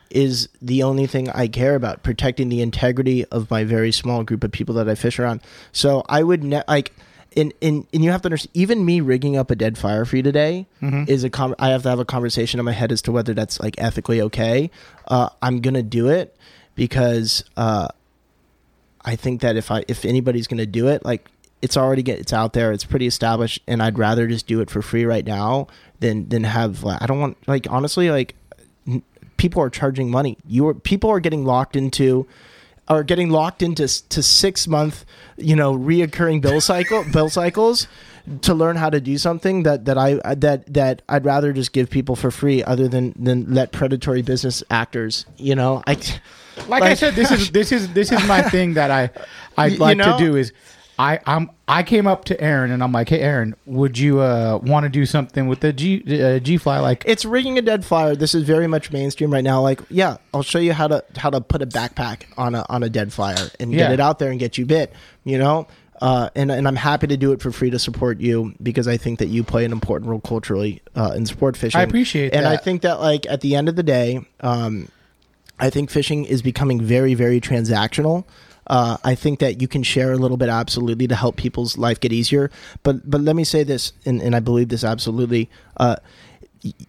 [0.09, 2.03] is the only thing I care about.
[2.03, 5.41] Protecting the integrity of my very small group of people that I fish around.
[5.71, 6.93] So I would ne- like.
[7.35, 10.17] And, and, and you have to understand, even me rigging up a dead flyer for
[10.17, 11.05] you today Mm-hmm.
[11.07, 13.33] is a com- I have to have a conversation in my head as to whether
[13.33, 14.69] that's like ethically okay.
[15.07, 16.37] Uh, I'm gonna do it
[16.75, 17.87] because uh,
[19.03, 21.27] I think that if I if anybody's gonna do it, like
[21.63, 24.69] it's already get it's out there, it's pretty established, and I'd rather just do it
[24.69, 25.67] for free right now
[26.01, 28.35] than than have like, I don't want like honestly like
[29.43, 30.37] people are charging money.
[30.47, 32.25] You are people are getting locked into
[32.87, 35.03] are getting locked into to six month
[35.35, 37.87] you know reoccurring bill cycle bill cycles
[38.41, 41.89] to learn how to do something that that I that that I'd rather just give
[41.89, 45.97] people for free other than than let predatory business actors you know I
[46.67, 49.09] like, I said, this is this is this is my thing that I
[49.57, 50.17] I'd You like know?
[50.17, 50.53] to do is
[50.99, 54.59] I I'm I came up to Aaron and I'm like, hey Aaron, would you uh
[54.61, 57.83] want to do something with the G uh, G fly like it's rigging a dead
[57.83, 58.15] flyer.
[58.15, 59.61] This is very much mainstream right now.
[59.61, 62.83] Like, yeah, I'll show you how to how to put a backpack on a on
[62.83, 64.93] a dead flyer and get it out there and get you bit.
[65.23, 65.67] You know,
[66.01, 68.97] uh, and and I'm happy to do it for free to support you because I
[68.97, 71.79] think that you play an important role culturally uh, in sport fishing.
[71.79, 74.89] I appreciate and I think that like at the end of the day, um,
[75.59, 78.25] I think fishing is becoming very, very transactional.
[78.67, 81.99] Uh, I think that you can share a little bit absolutely to help people's life
[81.99, 82.49] get easier.
[82.83, 85.49] But but let me say this, and, and I believe this absolutely.
[85.77, 85.97] Uh,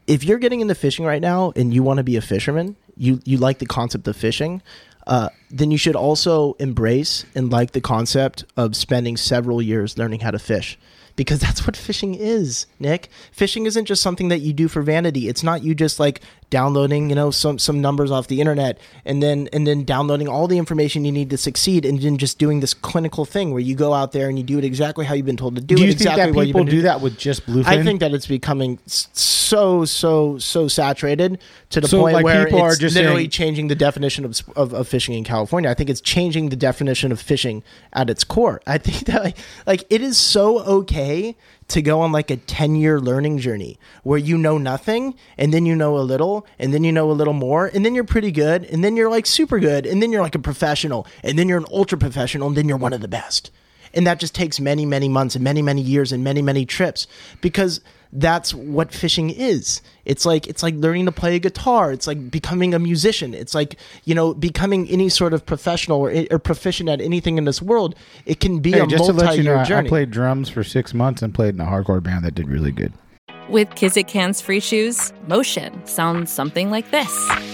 [0.07, 3.21] if you're getting into fishing right now and you want to be a fisherman, you
[3.25, 4.63] you like the concept of fishing,
[5.07, 10.21] uh, then you should also embrace and like the concept of spending several years learning
[10.21, 10.79] how to fish.
[11.17, 13.09] Because that's what fishing is, Nick.
[13.33, 15.29] Fishing isn't just something that you do for vanity.
[15.29, 16.21] It's not you just like
[16.51, 20.47] downloading, you know, some some numbers off the internet and then and then downloading all
[20.47, 23.75] the information you need to succeed and then just doing this clinical thing where you
[23.75, 25.83] go out there and you do it exactly how you've been told to do, do
[25.83, 27.67] it you exactly think that what you've been do that with just bluefin?
[27.67, 31.39] I think that it's becoming so so so saturated
[31.71, 34.25] to the So, point like, where people are it's just literally saying- changing the definition
[34.25, 35.71] of, of of fishing in California.
[35.71, 38.61] I think it's changing the definition of fishing at its core.
[38.67, 39.37] I think that like,
[39.67, 41.37] like it is so okay
[41.69, 45.67] to go on like a 10 year learning journey where you know nothing and then
[45.67, 48.31] you know a little and then you know a little more and then you're pretty
[48.31, 51.49] good and then you're like super good and then you're like a professional and then
[51.49, 53.51] you're an ultra professional and then you're one of the best
[53.95, 57.07] and that just takes many many months and many many years and many many trips
[57.41, 57.81] because
[58.17, 62.31] that's what fishing is it's like it's like learning to play a guitar it's like
[62.31, 66.89] becoming a musician it's like you know becoming any sort of professional or, or proficient
[66.89, 69.75] at anything in this world it can be Hey, a just to multi-year let you
[69.75, 72.37] know, I- I played drums for six months and played in a hardcore band that
[72.37, 72.93] did really good.
[73.49, 77.54] With Kizik hands free shoes, motion sounds something like this.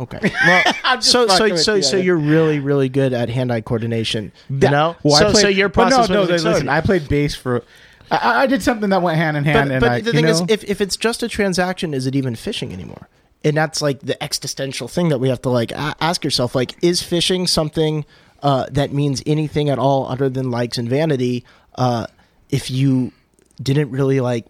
[0.00, 0.18] Okay.
[0.46, 1.82] Well, so so with so you.
[1.82, 4.32] so you're really really good at hand-eye coordination.
[4.48, 4.96] You know.
[5.02, 6.08] Well, I so played- so your but process.
[6.08, 6.34] No, no, listen.
[6.34, 6.68] accelerated.
[6.68, 7.62] I played bass for.
[8.10, 10.12] I, I did something that went hand in hand, But, and but I, the you
[10.12, 13.08] thing is, if, if it's just a transaction, is it even fishing anymore?
[13.44, 16.74] And that's like the existential thing that we have to like a- ask yourself: like,
[16.82, 18.04] is fishing something
[18.42, 21.44] uh, that means anything at all other than likes and vanity?
[21.74, 22.06] Uh,
[22.50, 23.12] if you
[23.62, 24.46] didn't really like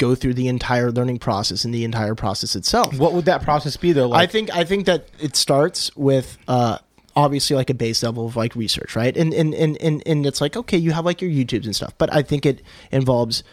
[0.00, 3.76] go through the entire learning process and the entire process itself, what would that process
[3.76, 4.12] be though?
[4.12, 6.78] I think I think that it starts with uh
[7.14, 9.16] obviously like a base level of like research, right?
[9.16, 11.92] And and and and, and it's like okay, you have like your YouTubes and stuff,
[11.98, 13.44] but I think it involves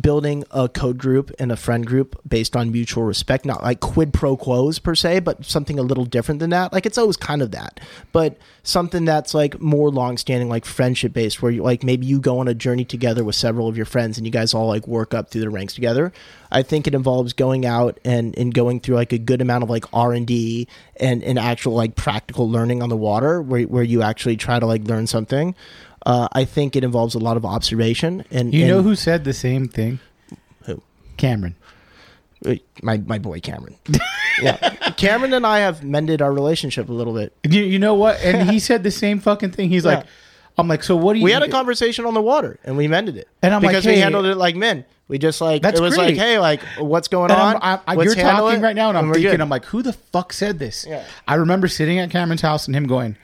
[0.00, 4.12] building a code group and a friend group based on mutual respect, not like quid
[4.12, 6.72] pro quos per se, but something a little different than that.
[6.72, 7.80] Like it's always kind of that,
[8.12, 12.20] but something that's like more long standing, like friendship based, where you like maybe you
[12.20, 14.86] go on a journey together with several of your friends and you guys all like
[14.86, 16.12] work up through the ranks together.
[16.50, 19.70] I think it involves going out and, and going through like a good amount of
[19.70, 20.68] like R and D
[20.98, 24.66] and and actual like practical learning on the water, where where you actually try to
[24.66, 25.54] like learn something.
[26.06, 29.32] Uh, I think it involves a lot of observation and you know who said the
[29.32, 29.98] same thing?
[30.64, 30.80] Who?
[31.16, 31.56] Cameron.
[32.44, 33.74] Uh, my my boy Cameron.
[34.42, 34.56] yeah,
[34.96, 37.32] Cameron and I have mended our relationship a little bit.
[37.42, 38.20] You, you know what?
[38.22, 39.68] And he said the same fucking thing.
[39.68, 40.06] He's like,
[40.56, 41.24] I'm like, so what do you?
[41.24, 43.28] We had a conversation on the water and we mended it.
[43.42, 44.84] And I'm like, because we handled it like men.
[45.08, 46.10] We just like That's it was great.
[46.10, 47.56] like, hey, like what's going And on?
[47.62, 49.40] I'm, I, you're talking it, right now, and I'm thinking, good.
[49.40, 50.84] I'm like, who the fuck said this?
[50.88, 51.04] Yeah.
[51.28, 53.16] I remember sitting at Cameron's house and him going,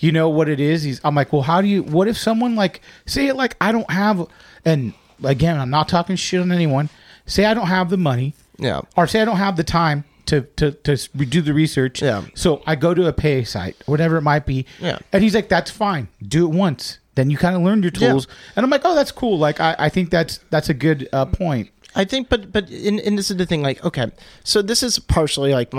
[0.00, 0.82] you know what it is?
[0.82, 1.82] He's, I'm like, well, how do you?
[1.82, 4.26] What if someone like say it like I don't have,
[4.64, 4.94] and
[5.24, 6.88] again, I'm not talking shit on anyone.
[7.26, 10.42] Say I don't have the money, yeah, or say I don't have the time to
[10.56, 12.00] to to do the research.
[12.02, 12.22] Yeah.
[12.34, 14.64] So I go to a pay site, whatever it might be.
[14.80, 14.98] Yeah.
[15.12, 16.08] And he's like, that's fine.
[16.26, 16.98] Do it once.
[17.16, 18.10] Then you kind of learn your Yeah.
[18.12, 18.28] tools.
[18.54, 19.38] And I'm like, oh, that's cool.
[19.38, 21.70] Like I, I think that's that's a good uh, point.
[21.94, 23.62] I think, but but in, and this is the thing.
[23.62, 24.12] Like, okay,
[24.44, 25.72] so this is partially like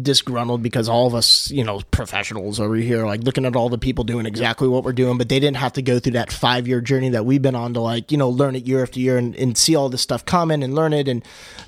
[0.00, 3.76] disgruntled because all of us, you know, professionals over here, like looking at all the
[3.76, 6.68] people doing exactly what we're doing, but they didn't have to go through that five
[6.68, 9.18] year journey that we've been on to like, you know, learn it year after year
[9.18, 11.24] and, and see all this stuff coming and learn it and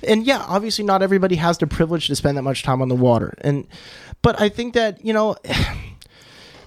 [0.07, 2.95] and yeah, obviously not everybody has the privilege to spend that much time on the
[2.95, 3.67] water, and
[4.21, 5.35] but I think that you know.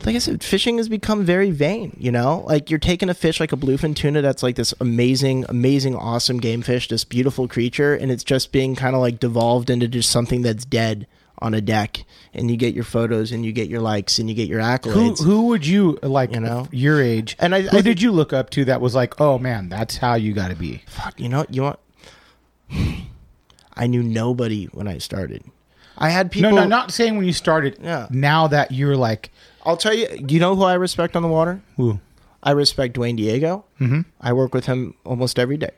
[0.06, 1.96] Like I said, fishing has become very vain.
[1.98, 5.44] You know, like you're taking a fish like a bluefin tuna that's like this amazing,
[5.48, 9.70] amazing, awesome game fish, this beautiful creature, and it's just being kind of like devolved
[9.70, 11.06] into just something that's dead
[11.38, 12.04] on a deck.
[12.34, 15.18] And you get your photos, and you get your likes, and you get your accolades.
[15.22, 16.32] who who would you like?
[16.32, 16.66] You know?
[16.70, 17.36] your age.
[17.38, 19.96] And I- who I did you look up to that was like, oh man, that's
[19.98, 20.82] how you got to be.
[20.86, 21.78] Fuck, you know, you want.
[23.74, 25.44] I knew nobody when I started.
[25.98, 26.50] I had people.
[26.50, 27.78] no, no, not saying when you started.
[27.82, 28.06] Yeah.
[28.10, 29.30] Now that you're like,
[29.64, 30.08] I'll tell you.
[30.28, 31.60] You know who I respect on the water?
[31.78, 32.00] ooh,
[32.42, 33.64] I respect Dwayne Diego.
[33.80, 34.00] Mm-hmm.
[34.20, 35.70] I work with him almost every day.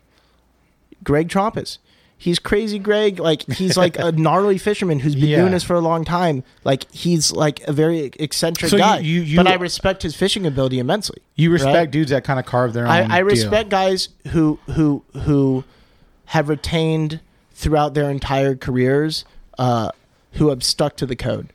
[1.03, 1.79] Greg Trompus.
[2.17, 3.19] He's crazy, Greg.
[3.19, 5.41] Like he's like a gnarly fisherman who's been Yeah.
[5.41, 6.43] doing this for a long time.
[6.63, 9.01] Like he's like a very eccentric So guy.
[9.01, 11.19] you- you- but I respect his fishing ability immensely.
[11.35, 11.91] you respect right?
[11.91, 12.91] dudes that kind of carve their own.
[12.91, 13.27] I, I deal.
[13.27, 15.65] respect guys who who who
[16.27, 17.21] have retained
[17.53, 19.25] throughout their entire careers,
[19.59, 19.91] uh,
[20.33, 21.53] who have stuck to the code.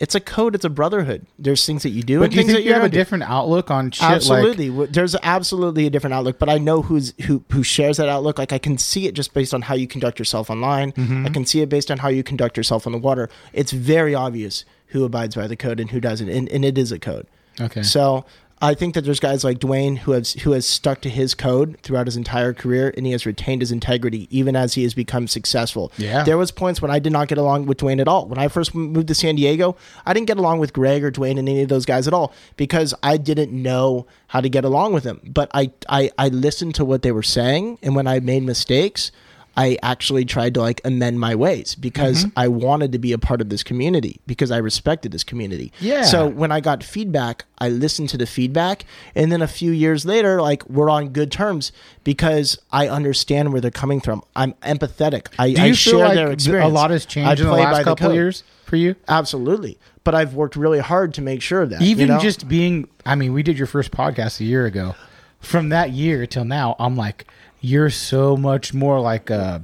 [0.00, 0.54] It's a code.
[0.54, 1.24] It's a brotherhood.
[1.38, 3.24] There's things that you do But and do you think that you have a different
[3.24, 4.02] outlook on shit?
[4.02, 8.08] Absolutely, W- there's absolutely a different outlook, but I know who's who who shares that
[8.08, 8.38] outlook.
[8.38, 10.92] Like I can see it just based on how you conduct yourself online.
[10.92, 11.26] Mm-hmm.
[11.26, 13.30] I can see it based on how you conduct yourself on the water.
[13.52, 16.90] It's very obvious who abides by the code and who doesn't, and, and it is
[16.90, 17.26] a code.
[17.60, 17.82] Okay.
[17.82, 18.24] So
[18.62, 21.78] I think that there's guys like Dwayne who has who has stuck to his code
[21.82, 25.26] throughout his entire career, and he has retained his integrity even as he has become
[25.28, 25.92] successful.
[25.98, 26.22] Yeah.
[26.22, 28.26] There was points when I did not get along with Dwayne at all.
[28.26, 29.76] When I first moved to San Diego,
[30.06, 32.32] I didn't get along with Greg or Dwayne and any of those guys at all
[32.56, 35.20] because I didn't know how to get along with them.
[35.24, 39.10] But I I, I listened to what they were saying, and when I made mistakes.
[39.56, 42.38] I actually tried to like amend my ways because Mm-hmm.
[42.38, 45.72] I wanted to be a part of this community because I respected this community.
[45.80, 46.02] Yeah.
[46.02, 48.84] So when I got feedback, I listened to the feedback,
[49.14, 51.70] and then a few years later, like we're on good terms
[52.02, 54.22] because I understand where they're coming from.
[54.34, 55.28] I'm empathetic.
[55.38, 56.70] I, do I you share feel like their experience.
[56.70, 58.14] a lot has changed in the last couple code.
[58.14, 58.96] years for you?
[59.08, 61.80] Absolutely, but I've worked really hard to make sure of that.
[61.80, 62.18] you Even know?
[62.18, 64.94] just being, I mean, we did your first podcast a year ago.
[65.40, 67.26] From that year till now, I'm like,
[67.64, 69.60] you're so much more like uh,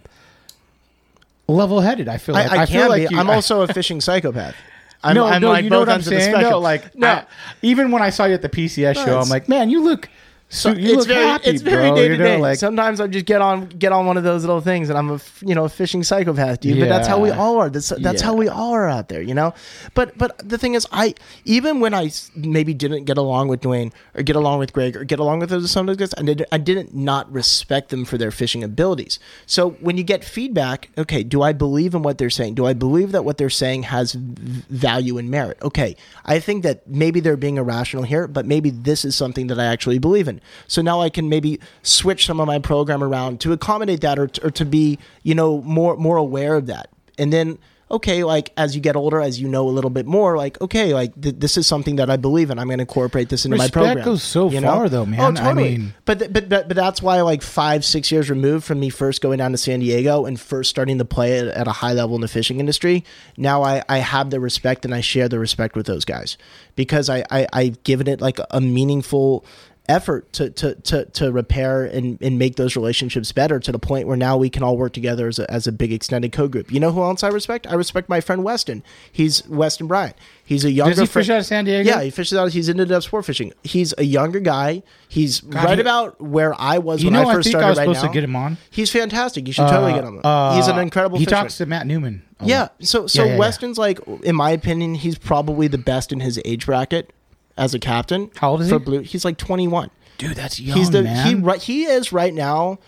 [1.49, 2.09] a, level headed.
[2.09, 4.57] I feel I, like I, feel can like you- I'm also a fishing psychopath.
[5.03, 6.41] I'm, no, I'm no, like you know what I'm ends of the saying.
[6.41, 7.09] No, like no.
[7.09, 7.27] I-
[7.63, 10.09] even when I saw you at the PCS show, I'm like, man, you look.
[10.53, 12.37] So, you it's look very, happy, it's very bro, day you to know, day.
[12.39, 15.11] Like, Sometimes I just get on, get on one of those little things, and I'm
[15.11, 16.81] a, you know, a fishing psychopath, dude.
[16.81, 17.71] But that's how we all are.
[17.71, 19.55] That's that's how we all are out there, you know.
[19.95, 23.93] But but the thing is, I even when I maybe didn't get along with Dwayne
[24.17, 26.25] or get along with Greg or get along with those some of those guys, I
[26.25, 29.21] did I didn't not respect them for their fishing abilities.
[29.47, 32.55] So when you get feedback, okay, do I believe in what they're saying?
[32.55, 35.59] Do I believe that what they're saying has value and merit?
[35.63, 35.95] Okay,
[36.25, 39.67] I think that maybe they're being irrational here, but maybe this is something that I
[39.67, 40.40] actually believe in.
[40.67, 44.27] So now I can maybe switch some of my program around to accommodate that or,
[44.29, 46.91] t- or to be, you know, more more aware of that.
[47.19, 47.59] And then
[47.93, 50.95] okay, like as you get older, as you know a little bit more, like okay,
[50.95, 52.59] like th- this is something that I believe in.
[52.61, 53.99] I'm going to incorporate this into Respect my program.
[53.99, 55.37] That goes so you far, though, man.
[55.37, 58.65] Oh, I mean- but, th- but but but that's why like five six years removed
[58.65, 61.67] from me first going down to San Diego and first starting to play at, at
[61.67, 63.05] a high level in the fishing industry.
[63.37, 66.39] Now I I have the respect and I share the respect with those guys
[66.77, 69.45] because I, I I've given it like a meaningful
[69.91, 74.07] effort to to to, to repair and, and make those relationships better to the point
[74.07, 76.71] where now we can all work together as a, as a big extended code group.
[76.73, 77.67] You know who else I respect?
[77.67, 78.83] I respect my friend Weston.
[79.13, 80.17] He's Weston Bryant.
[80.45, 81.89] He's a younger he fri- fish out of San Diego?
[81.89, 82.53] Yeah, he fishes out.
[82.53, 83.53] He's into depth sport fishing.
[83.63, 84.83] He's a younger guy.
[85.09, 87.69] He's right he- about where I was You when know, I I first I started.
[87.69, 88.57] was right supposed to get him on.
[88.71, 89.47] He's fantastic.
[89.47, 90.21] You should totally get him.
[90.25, 91.19] Uh, he's an incredible.
[91.19, 91.43] He fisherman.
[91.45, 92.23] talks to Matt Newman.
[92.43, 92.69] Yeah.
[92.81, 93.39] So so Yeah, yeah, yeah.
[93.39, 97.13] Weston's like, in my opinion, he's probably the best in his age bracket
[97.57, 98.31] as a captain.
[98.37, 98.85] How old is for he?
[98.85, 99.01] Blue?
[99.01, 99.91] He's like twenty one.
[100.19, 101.27] dude, that's young, He's the man.
[101.27, 102.79] he right he is right now.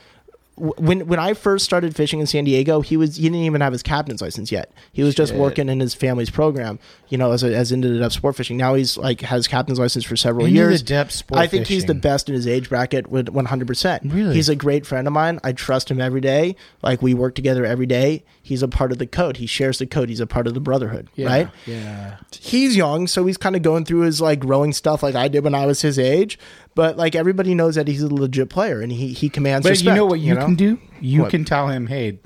[0.56, 3.72] When when I first started fishing in San Diego, he was he didn't even have
[3.72, 4.70] his captain's license yet.
[4.92, 6.78] He was just working in his family's program,
[7.08, 8.58] you know, as a, as into the depth sport fishing.
[8.58, 10.82] Now he's like has captain's license for several Into years.
[10.82, 14.02] depth sport I think he's the best in his age bracket with one hundred percent.
[14.12, 14.34] Really?
[14.34, 15.40] he's a great friend of mine.
[15.42, 16.54] I trust him every day.
[16.82, 18.22] Like we work together every day.
[18.42, 19.38] He's a part of the code.
[19.38, 20.10] He shares the code.
[20.10, 21.48] He's a part of the brotherhood, Yeah, right?
[21.64, 22.16] Yeah.
[22.38, 25.44] he's young, so he's kind of going through his like growing stuff like I did
[25.44, 26.38] when I was his age.
[26.74, 29.88] But like everybody knows that he's a legit player and he he commands But respect.
[29.88, 30.78] you know what you, can do?
[31.00, 31.30] You What?
[31.30, 32.18] can tell him, hey,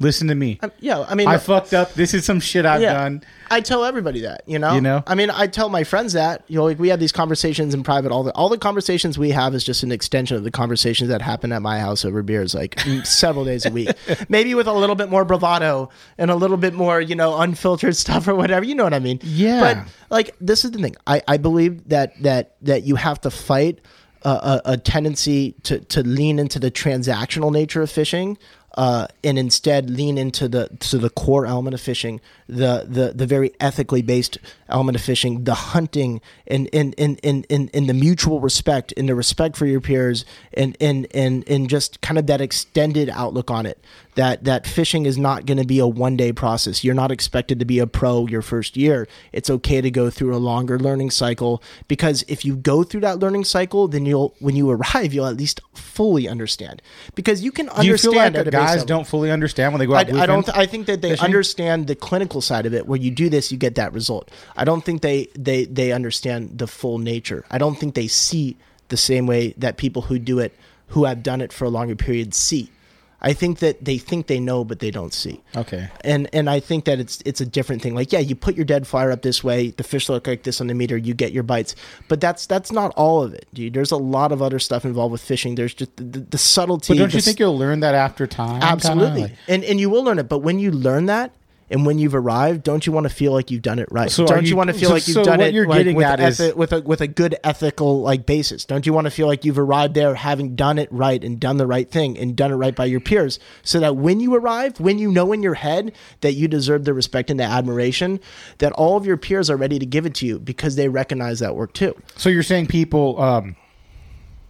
[0.00, 0.58] listen to me.
[0.62, 1.94] Um, yeah, I mean, I fucked up.
[1.94, 3.22] This is some shit I've yeah, done.
[3.50, 4.74] I tell everybody that, you know.
[4.74, 5.02] You know?
[5.06, 6.44] I mean, I tell my friends that.
[6.48, 8.12] You know, like we have these conversations in private.
[8.12, 11.22] All the all the conversations we have is just an extension of the conversations that
[11.22, 13.90] happen at my house over beers, like several days a week.
[14.28, 17.96] Maybe with a little bit more bravado and a little bit more, you know, unfiltered
[18.04, 18.64] stuff or whatever.
[18.64, 19.20] You know what I mean?
[19.22, 19.60] Yeah.
[19.60, 20.96] But like, this is the thing.
[21.06, 23.80] I I believe that that that you have to fight.
[24.22, 28.36] A, a, a tendency to, to lean into the transactional nature of fishing
[28.78, 33.26] uh, and instead lean into the to the core element of fishing, the the the
[33.26, 37.92] very ethically based element of fishing, the hunting and in in in in in the
[37.92, 40.24] mutual respect, and the respect for your peers,
[40.54, 43.84] and and and and just kind of that extended outlook on it.
[44.18, 46.82] That that fishing is not going to be a one day process.
[46.82, 49.06] You're not expected to be a pro your first year.
[49.30, 53.20] It's okay to go through a longer learning cycle because if you go through that
[53.20, 56.82] learning cycle, then you'll when you arrive, you'll at least fully understand
[57.14, 57.84] because you can understand.
[57.84, 60.26] Do you feel like the guys don't fully understand when they go I, out I
[60.26, 60.48] don't.
[60.48, 61.24] I think that they fishing?
[61.24, 62.88] understand the clinical side of it.
[62.88, 64.32] Where you do this, you get that result.
[64.56, 67.44] I don't think they they they understand the full nature.
[67.52, 68.56] I don't think they see
[68.88, 70.52] the same way that people who do it,
[70.88, 72.72] who have done it for a longer period, see.
[73.20, 75.42] I think that they think they know, but they don't see.
[75.56, 75.88] Okay.
[76.02, 77.94] And and I think that it's it's a different thing.
[77.94, 80.60] Like yeah, you put your dead flyer up this way, the fish look like this
[80.60, 81.74] on the meter, you get your bites.
[82.06, 83.74] But that's that's not all of it, dude.
[83.74, 85.56] There's a lot of other stuff involved with fishing.
[85.56, 86.94] There's just the, the, the subtlety.
[86.94, 88.62] But don't you think you'll learn that after time?
[88.62, 89.22] Absolutely.
[89.22, 90.28] Like- and and you will learn it.
[90.28, 91.32] But when you learn that
[91.70, 94.10] and when you've arrived, don't you want to feel like you've done it right?
[94.10, 95.78] So don't you, you- want to feel so- like you've so done it you're like,
[95.80, 98.64] getting with, is- ethi- with a with a good ethical like basis?
[98.64, 101.56] Don't you want to feel like you've arrived there having done it right and done
[101.58, 104.80] the right thing and done it right by your peers, so that when you arrive,
[104.80, 105.92] when you know in your head
[106.22, 108.20] that you deserve the respect and the admiration,
[108.58, 111.40] that all of your peers are ready to give it to you because they recognize
[111.40, 111.94] that work too.
[112.16, 113.56] So you're saying people um,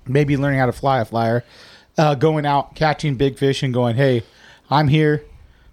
[0.06, 1.44] maybe learning how to fly a flyer,
[1.96, 4.22] uh, going out catching big fish and going, "Hey,
[4.70, 5.24] I'm here.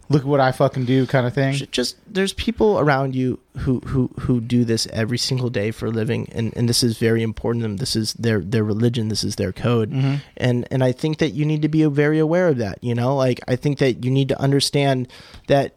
[0.10, 1.53] Look at what I fucking do," kind of thing.
[1.72, 5.91] Just there's people around you who who who do this every single day for a
[5.91, 7.78] living and and this is very important to them.
[7.78, 9.10] This is their their religion.
[9.10, 9.91] This is their code.
[9.91, 10.16] Mm-hmm.
[10.38, 13.16] And and i think that you need to be very aware of that you know?
[13.16, 15.08] Like i think that you need to understand
[15.47, 15.76] that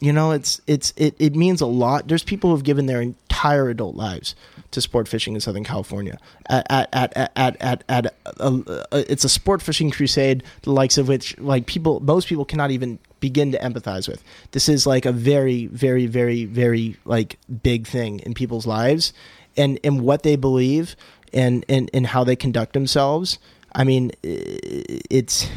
[0.00, 2.08] you know it's it's it, it means a lot.
[2.08, 4.34] There's people who've given their entire adult lives
[4.70, 6.18] to sport fishing in southern california.
[6.48, 10.72] At at at at at, at, at a, a, it's a sport fishing crusade the
[10.72, 14.86] likes of which like people most people cannot even begin to empathize with this is
[14.86, 19.12] like a very very very very like big thing in people's lives
[19.56, 20.96] and and what they believe
[21.32, 23.38] and and, and how they conduct themselves
[23.72, 25.48] I mean, it's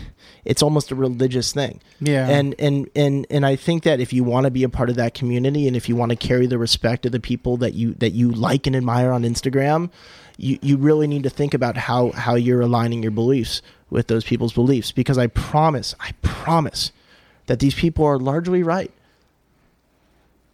[0.45, 1.82] it's almost a religious thing.
[1.99, 2.28] Yeah.
[2.28, 4.95] And and and and I think that if you want to be a part of
[4.97, 7.93] that community and if you want to carry the respect of the people that you
[7.95, 9.89] that you like and admire on Instagram,
[10.38, 14.24] you you really need to think about how how you're aligning your beliefs with those
[14.24, 16.91] people's beliefs because I promise, I promise
[17.48, 18.91] that these people are largely right.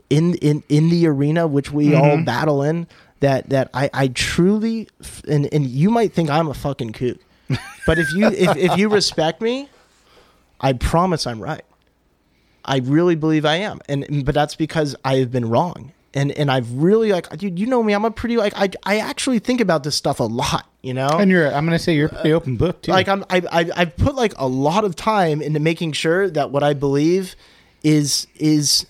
[0.10, 2.24] In in in the arena which we all mm-hmm.
[2.24, 2.88] battle in
[3.20, 4.88] that that I I truly
[5.28, 7.20] and and you might think I'm a fucking kook.
[7.86, 9.68] But if you if, if you respect me,
[10.62, 11.64] I promise I'm right.
[12.64, 16.52] I really believe I am, and but that's because I have been wrong, and and
[16.52, 19.60] I've really like, dude, you know me, I'm a pretty like I I actually think
[19.60, 21.10] about this stuff a lot, you know.
[21.10, 22.92] And you're, I'm gonna say you're a pretty open book too.
[22.92, 26.52] like I'm I I I've put like a lot of time into making sure that
[26.52, 27.36] what I believe
[27.84, 28.86] is is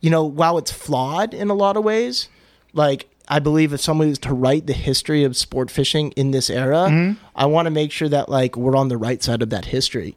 [0.00, 2.28] you know while it's flawed in a lot of ways,
[2.72, 6.48] like I believe if somebody was to write the history of sport fishing in this
[6.48, 7.20] era, mm-hmm.
[7.34, 10.16] I want to make sure that like we're on the right side of that history.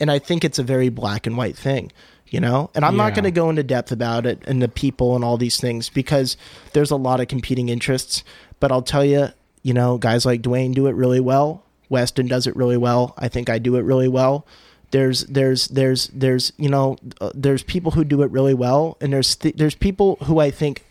[0.00, 1.90] And I think it's a very black and white thing,
[2.28, 2.70] you know?
[2.74, 5.36] And I'm not going to go into depth about it and the people and all
[5.36, 6.36] these things because
[6.72, 8.22] there's a lot of competing interests.
[8.60, 9.28] But I'll tell you,
[9.62, 11.64] you know, guys like Dwayne do it really well.
[11.88, 13.14] Weston does it really well.
[13.16, 14.46] I think I do it really well.
[14.90, 19.12] There's there's there's there's you know uh, there's people who do it really well, and
[19.12, 20.84] there's th- there's people who I think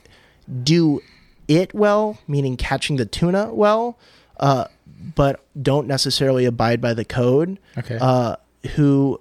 [0.63, 1.01] do
[1.47, 3.97] it well, meaning catching the tuna well,
[4.39, 4.65] uh,
[5.15, 7.59] but don't necessarily abide by the code.
[7.78, 7.97] Okay.
[7.99, 8.36] Uh,
[8.76, 9.20] who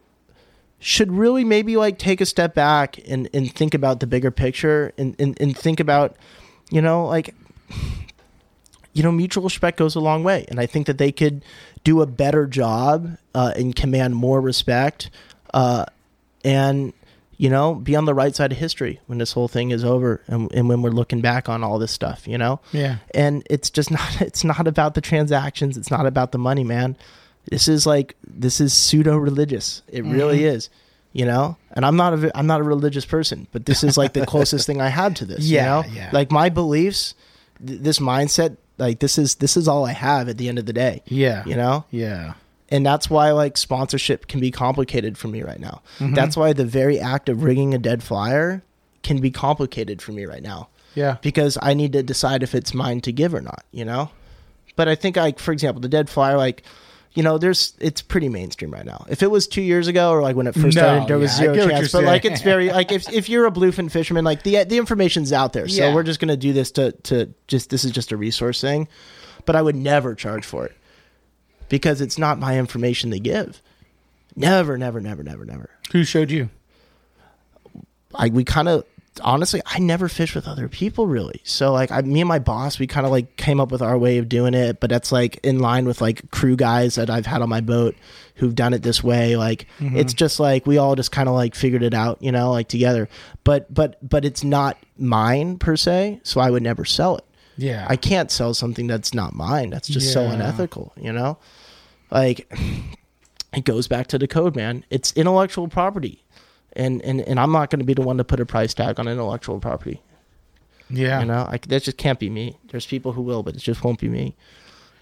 [0.79, 4.93] should really maybe like take a step back and, and think about the bigger picture
[4.99, 6.17] and, and, and think about,
[6.71, 7.35] you know, like,
[8.97, 10.47] you know, mutual respect goes a long way.
[10.49, 11.45] And I think that they could
[11.85, 15.11] do a better job uh, and command more respect
[15.53, 15.85] uh,
[16.45, 16.95] and,
[17.37, 20.23] you know, be on the right side of history when this whole thing is over
[20.29, 22.59] and, and when we're looking back on all this stuff, you know?
[22.73, 22.97] Yeah.
[23.15, 25.77] And it's just not, it's not about the transactions.
[25.77, 26.97] It's not about the money, man.
[27.51, 29.83] This is like, this is pseudo religious.
[29.89, 30.57] It really Mm-hmm.
[30.57, 30.71] is.
[31.13, 34.13] You know, and I'm not a I'm not a religious person, but this is like
[34.13, 35.47] the closest thing I had to this.
[35.47, 35.95] Yeah, you know?
[35.97, 36.11] yeah.
[36.13, 37.15] Like my beliefs,
[37.67, 40.67] th- this mindset, like this is this is all I have at the end of
[40.67, 41.03] the day.
[41.07, 41.45] yeah.
[41.47, 42.35] You know, Yeah.
[42.71, 45.83] and that's why like sponsorship can be complicated for me right now.
[45.99, 46.15] Mm-hmm.
[46.15, 48.63] That's why the very act of rigging a dead flyer
[49.03, 51.17] can be complicated for me right now Yeah.
[51.23, 54.11] because I need to decide if it's mine to give or not, you know?
[54.75, 56.63] But I think like for example, the dead flyer like
[57.17, 59.05] you know, there's it's pretty mainstream right now.
[59.09, 61.31] If it was two years ago or like when it first No, started, there was
[61.41, 61.93] yeah, I zero chance.
[61.93, 64.77] you're But like it's very like if if you're a bluefin fisherman, like the the
[64.79, 65.67] information's out there.
[65.67, 65.95] So Yeah.
[65.95, 68.87] we're just gonna do this to to just this is just a resource thing.
[69.47, 70.77] But I would never charge for it
[71.71, 73.63] because it's not my information they give.
[74.37, 75.71] Never, never, never, never, never.
[75.93, 76.51] Who showed you?
[78.15, 78.85] I we kind of
[79.23, 81.41] honestly I never fish with other people really.
[81.45, 83.99] So like I, me and my boss we kind of like came up with our
[83.99, 87.27] way of doing it, but that's like in line with like crew guys that I've
[87.27, 87.95] had on my boat
[88.37, 89.37] who've done it this way.
[89.37, 89.97] Like mm-hmm.
[89.97, 92.69] it's just like we all just kind of like figured it out, you know, like
[92.69, 93.09] together.
[93.45, 97.25] But but but it's not mine per se, so I would never sell it.
[97.57, 97.87] Yeah.
[97.89, 99.71] I can't sell something that's not mine.
[99.71, 101.39] That's just so unethical, you know?
[102.11, 102.53] Like
[103.53, 104.85] it goes back to the code, man.
[104.91, 106.23] It's intellectual property.
[106.77, 109.01] And and, and I'm not going to be the one to put a price tag
[109.01, 110.03] on intellectual property.
[110.91, 111.21] yeah.
[111.21, 112.59] You know, I, that just can't be me.
[112.71, 114.37] There's people who will, but it just won't be me.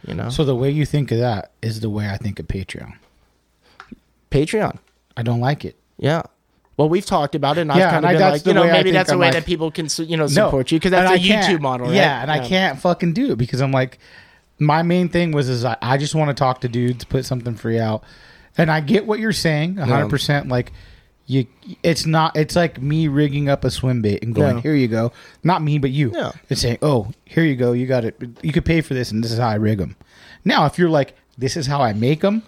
[0.07, 2.47] You know, So the way you think of that is the way I think of
[2.47, 2.95] Patreon.
[4.31, 4.79] Patreon,
[5.17, 5.77] I don't like it.
[5.99, 6.23] yeah.
[6.77, 8.91] Well, we've talked about it, and Yeah, I've kind of been like, you know, maybe
[8.91, 11.61] that's a way like- that people can, you know, support you because that's a YouTube
[11.61, 11.95] model, right?
[11.95, 14.01] Yeah, and I can't fucking do it because I'm like,
[14.59, 17.55] my main thing was is I, I just want to talk to dudes, put something
[17.55, 18.03] free out,
[18.59, 20.09] and I get what you're saying, 100.
[20.09, 20.73] percent Like,
[21.27, 21.47] you,
[21.83, 22.37] it's not.
[22.37, 25.13] It's like me rigging up a swim bait and going, here you go.
[25.43, 26.11] Not me, but you.
[26.15, 26.33] Yeah.
[26.51, 27.73] And saying, oh, here you go.
[27.73, 28.17] You got it.
[28.43, 29.97] You could pay for this, and this is how I rig them.
[30.45, 32.43] Now, if you're like, this is how I make them,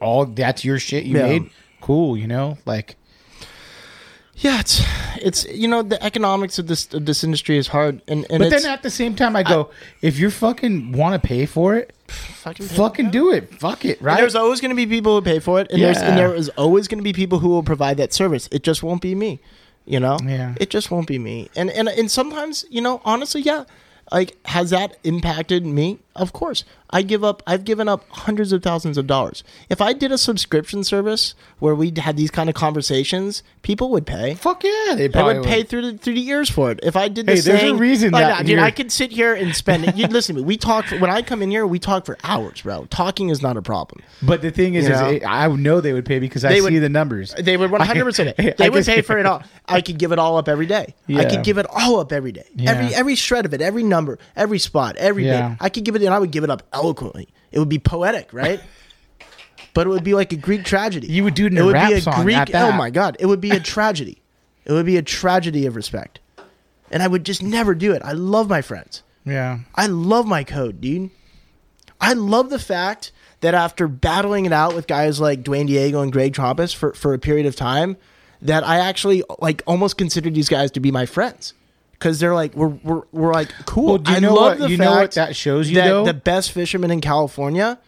[0.00, 1.26] all that's your shit you Yeah.
[1.26, 1.50] made.
[1.80, 2.96] Cool, you know, like.
[4.36, 4.82] Yeah, it's
[5.18, 8.50] it's you know the economics of this of this industry is hard, and and But
[8.50, 9.70] then at the same time, I go,
[10.02, 13.54] if you fucking want to pay for it, fucking, fucking do it.
[13.60, 14.16] Fuck it, And right?
[14.18, 16.48] there's always going to be people who pay for it, and there's and there is
[16.50, 18.48] always going to be people who will provide that service.
[18.50, 19.40] It just won't be me,
[19.84, 20.18] you know.
[20.24, 20.54] Yeah.
[20.60, 21.48] it just won't be me.
[21.54, 23.64] And and and sometimes, you know, honestly, yeah,
[24.10, 26.00] like has that impacted me?
[26.16, 27.42] Of course, I give up.
[27.46, 29.42] I've given up hundreds of thousands of dollars.
[29.68, 34.06] If I did a subscription service where we had these kind of conversations, people would
[34.06, 34.34] pay.
[34.34, 36.80] Fuck yeah, they I probably would pay through the through the years for it.
[36.82, 39.34] If I did the Hey, there's a reason like, that dude, I could sit here
[39.34, 39.86] and spend.
[39.86, 39.96] it.
[39.96, 40.46] you listen to me.
[40.46, 41.66] We talk for, when I come in here.
[41.66, 42.84] We talk for hours, bro.
[42.90, 44.02] Talking is not a problem.
[44.22, 46.60] But the thing is, You is it- I know they would pay because I They
[46.60, 47.34] see the numbers.
[47.34, 48.34] They would one hundred percent.
[48.38, 49.42] I They would guess- pay for it all.
[49.66, 50.94] I could give it all up every day.
[51.08, 52.44] I could give it all up every day.
[52.54, 52.70] Yeah.
[52.70, 55.48] Every every shred of it, every number, every spot, every Yeah.
[55.50, 55.58] bit.
[55.60, 57.28] I could give it, and I would give it up eloquently.
[57.52, 58.60] It would be poetic, right?
[59.74, 61.08] but it would be like a Greek tragedy.
[61.08, 62.36] You would do it in it a would rap be a song Greek.
[62.36, 62.72] at that.
[62.72, 64.22] Oh my god, it would be a tragedy.
[64.64, 66.20] It would be a tragedy of respect,
[66.90, 68.02] and I would just never do it.
[68.02, 69.02] I love my friends.
[69.26, 69.60] Yeah.
[69.74, 71.10] I love my code, dude.
[72.00, 76.12] I love the fact that after battling it out with guys like Dwayne Diego and
[76.12, 77.96] Greg Trompas for, for a period of time,
[78.42, 81.54] that I actually like almost considered these guys to be my friends.
[81.98, 83.86] Because they're like we're, we're we're like cool.
[83.86, 85.76] Well, do you I know love what- the you know what fact that shows you,
[85.76, 86.04] that though?
[86.04, 87.78] the best fishermen in California,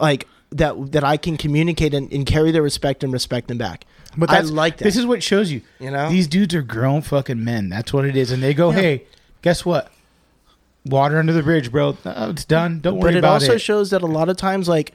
[0.00, 3.84] like that that I can communicate and, and carry their respect and respect them back.
[4.16, 4.84] But I like that.
[4.84, 5.60] This is what shows you.
[5.78, 6.08] You know?
[6.08, 7.68] these dudes are grown fucking men.
[7.68, 8.30] That's what it is.
[8.30, 9.04] And they go, "Hey,
[9.42, 9.92] guess what?
[10.86, 11.96] Water under the bridge, bro.
[12.04, 12.80] Uh, it's done.
[12.80, 14.92] Don't worry but it about also it." shows that a lot of times like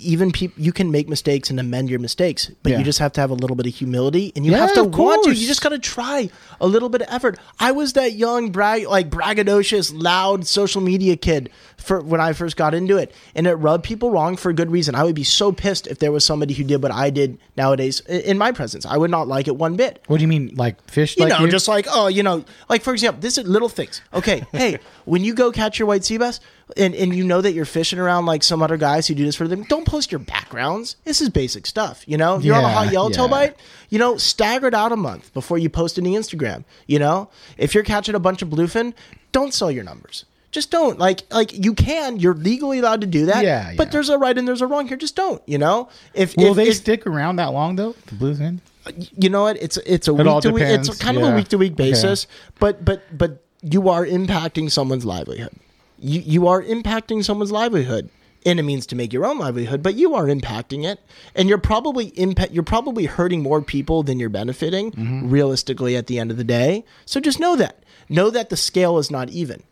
[0.00, 2.78] even people you can make mistakes and amend your mistakes but Yeah.
[2.78, 4.84] you just have to have a little bit of humility and you Yeah, have to
[4.84, 8.14] want to you just got to try a little bit of effort i was that
[8.14, 13.14] young brag like braggadocious loud social media kid for when i first got into it
[13.34, 15.98] and it rubbed people wrong for a good reason i would be so pissed if
[15.98, 19.28] there was somebody who did what i did nowadays in my presence i would not
[19.28, 21.16] like it one bit what do you mean, like fish?
[21.16, 24.00] you like know, just like oh, you know, like for example, this is little things.
[24.14, 26.40] Okay, hey, when you go catch your white sea bass,
[26.76, 29.36] and and you know that you're fishing around like some other guys who do this
[29.36, 30.96] for them, don't post your backgrounds.
[31.04, 32.02] This is basic stuff.
[32.08, 33.30] You know, you're on a Yeah, hot yellowtail yeah.
[33.30, 33.56] bite.
[33.88, 36.64] You know, stagger it out a month before you post any Instagram.
[36.86, 38.94] You know, if you're catching a bunch of bluefin,
[39.32, 40.24] don't sell your numbers.
[40.50, 42.18] Just don't like like you can.
[42.18, 43.44] You're legally allowed to do that.
[43.44, 43.90] Yeah, But yeah.
[43.92, 44.96] there's a right and there's a wrong here.
[44.96, 45.42] Just don't.
[45.46, 47.92] You know, if will if, they if- stick around that long though?
[48.06, 48.60] The bluefin.
[48.86, 49.56] Uh, you know what?
[49.62, 50.64] It's it's a It week to week.
[50.64, 51.90] It's kind of a week to week Okay.
[51.90, 52.26] basis.
[52.58, 55.50] But but but you are impacting someone's livelihood.
[55.98, 58.10] You you are impacting someone's livelihood.
[58.44, 61.00] And it means to make your own livelihood, but you are impacting it,
[61.34, 62.52] and you're probably impact.
[62.52, 64.92] You're probably hurting more people than you're benefiting.
[64.92, 65.30] Mm-hmm.
[65.30, 67.82] Realistically, at the end of the day, so just know that.
[68.08, 69.64] Know that the scale is not even.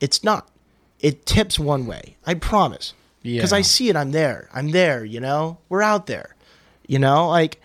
[0.00, 0.48] It's not.
[1.00, 2.16] It tips one way.
[2.26, 2.94] I promise.
[3.22, 3.58] Because Yeah.
[3.58, 3.96] I see it.
[3.96, 4.48] I'm there.
[4.54, 5.04] I'm there.
[5.04, 6.34] You know, we're out there.
[6.86, 7.60] You know, like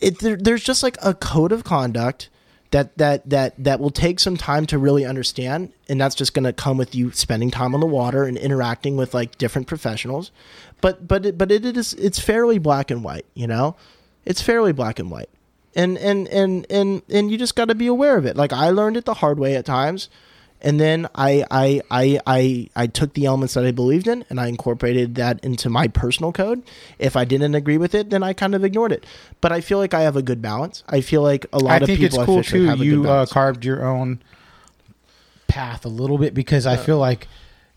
[0.00, 2.28] it there, there's just like a code of conduct
[2.70, 6.44] that that that that will take some time to really understand and that's just going
[6.44, 10.30] to come with you spending time on the water and interacting with like different professionals.
[10.80, 13.76] But but it, but it is it's fairly black and white you know?
[14.24, 15.30] It's fairly black and white.
[15.74, 18.36] And and and and and you just got to be aware of it.
[18.36, 20.08] Like i learned it the hard way at times
[20.62, 24.40] and then I, I I I I took the elements that I believed in and
[24.40, 26.62] I incorporated that into my personal code.
[26.98, 29.04] If I didn't agree with it, then I kind of ignored it.
[29.40, 30.82] But I feel like I have a good balance.
[30.88, 32.66] I feel like a lot I of people it's I cool fish with too.
[32.68, 34.22] have a good You uh, carved your own
[35.48, 37.28] path a little bit because I feel like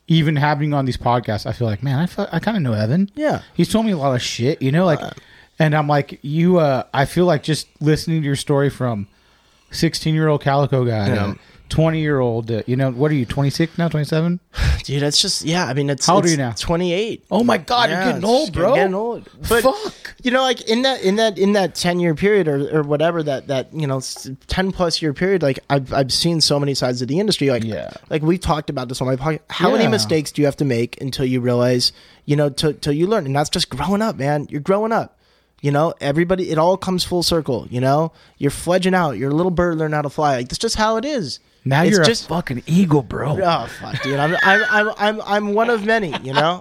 [0.07, 2.73] even having on these podcasts, I feel like man, I feel, I kind of know
[2.73, 3.11] Evan.
[3.15, 3.27] Yeah.
[3.29, 4.61] Uh, he's told me a lot of shit.
[4.61, 4.99] You know, like,
[5.59, 6.57] and I'm like you.
[6.57, 9.07] uh I feel like just listening to your story from
[9.71, 11.07] 16 year old calico guy.
[11.09, 11.33] Yeah.
[11.69, 14.39] 20 year old, uh, you know, what are you, 26 now, 27?
[14.83, 15.65] Dude, that's just yeah.
[15.65, 16.51] I mean, it's How old are you now?
[16.51, 17.23] Twenty eight.
[17.29, 18.73] Oh my God, you're getting old, bro.
[18.75, 19.29] Getting old.
[19.47, 20.15] But Fuck.
[20.23, 23.21] you know, like in that in that in that ten year period or, or whatever
[23.21, 24.01] that that you know
[24.47, 27.49] ten plus year period, like I've I've seen so many sides of the industry.
[27.51, 27.91] Like Yeah.
[28.09, 29.41] like we've talked about this on my podcast.
[29.49, 31.91] How many mistakes do you have to make until you realize
[32.25, 34.47] you know till you learn, and that's just growing up, man.
[34.49, 35.19] You're growing up.
[35.61, 36.49] You know, everybody.
[36.51, 37.67] It all comes full circle.
[37.69, 39.17] You know, you're fledging out.
[39.17, 40.37] You're a little bird learning how to fly.
[40.37, 41.39] Like that's just how it is.
[41.65, 43.37] Now It's you're just a fucking eagle, bro.
[43.41, 44.19] Oh fuck, dude!
[44.19, 46.13] I'm I'm I'm I'm, I'm one of many.
[46.23, 46.59] You know,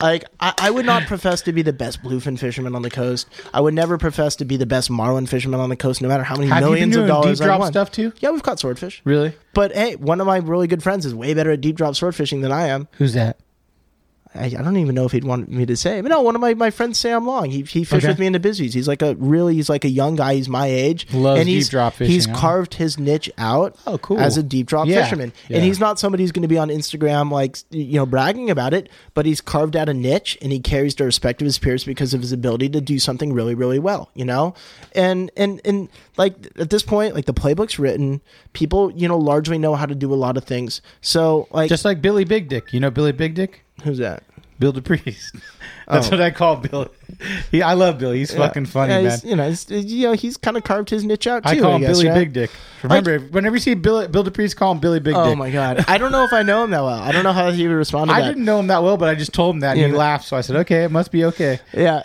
[0.00, 3.26] like I, I would not profess to be the best bluefin fisherman on the coast.
[3.54, 6.22] I would never profess to be the best marlin fisherman on the coast, no matter
[6.22, 7.72] how many Have millions of dollars deep drop I won.
[7.72, 8.12] stuff too?
[8.20, 9.00] Yeah, we've caught swordfish.
[9.04, 9.34] Really?
[9.54, 12.14] But hey, one of my really good friends is way better at deep drop sword
[12.14, 12.86] fishing than I am.
[12.92, 13.38] Who's that?
[14.34, 16.00] I, I don't even know if he'd want me to say.
[16.00, 17.50] But no, one of my, my friends, Sam Long.
[17.50, 18.08] He he fished Okay.
[18.08, 18.74] with me in the Bisbee's.
[18.74, 20.34] He's like a really he's like a young guy.
[20.34, 21.06] He's my age.
[21.12, 22.36] Loves and he's, deep drop He's huh?
[22.36, 23.76] carved his niche out.
[23.86, 24.20] Oh, cool.
[24.20, 25.56] As a deep drop Yeah, fisherman, yeah.
[25.56, 28.74] and he's not somebody who's going to be on Instagram like you know bragging about
[28.74, 28.90] it.
[29.14, 32.12] But he's carved out a niche, and he carries the respect of his peers because
[32.12, 34.10] of his ability to do something really really well.
[34.14, 34.54] You know,
[34.94, 38.20] and and and like at this point, like the playbook's written.
[38.52, 40.82] People you know largely know how to do a lot of things.
[41.00, 42.72] So like Just like Billy Big Dick.
[42.72, 43.64] You know Billy Big Dick?
[43.82, 44.22] Who's that?
[44.58, 45.40] Bill DePriest.
[45.88, 46.10] That's Oh.
[46.10, 46.90] what I call Bill.
[47.50, 48.12] He, I love Bill.
[48.12, 49.18] He's fucking funny, Yeah, man.
[49.24, 51.48] You know, he's, you know, he's kind of carved his niche out too.
[51.48, 52.14] I call him guess, Billy right?
[52.14, 52.50] Big Dick.
[52.84, 55.32] Remember, whenever you see Bill, Bill DePriest, call him Billy Big Oh Dick.
[55.32, 57.00] Oh my god, I don't know if I know him that well.
[57.00, 58.28] I don't know how he would respond to I that.
[58.28, 59.98] didn't know him that well, but I just told him that, and Yeah, he but-
[59.98, 60.28] laughed.
[60.28, 62.02] So I said, "Okay, it must be okay." Yeah,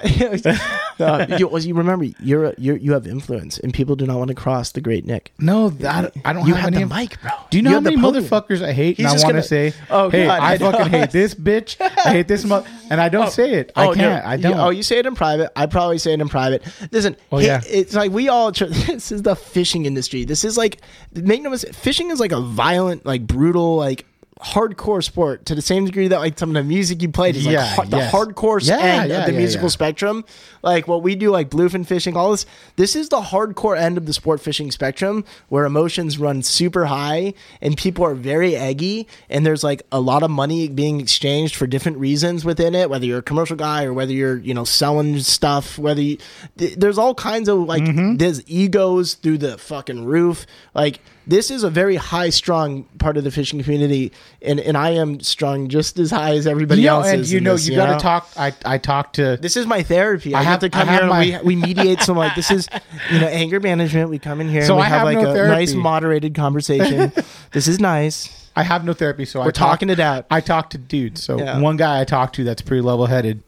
[0.99, 4.17] no, uh, you, you remember you're, a, you're you have influence, and people do not
[4.17, 5.31] want to cross the great Nick.
[5.37, 7.31] No, that I don't You have have the mic, bro.
[7.51, 8.97] Do you know You how many motherfuckers I hate?
[8.97, 11.75] He's and I want to say, Oh, "Hey, I I fucking hate this bitch.
[11.81, 13.29] I hate this mother," and I don't oh.
[13.29, 13.71] say it.
[13.75, 13.95] I Oh, no.
[13.95, 14.25] can't.
[14.25, 14.59] I You- don't.
[14.59, 15.51] oh, you say it in private.
[15.55, 16.61] I probably say it in private.
[16.91, 17.61] Listen, Oh, yeah.
[17.67, 18.51] it's like we all.
[18.51, 20.25] Tr- this is the fishing industry.
[20.25, 20.79] This is like
[21.13, 21.73] make no mistake.
[21.73, 24.05] Fishing is like a violent, like brutal, like
[24.43, 27.45] hardcore sport to the same degree that like some of the music you played is
[27.45, 28.13] like Yeah, har- the yes.
[28.13, 30.25] hardcore Yeah, end yeah, of the musical spectrum.
[30.61, 32.45] Like what we do, like bluefin fishing, all this.
[32.75, 37.33] This is the hardcore end of the sport fishing spectrum where emotions run super high
[37.61, 41.65] and people are very eggy and there's like a lot of money being exchanged for
[41.67, 42.89] different reasons within it.
[42.89, 46.17] Whether you're a commercial guy or whether you're you know selling stuff, whether you,
[46.57, 48.15] th- there's all kinds of like Mm-hmm.
[48.17, 50.45] there's egos through the fucking roof.
[50.73, 54.89] Like this is a very high strung part of the fishing community, and and I
[54.91, 57.75] am strung just as high as everybody you know, else and you know, this, you
[57.75, 57.97] got know?
[57.97, 58.29] to talk.
[58.35, 60.33] I I talked to This is my therapy.
[60.35, 62.17] I, I have, have- to come I have here my- and we, we mediate some
[62.17, 62.67] like this is
[63.11, 64.09] you know anger management.
[64.09, 65.51] We come in here So and we I have, have like no a therapy.
[65.55, 67.11] nice moderated conversation.
[67.51, 68.49] this is nice.
[68.55, 70.25] I have no therapy, so We're talk- talking it out.
[70.29, 71.23] I talk to dudes.
[71.23, 71.59] So Yeah.
[71.59, 73.43] one guy I talk to that's pretty level headed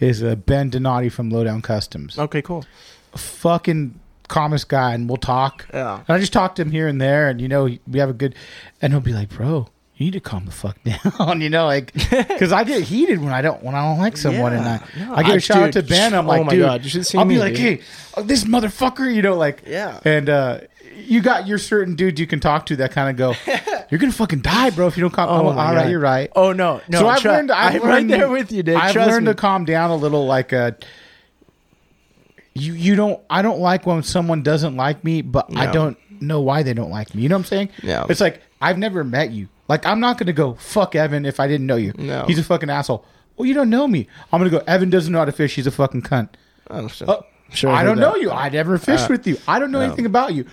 [0.00, 2.18] is uh, Ben Donati from Lowdown Customs.
[2.18, 2.64] Okay, cool.
[3.14, 3.98] Fucking
[4.28, 5.66] calmest guy, and we'll talk.
[5.72, 5.96] Yeah.
[6.06, 8.14] And I just talk to him here and there, and you know we have a
[8.14, 8.34] good,
[8.82, 10.76] and he'll be like, "Bro, you need to calm the fuck
[11.18, 14.16] down," you know, like because I get heated when I don't when I don't like
[14.16, 15.12] someone, and I Yeah.
[15.14, 16.14] I give I- a shout out to dude, Ben.
[16.14, 17.22] I'm oh like, my dude, God, you should see me.
[17.22, 17.78] I'll be like, dude.
[17.80, 17.84] hey,
[18.16, 20.00] oh, this motherfucker, you know, like, Yeah.
[20.04, 20.60] and uh
[20.98, 23.34] you got your certain dudes you can talk to that kind of go,
[23.90, 25.28] you're gonna fucking die, bro, if you don't calm.
[25.28, 25.90] Oh my all right, God.
[25.90, 26.30] you're right.
[26.34, 27.00] Oh no, no.
[27.00, 27.50] so I've tru- learned.
[27.50, 28.76] I've I'm right learned, there with you, dude.
[28.76, 29.32] I've Trust learned me.
[29.32, 30.24] to calm down a little.
[30.26, 30.70] Like uh
[32.56, 33.20] you you don't.
[33.30, 36.90] I don't like when someone doesn't like me, but I don't know why they don't
[36.90, 37.22] like me.
[37.22, 37.68] You know what I'm saying?
[37.82, 38.06] Yeah.
[38.08, 39.48] It's like I've never met you.
[39.68, 41.92] Like I'm not gonna go fuck Evan if I didn't know you.
[41.98, 42.24] No.
[42.26, 43.04] He's a fucking asshole.
[43.36, 44.06] Well, you don't know me.
[44.32, 44.62] I'm gonna go.
[44.66, 45.54] Evan doesn't know how to fish.
[45.54, 46.30] He's a fucking cunt.
[46.68, 47.10] I'm sure.
[47.10, 48.06] Oh, sure I heard don't that.
[48.06, 48.30] Uh, know you.
[48.30, 49.36] I never fished with you.
[49.46, 50.46] I don't know anything about you.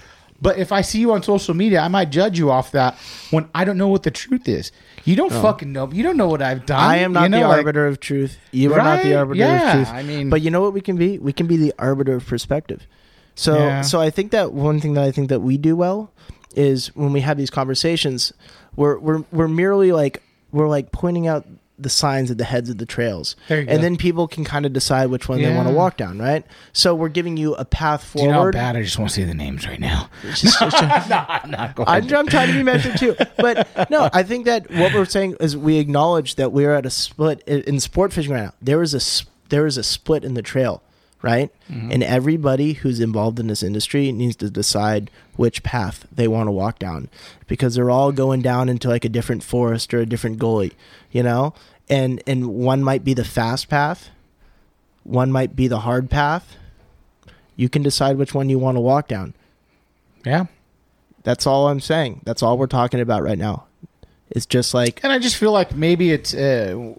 [0.44, 2.98] But if I see you on social media, I might judge you off that
[3.32, 4.74] when I don't know what the truth is.
[5.06, 5.90] You don't fucking know.
[5.92, 6.80] You don't know what I've done.
[6.82, 8.38] I am not you know, the like- arbiter of truth.
[8.52, 9.96] You are not the arbiter Yeah, of truth.
[9.98, 11.18] I mean- but you know what we can be?
[11.18, 12.86] We can be the arbiter of perspective.
[13.36, 13.82] So, Yeah.
[13.82, 16.12] so I think that one thing that I think that we do well
[16.56, 18.34] is when we have these conversations,
[18.76, 20.22] we're we're we're merely like
[20.52, 21.46] we're like pointing out
[21.80, 23.78] the signs at the heads of the trails, and go.
[23.78, 26.20] then people can kind of decide which one they want to walk down.
[26.20, 26.46] Right.
[26.72, 28.54] So we're giving you a path you know how forward.
[28.54, 30.10] bad I just want to say the names right now.
[30.24, 31.90] It's just- it's just- I'm not going.
[31.90, 35.38] I'm, I'm trying to be measured too, but no, I think that what we're saying
[35.40, 38.54] is we acknowledge that we're at a split in, in sport fishing right now.
[38.62, 40.82] There is a s- there is a split in the trail,
[41.24, 41.50] right?
[41.68, 46.52] And everybody who's involved in this industry needs to decide which path they want to
[46.52, 47.10] walk down,
[47.48, 50.74] because they're all going down into like a different forest or a different gully,
[51.12, 51.56] you know.
[51.90, 54.10] And and one might be the fast path,
[55.04, 56.56] one might be the hard path.
[57.56, 59.34] You can decide which one you want to walk down.
[60.26, 60.46] yeah.
[61.24, 62.20] That's all I'm saying.
[62.26, 63.64] That's all we're talking about right now.
[64.30, 66.96] It's just like, And I just feel like maybe it's uh,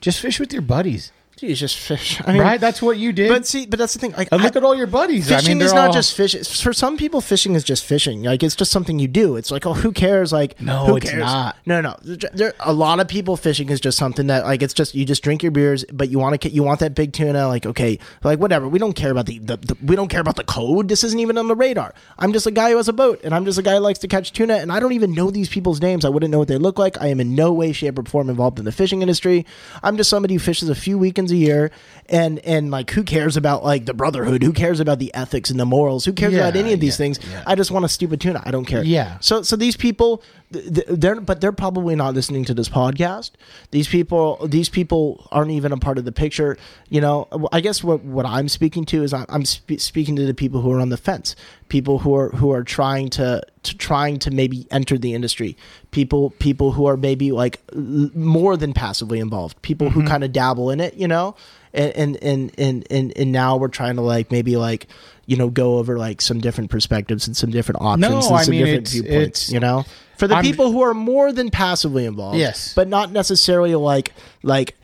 [0.00, 1.12] just fish with your buddies,
[1.42, 2.20] geez, just fish.
[2.24, 2.60] I mean, right?
[2.60, 3.28] That's what you did.
[3.28, 4.12] But see, but that's the thing.
[4.12, 5.28] Like, and look I- at all your buddies.
[5.28, 6.44] fishing I mean, is not all- just fishing.
[6.44, 8.22] For some people, fishing is just fishing.
[8.22, 9.34] Like, it's just something you do.
[9.36, 10.32] It's like, oh, who cares?
[10.32, 11.24] Like, No, who it's cares?
[11.24, 11.56] not.
[11.66, 11.96] No, no.
[12.04, 15.22] There, a lot of people fishing is just something that, like, it's just you just
[15.24, 17.48] drink your beers, but you want to, you want that big tuna.
[17.48, 18.68] Like, okay, like whatever.
[18.68, 20.86] We don't care about the, the, the, we don't care about the code.
[20.88, 21.92] This isn't even on the radar.
[22.20, 23.98] I'm just a guy who has a boat, and I'm just a guy who likes
[24.00, 26.04] to catch tuna, and I don't even know these people's names.
[26.04, 27.00] I wouldn't know what they look like.
[27.00, 29.44] I am in no way, shape, or form involved in the fishing industry.
[29.82, 31.70] I'm just somebody who fishes a few weekends a year,
[32.08, 34.42] and and like, who cares about like the brotherhood?
[34.42, 36.04] Who cares about the ethics and the morals?
[36.04, 37.20] Who cares Yeah, about any of these yeah, things?
[37.46, 38.42] I just want a stupid tuna.
[38.44, 38.84] I don't care.
[38.84, 39.18] Yeah.
[39.20, 40.22] So so these people,
[40.52, 43.32] they're but they're probably not listening to this podcast.
[43.70, 46.58] These people these people aren't even a part of the picture.
[46.88, 50.34] You know, I guess what what I'm speaking to is I'm, I'm speaking to the
[50.34, 51.34] people who are on the fence,
[51.68, 55.56] people who are who are trying to, to trying to maybe enter the industry,
[55.90, 60.08] people people who are maybe like more than passively involved, people who mm-hmm.
[60.08, 60.94] kind of dabble in it.
[60.94, 61.34] You know.
[61.74, 64.88] And, and and and and now we're trying to like maybe like
[65.24, 68.42] you know go over like some different perspectives and some different options No, and I
[68.42, 69.50] some mean, different viewpoints.
[69.50, 69.86] You know,
[70.16, 72.72] for the I'm- people who are more than passively involved, Yes.
[72.74, 74.12] but not necessarily like
[74.42, 74.74] like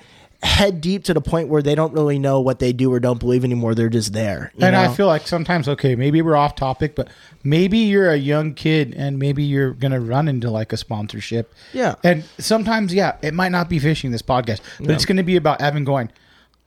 [0.41, 3.19] head deep to the point where they don't really know what they do or don't
[3.19, 3.75] believe anymore.
[3.75, 4.53] They're just there.
[4.61, 7.09] and I feel like sometimes, okay, maybe we're off topic, but
[7.43, 11.53] maybe you're a young kid and maybe you're going to run into like a sponsorship.
[11.73, 11.97] Yeah.
[12.05, 15.35] And sometimes, yeah, it might not be fishing this podcast, but it's going to be
[15.35, 16.09] about Evan going,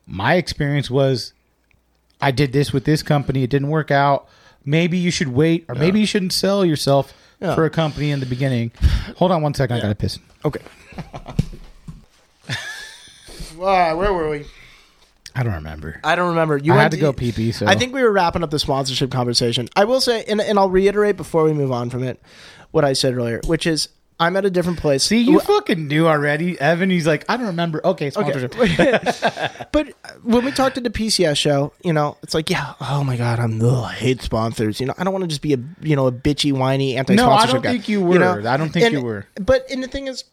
[0.06, 1.32] my experience was
[2.20, 3.42] I did this with this company.
[3.42, 4.28] It didn't work out.
[4.66, 7.54] Maybe you should wait, or maybe you shouldn't sell yourself Yeah.
[7.56, 8.70] for a company in the beginning.
[9.16, 9.76] Hold on one second.
[9.76, 10.18] I got to piss.
[10.44, 10.60] okay.
[13.56, 14.44] Wow, where were we?
[15.34, 16.00] I don't remember.
[16.04, 16.56] I don't remember.
[16.56, 18.58] You I went had to go pee-pee, so- I think we were wrapping up the
[18.58, 19.68] sponsorship conversation.
[19.76, 22.20] I will say, and, and I'll reiterate before we move on from it,
[22.70, 23.88] what I said earlier, which is
[24.22, 25.02] I'm at a different place.
[25.02, 26.90] See, you fucking knew already, Evan.
[26.90, 27.80] He's like, I don't remember.
[27.84, 28.52] Okay, sponsorship.
[29.72, 33.02] but uh, when we talked at the PCS show, you know, it's like, yeah, oh
[33.02, 34.80] my god, I'm ugh, I hate sponsors.
[34.80, 37.40] You know, I don't want to just be a you know a bitchy, whiny anti-sponsorship
[37.40, 37.48] guy.
[37.48, 37.72] I don't guy.
[37.72, 38.18] think you were.
[38.18, 38.48] know?
[38.48, 39.26] I don't think And- you were.
[39.40, 40.24] But and the thing is.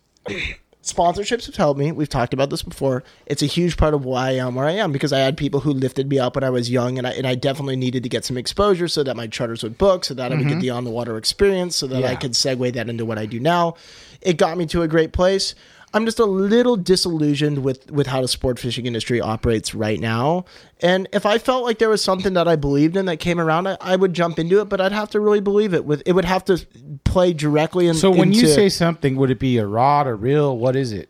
[0.81, 1.91] Sponsorships have helped me.
[1.91, 3.03] We've talked about this before.
[3.25, 5.59] It's a huge part of why I am where I am because I had people
[5.59, 8.09] who lifted me up when I was young, and I and I definitely needed to
[8.09, 10.69] get some exposure so that my charters would book, so that I would get the
[10.69, 12.21] on the water experience, so that I Mm-hmm.
[12.21, 13.75] Could segue that into what I do now.
[14.21, 15.53] It got me to a great place.
[15.93, 20.45] I'm just a little disillusioned with with how the sport fishing industry operates right now.
[20.81, 23.67] And if I felt like there was something that I believed in that came around,
[23.67, 24.65] I, I would jump into it.
[24.65, 25.85] But I'd have to really believe it.
[25.85, 26.65] With it would have to
[27.03, 27.95] play directly in.
[27.95, 30.57] So when you say something, would it be a rod, a reel?
[30.57, 31.09] What is it?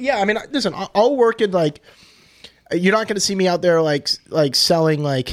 [0.00, 1.80] yeah, I mean, listen, I'll, I'll work it like.
[2.72, 5.32] You're not going to see me out there like like selling like,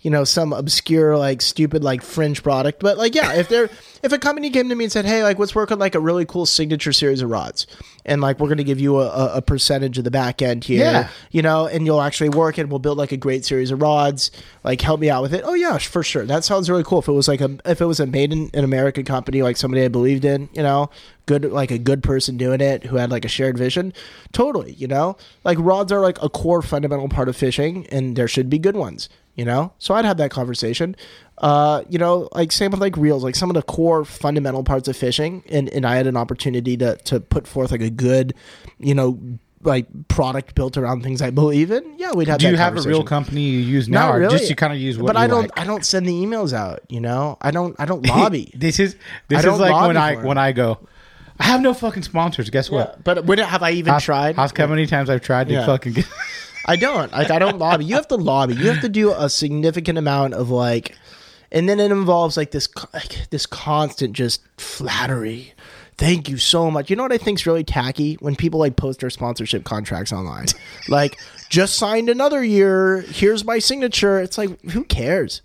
[0.00, 2.78] you know, some obscure like stupid like fringe product.
[2.80, 3.68] But like, yeah, if they're
[4.02, 6.00] if a company came to me and said, hey, like, let's work on like a
[6.00, 7.66] really cool signature series of rods,
[8.04, 10.62] and like we're going to give you a, a, a percentage of the back end
[10.64, 11.08] here, Yeah.
[11.32, 14.30] you know, and you'll actually work and We'll build like a great series of rods.
[14.62, 15.42] Like, help me out with it.
[15.44, 16.24] Oh yeah, for sure.
[16.26, 16.98] That sounds really cool.
[17.00, 19.56] If it was like a if it was a made in, an american company, like
[19.56, 20.90] somebody I believed in, you know,
[21.24, 23.92] good like a good person doing it who had like a shared vision,
[24.32, 24.72] totally.
[24.74, 28.48] You know, like rods are like a core fundamental part of fishing, and there should
[28.50, 29.08] be good ones.
[29.36, 30.96] You know, so I'd have that conversation.
[31.38, 34.88] Uh, you know, like same with like reels, like some of the core fundamental parts
[34.88, 38.32] of fishing, and and I had an opportunity to to put forth like a good,
[38.78, 39.18] you know,
[39.60, 41.98] like product built around things I believe in.
[41.98, 42.38] Yeah, we'd have.
[42.38, 44.72] Do that you have a real company you use now, Not or just you kind
[44.72, 45.08] of use what?
[45.08, 45.42] But I don't.
[45.42, 45.58] like?
[45.60, 46.80] I don't send the emails out.
[46.88, 47.76] You know, I don't.
[47.78, 48.50] I don't lobby.
[48.54, 48.96] this is
[49.28, 50.22] this is like when I it.
[50.24, 50.78] when I go.
[51.38, 52.48] I have no fucking sponsors.
[52.48, 53.04] Guess Yeah, what?
[53.04, 54.38] but when have I even Ask- tried?
[54.38, 55.66] Ask how many times I've tried to Yeah.
[55.66, 56.06] fucking get.
[56.66, 57.12] I don't.
[57.12, 57.84] Like I don't lobby.
[57.84, 58.54] You have to lobby.
[58.54, 60.96] You have to do a significant amount of like,
[61.52, 65.54] and then it involves like this like this constant just flattery.
[65.96, 66.90] Thank you so much.
[66.90, 70.46] You know what I think's really tacky when people like post their sponsorship contracts online,
[70.88, 71.18] like
[71.48, 73.00] just signed another year.
[73.00, 74.20] Here's my signature.
[74.20, 75.40] It's like who cares?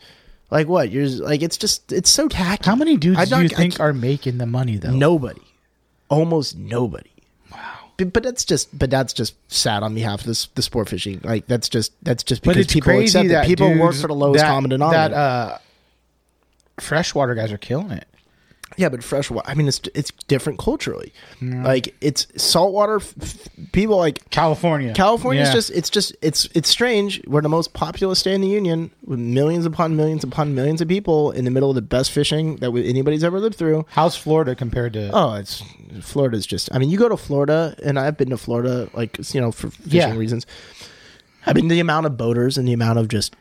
[0.49, 0.91] Like what?
[0.91, 2.65] You're like it's just it's so tacky.
[2.65, 4.91] How many dudes I do you think are making the money though?
[4.91, 5.41] Nobody.
[6.09, 7.10] Almost nobody.
[8.05, 11.21] But, but that's just but that's just sad on behalf of this the sport fishing.
[11.23, 13.47] Like that's just that's just because people accept that it.
[13.47, 15.09] People work dudes for the lowest that- common denominator.
[15.09, 15.57] That uh,
[16.79, 18.07] freshwater guys are killing it.
[18.77, 19.47] Yeah, but freshwater.
[19.49, 21.13] I mean, it's it's different culturally.
[21.41, 22.97] Like it's saltwater.
[22.97, 25.53] F- f- people like California, California is Yeah.
[25.53, 27.21] just it's just it's it's strange.
[27.27, 30.87] We're the most populous state in the union with millions upon millions upon millions of
[30.87, 33.85] people in the middle of the best fishing that we- anybody's ever lived through.
[33.89, 35.09] How's Florida compared to?
[35.13, 35.61] Oh, it's
[36.01, 36.69] Florida's just.
[36.73, 39.69] I mean, you go to Florida, and I've been to Florida, like you know, for
[39.69, 40.15] fishing Yeah.
[40.15, 40.45] reasons.
[41.45, 43.35] I mean, the amount of boaters and the amount of just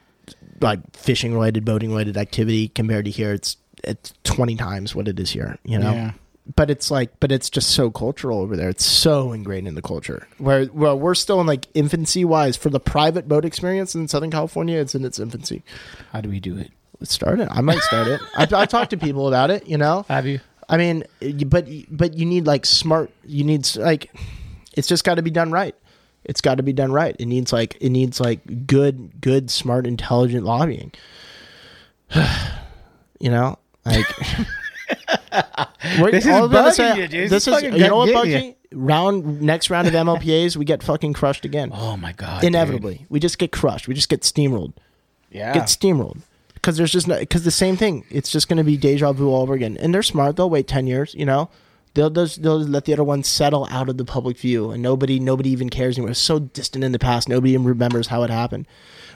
[0.61, 5.19] like fishing related, boating related activity compared to here, it's it's twenty times what it
[5.19, 5.59] is here.
[5.65, 5.93] You know.
[5.93, 6.13] Yeah.
[6.57, 8.69] But it's like, but it's just so cultural over there.
[8.69, 10.27] It's so ingrained in the culture.
[10.39, 14.33] Where, well, we're still in like infancy wise for the private boat experience in Southern
[14.33, 14.81] California.
[14.81, 15.63] It's in its infancy.
[16.13, 16.73] How do we do it?
[16.99, 17.49] Let's start it.
[17.53, 18.21] I might start it.
[18.37, 19.69] I, I talked to people about it.
[19.69, 20.41] You know, Have you?
[20.69, 21.05] I mean,
[21.47, 23.11] but but you need like smart.
[23.25, 24.11] You need like,
[24.75, 25.75] it's just got to be done right.
[26.25, 27.17] It's got to be done right.
[27.19, 30.93] It needs like it needs like good, good, smart, intelligent lobbying.
[33.21, 34.07] you know, like.
[35.83, 37.31] This is bugging you, dude.
[37.31, 38.39] This This is you know what getting bugs you.
[38.39, 38.57] me?
[38.73, 41.71] Round next round of MLPA's, we get fucking crushed again.
[41.73, 42.43] Oh my god!
[42.45, 43.89] Inevitably, we just get crushed.
[43.89, 44.73] We just get steamrolled
[45.31, 45.55] yeah.
[45.55, 46.21] get steamrolled
[46.55, 48.05] because there's just because the same thing.
[48.11, 49.77] It's just going to be deja vu all over again.
[49.79, 50.37] And they're smart.
[50.37, 51.15] They'll wait ten years.
[51.15, 51.51] You know,
[51.95, 55.19] they'll just they'll let the other ones settle out of the public view, and nobody
[55.19, 56.11] nobody even cares anymore.
[56.11, 57.29] It's so distant in the past.
[57.29, 58.67] Nobody even remembers how it happened.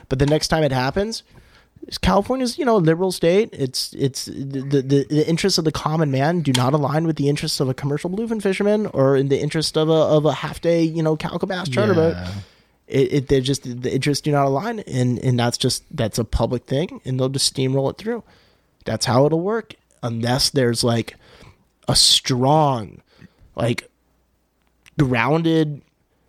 [0.09, 1.23] But the next time it happens.
[2.01, 3.49] California's, you know, a liberal state.
[3.53, 7.29] It's it's the, the the interests of the common man do not align with the
[7.29, 10.61] interests of a commercial bluefin fisherman or in the interest of a of a half
[10.61, 12.15] day, you know, calico bass charter boat
[12.87, 16.23] it, it they're just the interests do not align and and that's just that's a
[16.23, 18.23] public thing and they'll just steamroll it through
[18.83, 21.15] that's how it'll work unless there's like
[21.87, 23.01] a strong
[23.55, 23.89] like
[24.99, 25.81] grounded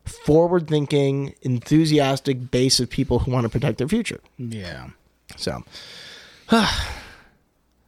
[0.07, 4.89] forward thinking enthusiastic base of people who want to protect their future Yeah.
[5.37, 5.63] So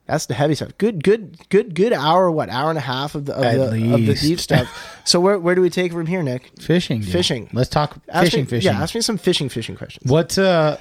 [0.06, 3.27] that's the heavy stuff good good good good hour what hour and a half of
[3.27, 6.23] the of, the, of the deep stuff so where, where do we take from here
[6.23, 7.01] nick Fishing.
[7.01, 7.10] dude.
[7.12, 7.48] Fishing.
[7.52, 8.40] Let's talk Ask fishing.
[8.44, 8.73] me, fishing.
[8.73, 10.78] yeah ask me some fishing fishing questions What's uh?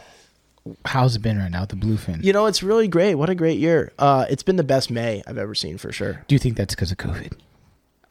[0.84, 1.62] How's it been right now?
[1.62, 2.22] with The bluefin.
[2.26, 3.16] You know, it's really great.
[3.16, 3.94] What a great year.
[3.98, 6.26] Uh, it's been the best May I've ever seen for sure.
[6.28, 7.32] Do you think that's because of COVID?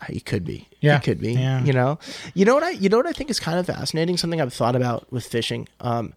[0.08, 0.66] It could be.
[0.80, 0.96] Yeah.
[0.96, 1.34] It could be.
[1.34, 1.62] Yeah.
[1.62, 1.98] You know.
[2.32, 4.54] You know what I you know what I think is kind of fascinating, something I've
[4.54, 5.68] thought about with fishing.
[5.80, 6.14] Um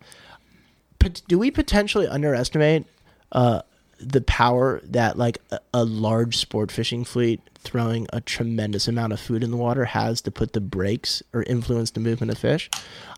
[1.28, 2.86] do we potentially underestimate
[3.32, 3.62] uh
[4.00, 9.20] the power that like a, a large sport fishing fleet throwing a tremendous amount of
[9.20, 12.70] food in the water has to put the brakes or influence the movement of fish.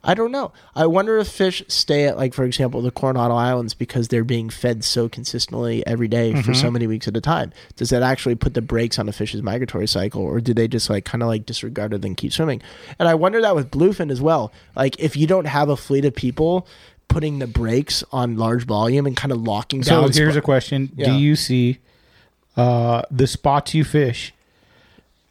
[0.04, 0.52] I don't know.
[0.76, 4.50] I wonder if fish stay at like for example the Coronado Islands because they're being
[4.50, 7.54] fed so consistently every day for so many weeks at a time.
[7.76, 10.90] Does that actually put the brakes on a fish's migratory cycle or do they just
[10.90, 12.64] like kind of like disregard it and keep swimming?
[12.98, 14.52] And I wonder that with bluefin as well.
[14.76, 16.66] Like if you don't have a fleet of people
[17.12, 20.42] putting the brakes on large volume and kind of locking So down here's spo- a
[20.42, 21.06] question: Yeah.
[21.08, 21.80] Do you see
[22.58, 24.34] uh, the spots you fish?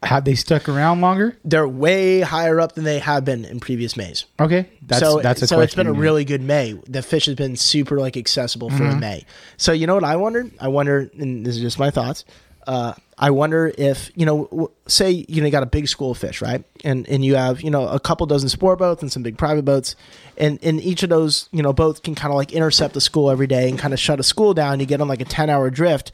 [0.03, 1.37] Have they stuck around longer?
[1.45, 4.25] they're way higher up than they have been in previous Mays.
[4.39, 6.01] Okay, that's so that's a so it's been a question.
[6.01, 6.73] really good May.
[6.87, 8.97] The fish has been super like accessible for Mm-hmm.
[8.97, 9.25] a May.
[9.57, 10.49] So you know what I wondered?
[10.59, 12.25] I wonder, and this is just my thoughts.
[12.65, 16.17] Uh, I wonder if you know, say you know, you got a big school of
[16.17, 16.63] fish, right?
[16.83, 19.63] And and you have you know a couple dozen sport boats and some big private
[19.63, 19.95] boats,
[20.37, 23.29] and and each of those you know boats can kind of like intercept the school
[23.29, 24.79] every day and kind of shut a school down.
[24.79, 26.11] You get on like a ten hour drift.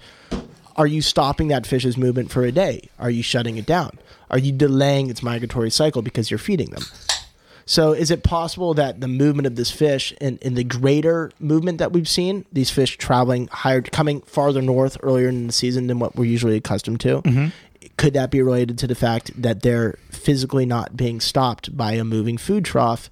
[0.76, 2.90] Are you stopping that fish's movement for a day?
[3.00, 3.98] Are you shutting it down?
[4.30, 6.84] Are you delaying its migratory cycle because you're feeding them?
[7.68, 11.80] So, is it possible that the movement of this fish and, and the greater movement
[11.80, 16.00] that we've seen, these fish traveling higher, coming farther north earlier in the season than
[16.00, 17.48] what we're usually accustomed to, mm-hmm.
[17.98, 22.06] could that be related to the fact that they're physically not being stopped by a
[22.06, 23.10] moving food trough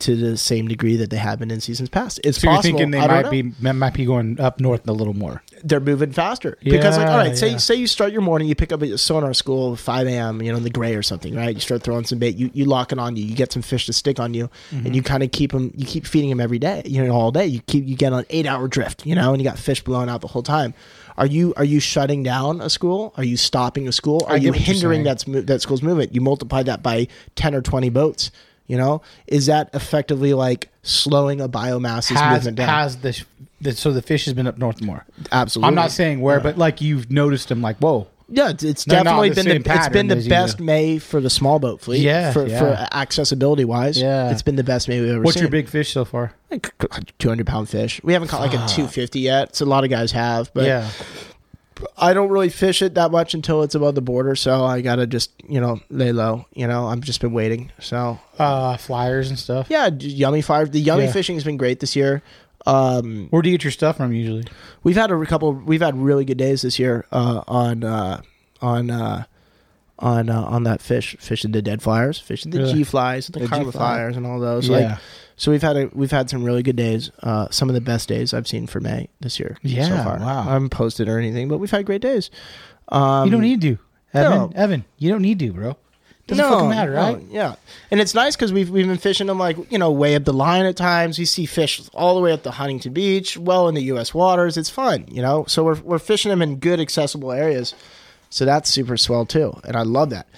[0.00, 2.20] to the same degree that they have been in seasons past?
[2.24, 2.78] It's So you're possible.
[2.78, 3.30] thinking they might know.
[3.30, 5.42] be might be going up north a little more.
[5.62, 7.56] they're moving faster because like all Yeah, right say yeah.
[7.58, 10.50] say you start your morning you pick up at sonar school at 5 a.m you
[10.50, 12.92] know in the gray or something right you start throwing some bait you, you lock
[12.92, 14.86] it on you you get some fish to stick on you Mm-hmm.
[14.86, 17.30] and you kind of keep them you keep feeding them every day you know all
[17.30, 19.82] day you keep you get on eight hour drift you know and you got fish
[19.84, 20.72] blowing out the whole time
[21.18, 24.44] are you are you shutting down a school are you stopping a school are you
[24.46, 27.06] you're hindering that's that school's movement you multiply that by
[27.36, 28.30] 10 or 20 boats
[28.70, 33.24] you know is that effectively like slowing a biomass movement down has the,
[33.60, 35.04] the so the fish has been up north more.
[35.32, 37.60] absolutely I'm not saying where, but like you've noticed them.
[37.60, 40.60] Like whoa, Yeah, it's, it's definitely been the, it's been the you best.
[40.60, 42.02] May for the small boat fleet.
[42.02, 42.58] Yeah, for, yeah.
[42.60, 44.00] for accessibility wise.
[44.00, 44.30] Yeah.
[44.30, 45.24] it's been the best May we've ever seen.
[45.24, 46.32] what's your big fish so far?
[46.50, 46.72] like
[47.18, 48.00] two hundred pound fish?
[48.04, 49.56] We haven't caught like a two fifty yet.
[49.56, 50.88] So a lot of guys have, but yeah,
[51.96, 54.34] I don't really fish it that much until it's above the border.
[54.36, 56.46] So I gotta just you know lay low.
[56.54, 57.72] You know, I've just been waiting.
[57.78, 59.68] So uh, flyers and stuff.
[59.70, 60.66] yeah, Yummee flyer.
[60.66, 61.12] The Yummee Yeah.
[61.12, 62.22] fishing has been great this year.
[62.66, 64.44] Um, Where do you get your stuff from usually?
[64.82, 65.52] we've had a couple.
[65.54, 68.20] We've had really good days this year uh, on uh,
[68.60, 69.24] on uh,
[69.98, 72.72] on uh, on that fish, fishing the dead flyers, fishing the Really?
[72.74, 73.70] G flies, the, The G-fly.
[73.72, 74.68] flyers, and all those.
[74.68, 74.76] Yeah.
[74.78, 74.98] Like,
[75.40, 77.10] so we've had a we've had some really good days.
[77.22, 79.56] Uh, some of the best days I've seen for May this year.
[79.62, 80.18] Yeah, so far.
[80.18, 80.40] wow.
[80.40, 82.30] I haven't posted or anything, but we've had great days.
[82.88, 83.78] Um, you don't need to,
[84.12, 84.30] Evan.
[84.30, 84.52] no.
[84.54, 85.78] Evan, you don't need to, bro.
[86.26, 87.22] Doesn't fucking matter, no, right?
[87.30, 87.54] Yeah,
[87.90, 90.34] and it's nice because we've we've been fishing them like you know way up the
[90.34, 91.18] line at times.
[91.18, 94.12] We see fish all the way up to Huntington Beach, well in the U.S.
[94.12, 94.58] waters.
[94.58, 95.46] It's fun, you know.
[95.48, 97.74] So we're we're fishing them in good accessible areas.
[98.28, 100.28] So that's super swell too, and I love that.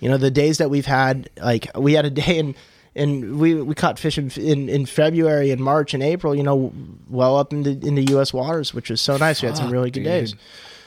[0.00, 2.56] You know, the days that we've had, like we had a day in.
[2.98, 6.72] And we, we caught fish in, in in February and March and April, you know,
[7.08, 8.32] well up in the in the U.S.
[8.34, 9.40] waters, which was so nice.
[9.40, 10.34] We had some really good days.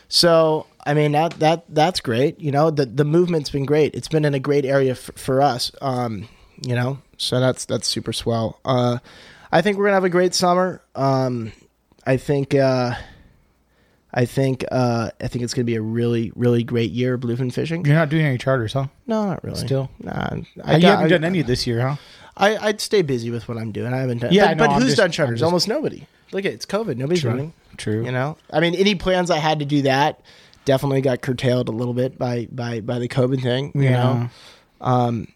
[0.09, 2.39] So I mean that that that's great.
[2.39, 3.95] You know the the movement's been great.
[3.95, 5.71] It's been in a great area f- for us.
[5.81, 6.27] Um,
[6.61, 8.59] you know, so that's that's super swell.
[8.65, 8.97] Uh,
[9.51, 10.81] I think we're gonna have a great summer.
[10.95, 11.53] Um,
[12.05, 12.95] I think uh,
[14.13, 17.51] I think uh, I think it's gonna be a really really great year of bluefin
[17.53, 17.85] fishing.
[17.85, 18.87] You're not doing any charters, huh?
[19.07, 19.57] No, not really.
[19.59, 19.89] Still?
[19.99, 20.11] nah.
[20.63, 21.95] I, you got- haven't I- done any this year, huh?
[22.37, 23.93] I, I'd stay busy with what I'm doing.
[23.93, 24.31] I haven't done.
[24.33, 25.39] Yeah, but, I know, but who's just- done charters?
[25.39, 26.07] just- Almost nobody.
[26.33, 26.95] Look it's COVID.
[26.97, 27.31] Nobody's True.
[27.31, 27.53] running.
[27.77, 28.05] True.
[28.05, 30.21] You know, I mean, any plans I had to do that
[30.65, 33.71] definitely got curtailed a little bit by by by the COVID thing.
[33.75, 34.03] You Yeah.
[34.03, 34.29] know,
[34.81, 35.27] um,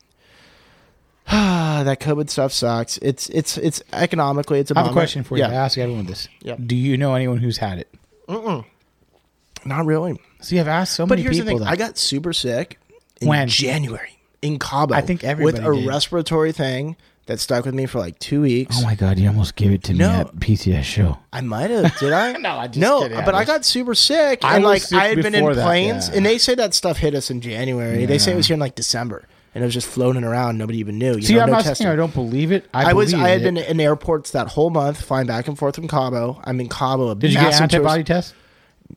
[1.27, 2.97] that COVID stuff sucks.
[2.97, 5.43] It's it's it's economically it's a I have a question for you.
[5.43, 6.27] Yeah, I ask everyone this.
[6.41, 6.55] Yeah.
[6.55, 7.93] Do you know anyone who's had it?
[8.27, 10.19] Not really.
[10.41, 11.71] See, I've asked so But many here's the people thing: that.
[11.71, 12.79] I got super sick
[13.21, 13.47] in When?
[13.47, 14.93] January in Cabo.
[14.93, 15.87] I think with a did.
[15.87, 16.95] respiratory thing
[17.27, 18.75] that stuck with me for like two weeks.
[18.79, 20.11] oh my god, you almost gave it to No.
[20.11, 21.17] me at PCS show.
[21.33, 21.97] I might have.
[21.97, 22.33] Did I?
[22.37, 23.01] No, I just no.
[23.01, 23.17] kidding.
[23.17, 25.33] I But I was- got super sick, I and was like sick I had been
[25.33, 26.15] in before that, planes, yeah.
[26.17, 28.05] and they say that stuff hit us in January.
[28.05, 30.57] They say it was here in like December, and it was just floating around.
[30.59, 31.15] Nobody even knew.
[31.15, 31.85] You See, know, I'm no not testing.
[31.85, 32.69] saying I don't believe it.
[32.73, 33.13] I, I was.
[33.13, 33.43] I had it.
[33.45, 36.39] been in airports that whole month, flying back and forth from Cabo.
[36.43, 37.09] I'm in Cabo.
[37.09, 38.35] a Did you get an massive tourist- antibody test?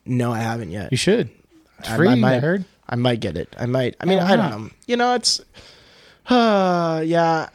[0.05, 0.91] No, I haven't yet.
[0.91, 1.31] You should.
[1.79, 2.09] It's I- free.
[2.09, 2.65] I I, might, heard.
[2.89, 3.55] I might get it.
[3.59, 3.97] I might.
[4.01, 4.71] I mean, Oh, I don't know.
[4.87, 5.41] You know, it's.
[6.29, 7.49] Uh, yeah.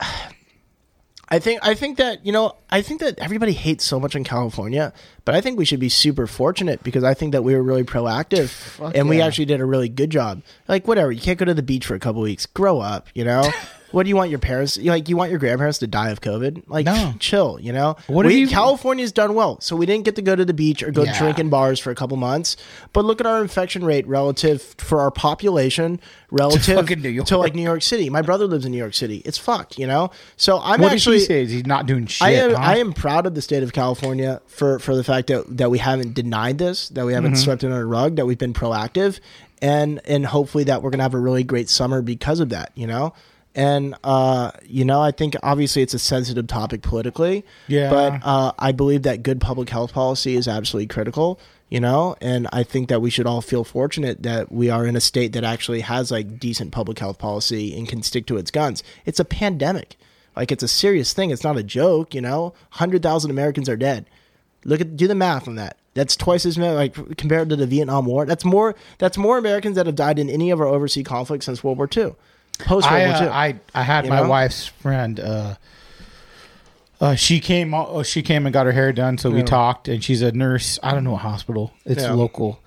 [1.33, 4.23] I think I think that you know I think that everybody hates so much in
[4.23, 4.93] California,
[5.25, 7.83] but I think we should be super fortunate because I think that we were really
[7.83, 8.51] proactive
[8.93, 10.43] and we actually did a really good job.
[10.67, 12.45] Like whatever, you can't go to the beach for a couple weeks.
[12.45, 13.49] Grow up, you know.
[13.93, 15.07] What do you want your parents like?
[15.07, 16.63] You want your grandparents to die of COVID?
[16.67, 17.13] Like, No.
[17.19, 17.59] chill.
[17.61, 17.95] You know.
[18.07, 20.81] What we, you- California's done well, so we didn't get to go to the beach
[20.81, 21.17] or go Yeah.
[21.17, 22.57] drink in bars for a couple months.
[22.91, 25.99] But look at our infection rate relative for our population
[26.31, 27.27] relative York.
[27.27, 28.09] to like New York City.
[28.09, 29.21] My brother lives in New York City.
[29.25, 29.77] It's fucked.
[29.77, 30.09] You know.
[30.37, 31.19] So I'm what actually.
[31.19, 31.43] he say?
[31.43, 32.25] Is he not doing shit?
[32.25, 32.57] I am huh?
[32.61, 35.77] I am proud of the state of California for for the fact that that we
[35.77, 37.41] haven't denied this, that we haven't Mm-hmm.
[37.43, 39.19] swept it under the rug, that we've been proactive,
[39.61, 42.71] and and hopefully that we're gonna have a really great summer because of that.
[42.73, 43.13] You know.
[43.55, 47.45] And uh, you know, I think obviously it's a sensitive topic politically.
[47.67, 47.89] Yeah.
[47.89, 51.39] But uh, I believe that good public health policy is absolutely critical.
[51.69, 54.95] You know, and I think that we should all feel fortunate that we are in
[54.95, 58.51] a state that actually has like decent public health policy and can stick to its
[58.51, 58.83] guns.
[59.05, 59.97] It's a pandemic.
[60.35, 61.31] Like it's a serious thing.
[61.31, 62.13] It's not a joke.
[62.13, 64.05] You know, hundred thousand Americans are dead.
[64.65, 65.77] Look at do the math on that.
[65.93, 68.25] That's twice as many, like compared to the Vietnam War.
[68.25, 68.75] That's more.
[68.97, 71.89] That's more Americans that have died in any of our overseas conflicts since World War
[71.95, 72.15] II,
[72.59, 74.29] post I, uh, I I had You my know?
[74.29, 75.19] wife's friend.
[75.19, 75.55] Uh,
[77.01, 77.73] uh, she came.
[77.73, 79.17] Uh, she came and got her hair done.
[79.17, 80.79] So we talked, and she's a nurse.
[80.81, 81.73] I don't know what hospital.
[81.85, 82.13] It's Yeah.
[82.13, 82.59] local.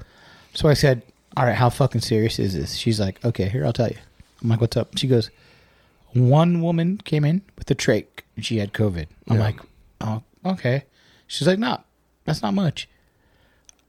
[0.54, 1.02] So I said,
[1.36, 3.96] "All right, how fucking serious is this?" She's like, "Okay, here I'll tell you."
[4.42, 5.30] I'm like, "What's up?" She goes,
[6.12, 8.06] "One woman came in with a trach,
[8.36, 9.58] and she had COVID." I'm like,
[10.00, 10.84] "Oh, okay."
[11.26, 11.80] She's like, "No,
[12.24, 12.88] that's not much."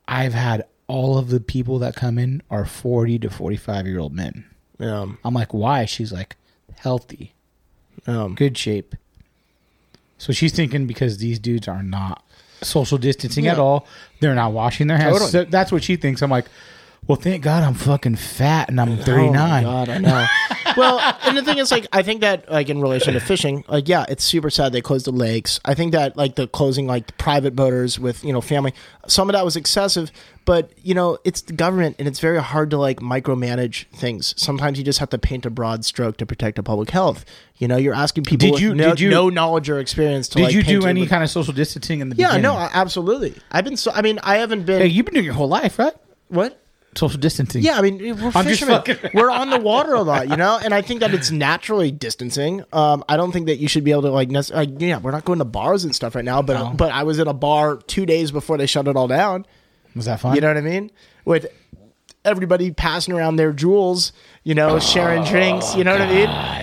[0.08, 4.14] I've had all of the people that come in are 40 to 45 year old
[4.14, 4.46] men.
[4.80, 5.06] Yeah.
[5.24, 5.86] I'm like, why?
[5.86, 6.36] She's like,
[6.76, 7.34] healthy,
[8.06, 8.96] Um, good shape.
[10.18, 12.24] So she's thinking because these dudes are not
[12.62, 13.86] social distancing at all,
[14.20, 15.14] they're not washing their hands.
[15.14, 15.32] Totally.
[15.32, 16.22] So that's what she thinks.
[16.22, 16.46] I'm like,
[17.08, 19.06] well, thank God I'm fucking fat and I'm 39.
[19.06, 19.64] Oh my 39.
[19.64, 20.26] God, I know.
[20.78, 23.88] well, and the thing is, like, I think that, like, in relation to fishing, like,
[23.88, 25.60] yeah, it's super sad they closed the lakes.
[25.66, 28.74] I think that, like, the closing, like, private boaters with, you know, family,
[29.08, 30.12] some of that was excessive.
[30.44, 34.34] But you know, it's the government, and it's very hard to like micromanage things.
[34.38, 37.26] Sometimes you just have to paint a broad stroke to protect the public health.
[37.58, 40.30] You know, you're asking people Did with you- no, did you- no knowledge or experience
[40.30, 40.52] to like.
[40.54, 42.44] Did like, you do any with- kind of social distancing in the Yeah, beginning?
[42.44, 43.34] no, absolutely.
[43.52, 43.92] I've been so.
[43.92, 44.80] I mean, I haven't been.
[44.80, 45.94] Hey, you've been doing your whole life, right?
[46.30, 46.62] what?
[46.98, 47.62] Social distancing.
[47.64, 48.82] Yeah, I mean, we're I'm fishermen.
[49.14, 52.64] we're on the water a lot, you know, and I think that it's naturally distancing.
[52.74, 55.12] Um, I don't think that you should be able to like, nec- like, yeah, we're
[55.12, 56.74] not going to bars and stuff right now, but No.
[56.76, 59.46] but I was in a bar two days before they shut it all down.
[59.96, 60.36] Was that fun?
[60.36, 60.92] You know what I mean?
[61.24, 61.46] With
[62.26, 64.12] everybody passing around their jewels,
[64.44, 65.76] you know, sharing drinks.
[65.76, 66.12] You know what I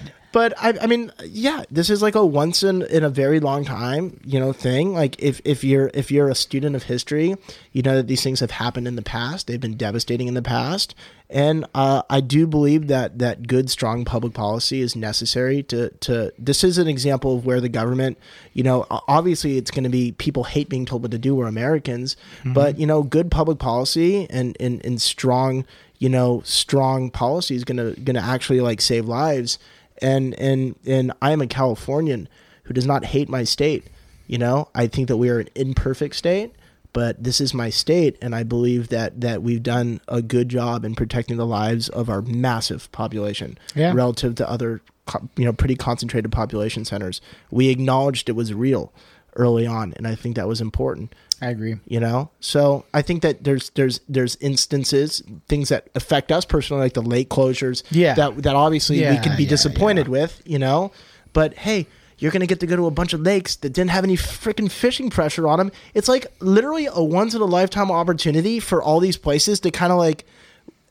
[0.02, 0.10] mean?
[0.34, 3.64] But I, I mean, yeah, this is like a once in in a very long
[3.64, 4.92] time, you know, thing.
[4.92, 7.36] Like if if you're if you're a student of history,
[7.70, 9.46] you know that these things have happened in the past.
[9.46, 10.96] They've been devastating in the past,
[11.30, 16.32] and uh, I do believe that that good, strong public policy is necessary to to.
[16.36, 18.18] This is an example of where the government,
[18.54, 21.36] you know, obviously it's going to be people hate being told what to do.
[21.36, 25.64] We're Americans, but you know, good public policy and and and strong,
[25.98, 29.60] you know, strong policy is gonna gonna actually like save lives
[30.02, 32.28] and and and I am a Californian
[32.64, 33.88] who does not hate my state.
[34.26, 36.54] You know, I think that we are an imperfect state,
[36.94, 40.84] but this is my state, and I believe that that we've done a good job
[40.84, 43.92] in protecting the lives of our massive population Yeah.
[43.94, 44.80] relative to other,
[45.36, 47.20] you know, pretty concentrated population centers.
[47.50, 48.92] We acknowledged it was real
[49.36, 51.12] early on, and I think that was important
[51.42, 51.76] I agree.
[51.86, 56.82] you know so i think that there's there's there's instances things that affect us personally
[56.82, 58.14] like the late closures Yeah.
[58.14, 60.10] that that obviously we can be yeah, disappointed yeah.
[60.12, 60.92] with you know
[61.32, 61.86] but hey
[62.18, 64.70] you're gonna get to go to a bunch of lakes that didn't have any freaking
[64.70, 69.00] fishing pressure on them it's like literally a once in a lifetime opportunity for all
[69.00, 70.24] these places to kind of like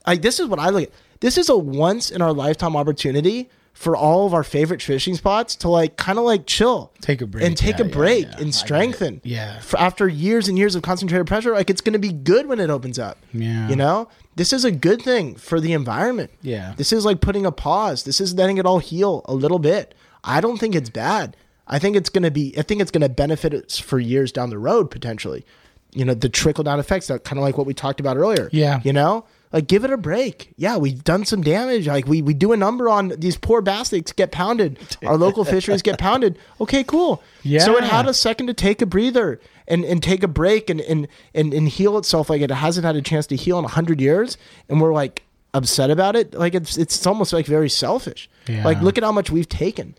[0.05, 0.89] like this is what I look at.
[1.21, 5.55] This is a once in our lifetime opportunity for all of our favorite fishing spots
[5.57, 7.43] to like kind of like chill, Take a break.
[7.45, 8.31] and take Yeah, a break yeah.
[8.31, 9.19] Get and strengthen.
[9.23, 9.59] Yeah.
[9.59, 12.59] For after years and years of concentrated pressure, like it's going to be good when
[12.59, 13.17] it opens up.
[13.33, 13.67] Yeah.
[13.67, 16.31] You know, this is a good thing for the environment.
[16.41, 16.73] Yeah.
[16.77, 18.03] This is like putting a pause.
[18.03, 19.93] This is letting it all heal a little bit.
[20.23, 21.35] I don't think it's bad.
[21.67, 24.31] I think it's going to be, I think it's going to benefit us for years
[24.31, 25.45] down the road, potentially.
[25.93, 28.49] You know, the trickle down effects, that kind of like what we talked about earlier.
[28.51, 28.81] Yeah.
[28.83, 30.51] You know, like give it a break.
[30.57, 31.88] Yeah, we've done some damage.
[31.88, 34.80] Like we, we do a number on these poor bastards get pounded.
[35.05, 36.39] Our local fisheries get pounded.
[36.59, 37.23] Okay, cool.
[37.43, 37.59] Yeah.
[37.59, 40.81] So it had a second to take a breather and, and take a break and,
[40.81, 43.69] and, and, and heal itself like it hasn't had a chance to heal in a
[43.69, 44.38] hundred years.
[44.67, 45.21] And we're like
[45.53, 46.34] upset about it.
[46.34, 48.30] Like it's, it's almost like very selfish.
[48.47, 48.65] Yeah.
[48.65, 49.95] Like look at how much we've taken.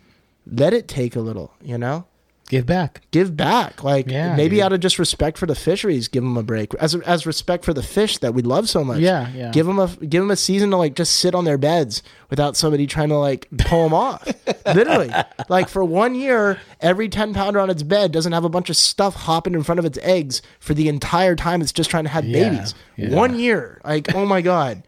[0.47, 2.07] Let it take a little, you know?
[2.49, 3.01] Give back.
[3.11, 3.83] give back.
[3.83, 4.65] Like Yeah, maybe dude.
[4.65, 6.75] out of just respect for the fisheries, give them a break.
[6.75, 9.01] As as respect for the fish that we love so much.
[9.01, 9.51] Yeah, yeah.
[9.51, 12.55] Give them a give them a season to like just sit on their beds without
[12.57, 14.27] somebody trying to like pull them off.
[14.67, 15.11] Literally,
[15.49, 18.77] like for one year, every ten pounder on its bed doesn't have a bunch of
[18.77, 22.11] stuff hopping in front of its eggs for the entire time it's just trying to
[22.11, 22.75] have Yeah, babies.
[22.97, 23.09] yeah.
[23.15, 24.83] One year, like oh my god.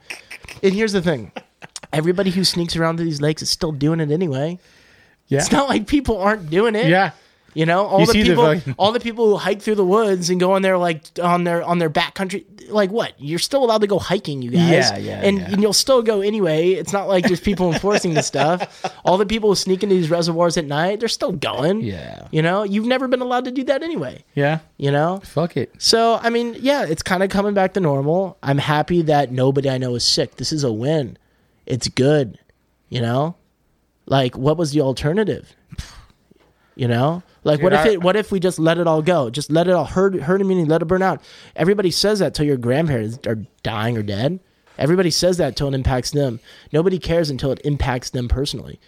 [0.62, 1.32] and here's the thing.
[1.92, 4.58] Everybody who sneaks around to these lakes is still doing it anyway.
[5.28, 5.38] Yeah.
[5.38, 6.88] It's not like people aren't doing it.
[6.88, 7.12] Yeah.
[7.56, 9.76] You know, all You the see the people, fucking- all the people who hike through
[9.76, 12.44] the woods and go on their like on their on their back country.
[12.68, 13.14] Like what?
[13.16, 14.70] You're still allowed to go hiking, you guys.
[14.90, 15.48] Yeah, yeah, and, yeah.
[15.52, 16.72] and you'll still go anyway.
[16.72, 18.84] It's not like there's people enforcing this stuff.
[19.06, 21.80] All the people who sneak into these reservoirs at night, they're still going.
[21.80, 22.28] Yeah.
[22.30, 24.22] You know, you've never been allowed to do that anyway.
[24.34, 24.58] Yeah.
[24.76, 25.72] You know, Fuck it.
[25.78, 28.36] so I mean, yeah, it's kind of coming back to normal.
[28.42, 30.36] I'm happy that nobody I know is sick.
[30.36, 31.16] This is a win.
[31.64, 32.38] It's good.
[32.90, 33.36] You know,
[34.04, 35.54] like what was the alternative?
[36.74, 38.02] You know, like what if I- it?
[38.02, 39.30] What if we just let it all go?
[39.30, 40.68] Just let it all herd herd immunity.
[40.68, 41.22] Let it burn out.
[41.54, 44.40] Everybody says that till your grandparents are dying or dead.
[44.78, 46.38] Everybody says that till it impacts them.
[46.72, 48.78] Nobody cares until it impacts them personally.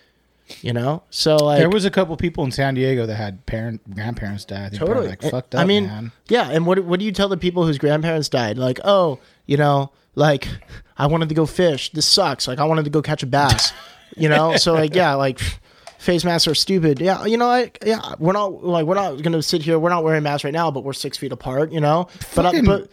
[0.63, 3.83] You know, so like There was a couple people in San Diego that had parent
[3.95, 4.71] grandparents die.
[4.71, 4.95] Think Totally.
[4.95, 5.09] totally.
[5.11, 5.61] like eh, fucked up.
[5.61, 6.13] I mean, man.
[6.29, 6.49] yeah.
[6.51, 8.57] And what what do you tell the people whose grandparents died?
[8.57, 10.49] Like, oh, you know, like
[10.97, 11.91] I wanted to go fish.
[11.93, 12.49] This sucks.
[12.49, 13.73] Like I wanted to go catch a bass.
[14.17, 15.39] you know, so like yeah, like
[15.99, 17.01] face masks are stupid.
[17.01, 19.79] Yeah, you know, I yeah, we're not like we're not gonna sit here.
[19.79, 21.71] We're not wearing masks right now, but we're six feet apart.
[21.73, 22.89] You know, but I, but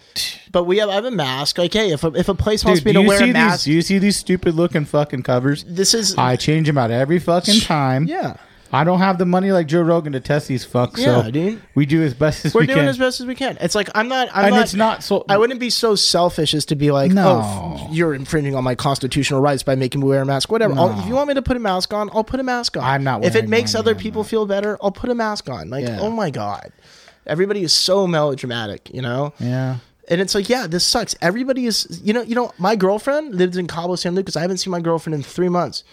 [0.51, 1.57] but we have I have a mask.
[1.57, 3.33] Like, hey, if a, if a place wants Dude, me do to wear a these?
[3.33, 5.63] mask, Do you see these stupid looking fucking covers?
[5.67, 8.05] this is I change them out every fucking time.
[8.05, 8.37] yeah.
[8.75, 10.97] I don't have the money like Joe Rogan to test these fucks.
[10.97, 11.61] Yeah, so dude.
[11.75, 12.87] we do as best as We're we doing can.
[12.87, 13.57] as best as we can.
[13.61, 14.27] It's like I'm not.
[14.33, 15.23] I'm and not, it's not so.
[15.29, 17.41] I wouldn't be so selfish as to be like, No.
[17.43, 20.51] oh, you're infringing on my constitutional rights by making me wear a mask.
[20.51, 20.73] Whatever.
[20.75, 22.83] I'll, if you want me to put a mask on, I'll put a mask on.
[22.83, 24.27] I'm not If it makes other people no.
[24.27, 25.69] feel better, I'll put a mask on.
[25.69, 25.99] Like, Yeah.
[26.01, 26.71] oh my god,
[27.25, 29.33] everybody is so melodramatic, you know.
[29.39, 29.77] Yeah.
[30.07, 31.15] And it's like, yeah, this sucks.
[31.21, 32.51] Everybody is, you know, you know.
[32.59, 34.35] My girlfriend lives in Cabo San Lucas.
[34.35, 35.83] I haven't seen my girlfriend in three months.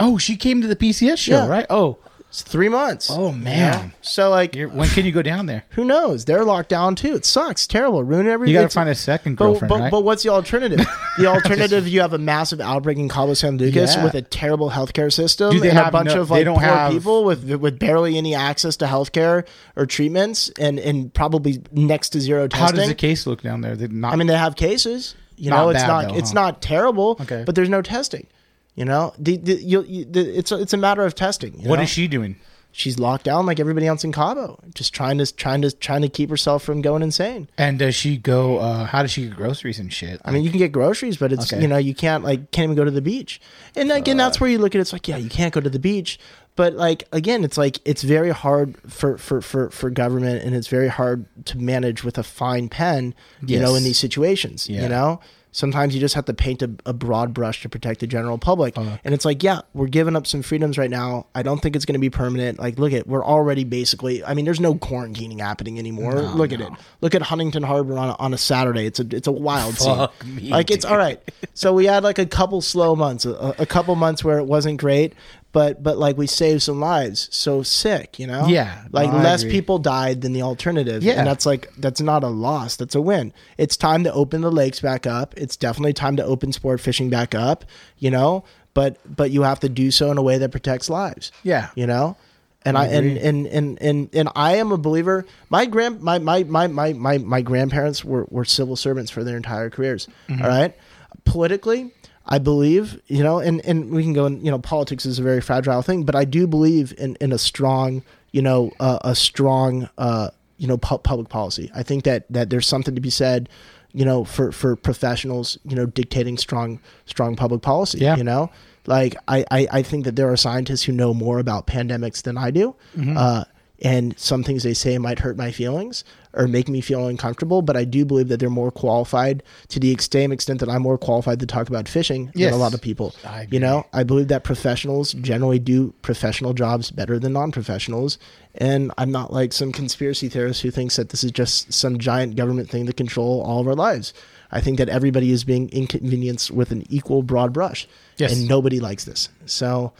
[0.00, 1.46] Oh, she came to the PCS show, Yeah.
[1.46, 1.66] right?
[1.70, 1.98] Oh,
[2.32, 3.08] It's three months.
[3.10, 3.88] Oh, man.
[3.88, 3.92] know?
[4.00, 5.64] So like, you're, when can you go down there?
[5.72, 6.24] who knows?
[6.24, 7.14] They're locked down too.
[7.14, 7.66] It sucks.
[7.66, 8.02] Terrible.
[8.02, 8.54] Ruin everything.
[8.54, 9.90] You got to find a second But, girlfriend, but, right?
[9.90, 10.80] but what's the alternative?
[11.18, 14.02] The alternative, you have a massive outbreak in Cabo San Lucas Yeah.
[14.04, 16.90] with a terrible healthcare system Do they and a bunch no- of like poor have-
[16.90, 19.46] people with with barely any access to healthcare
[19.76, 22.66] or treatments and, and probably next to zero testing.
[22.66, 23.76] How does the case look down there?
[23.76, 24.14] They're not.
[24.14, 25.14] I mean, they have cases.
[25.36, 26.34] You Not know, it's bad, not though, it's huh?
[26.40, 27.18] not terrible.
[27.20, 27.42] Okay.
[27.44, 28.26] but there's no testing.
[28.74, 31.60] You know, the, the, you, you, the, it's a, it's a matter of testing.
[31.60, 31.82] you what know?
[31.82, 32.36] is she doing?
[32.74, 36.08] She's locked down like everybody else in Cabo, just trying to trying to trying to
[36.08, 37.50] keep herself from going insane.
[37.58, 38.60] And does she go?
[38.60, 40.22] Uh, how does she get groceries and shit?
[40.24, 41.60] I mean, you can get groceries, but it's Okay.
[41.60, 43.42] you know you can't like can't even go to the beach.
[43.76, 45.68] And again, that's where you look at it, it's like yeah, you can't go to
[45.68, 46.18] the beach,
[46.56, 50.68] but like again, it's like it's very hard for for for for government, and it's
[50.68, 54.66] very hard to manage with a fine pen, you know, in these situations.
[54.70, 54.84] Yeah.
[54.84, 55.20] You know,
[55.52, 58.76] sometimes you just have to paint a, a broad brush to protect the general public,
[58.76, 58.98] Uh-huh.
[59.04, 61.26] and it's like yeah, we're giving up some freedoms right now.
[61.34, 62.58] I don't think it's going to be permanent.
[62.58, 64.24] Like look at we're already basically.
[64.24, 66.14] I mean, there's no quarantining happening anymore.
[66.22, 66.72] look at it.
[67.00, 68.86] Look at Huntington Harbor on a, on a Saturday.
[68.86, 70.08] It's a it's a wild scene.
[70.26, 71.20] Me, like it's all right.
[71.54, 74.80] So we had like a couple slow months, a, a couple months where it wasn't
[74.80, 75.12] great,
[75.52, 77.28] but but like we saved some lives.
[77.30, 78.46] So sick, you know.
[78.46, 79.52] Yeah, like no, less agree.
[79.52, 81.02] people died than the alternative.
[81.02, 81.14] Yeah.
[81.14, 82.76] and that's like that's not a loss.
[82.76, 83.32] That's a win.
[83.58, 85.34] It's time to open the lakes back up.
[85.36, 87.64] It's definitely time to open sport fishing back up.
[87.98, 91.32] You know, but but you have to do so in a way that protects lives.
[91.42, 91.68] Yeah.
[91.74, 92.16] you know.
[92.64, 95.26] And I, and, and, and, and, and I am a believer.
[95.50, 99.36] My grand my my, my, my, my, my grandparents were, were civil servants for their
[99.36, 100.06] entire careers.
[100.28, 100.42] Mm-hmm.
[100.42, 100.76] all right.
[101.24, 101.92] Politically,
[102.26, 105.22] I believe, you know, and, and we can go in, you know, politics is a
[105.22, 109.14] very fragile thing, but I do believe in, in a strong, you know, uh, a
[109.14, 111.70] strong, uh, you know, pu- public policy.
[111.74, 113.48] I think that, that there's something to be said,
[113.92, 118.16] you know, for, for professionals, you know, dictating strong, strong public policy, Yeah.
[118.16, 118.50] you know,
[118.86, 122.38] like I, I, I think that there are scientists who know more about pandemics than
[122.38, 122.74] I do.
[123.16, 123.44] Uh,
[123.84, 127.76] and some things they say might hurt my feelings or make me feel uncomfortable, but
[127.76, 131.40] I do believe that they're more qualified to the same extent that I'm more qualified
[131.40, 132.50] to talk about fishing Yes.
[132.50, 133.14] than a lot of people.
[133.24, 138.16] I You know, I believe that professionals generally do professional jobs better than non-professionals,
[138.54, 142.36] and I'm not like some conspiracy theorist who thinks that this is just some giant
[142.36, 144.14] government thing to control all of our lives.
[144.50, 147.86] I think that everybody is being inconvenienced with an equal broad brush,
[148.18, 148.32] Yes.
[148.32, 149.28] and nobody likes this.
[149.46, 149.92] So,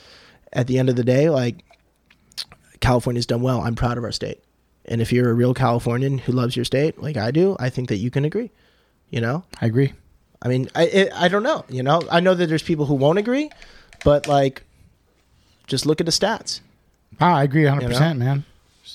[0.53, 1.65] at the end of the day, like
[2.81, 3.61] California's done well.
[3.61, 4.41] I'm proud of our state.
[4.85, 7.89] And if you're a real Californian who loves your state, like I do, I think
[7.89, 8.51] that you can agree.
[9.11, 9.93] You know, I agree.
[10.41, 11.65] I mean, I it, I don't know.
[11.69, 13.51] You know, I know that there's people who won't agree,
[14.05, 14.65] but like,
[15.67, 16.61] just look at the stats.
[17.21, 18.45] Ah, I agree 100, You percent man.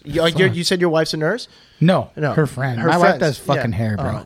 [0.04, 1.48] You, you're- said your wife's a nurse.
[1.80, 2.80] No, No, her friend.
[2.80, 3.12] her My friends.
[3.14, 3.78] wife does fucking Yeah.
[3.78, 4.26] hair, bro.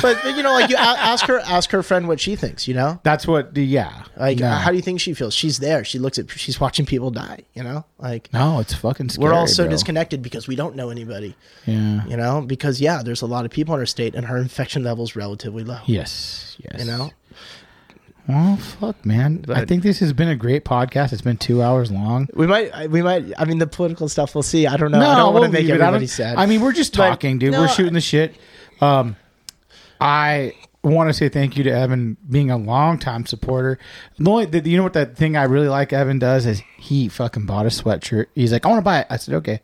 [0.00, 2.68] But you know, like you a- ask her, ask her friend what she thinks.
[2.68, 3.54] You know, That's what.
[3.54, 4.04] The, yeah.
[4.16, 4.48] like no.
[4.48, 5.34] how do you think she feels?
[5.34, 5.84] She's there.
[5.84, 6.30] She looks at.
[6.30, 7.40] She's watching people die.
[7.54, 9.08] You know, like No, it's fucking.
[9.10, 9.70] Scary, we're all so bro.
[9.70, 11.34] disconnected because we don't know anybody.
[11.66, 12.06] Yeah.
[12.06, 14.84] You know, because yeah, there's a lot of people in our state, and her infection
[14.84, 15.80] level's relatively low.
[15.86, 16.56] Yes.
[16.58, 16.78] Yes.
[16.80, 17.10] You know,
[18.28, 19.44] Well, fuck, man.
[19.48, 21.12] I think this has been a great podcast.
[21.12, 22.28] It's been two hours long.
[22.34, 23.32] We might, we might.
[23.36, 24.34] I mean, the political stuff.
[24.34, 24.66] We'll see.
[24.66, 25.00] I don't know.
[25.00, 26.36] I don't want we'll to make everybody sad.
[26.36, 27.52] I mean, we're just But- talking, dude.
[27.52, 28.36] no, we're shooting the shit.
[28.80, 29.16] Um,
[30.00, 30.54] I
[30.84, 33.78] want to say thank you to Evan being a longtime supporter.
[34.18, 37.08] The only, the, you know what that thing I really like Evan does is he
[37.08, 38.26] fucking bought a sweatshirt.
[38.34, 39.06] He's like, I want to buy it.
[39.10, 39.60] I said, okay.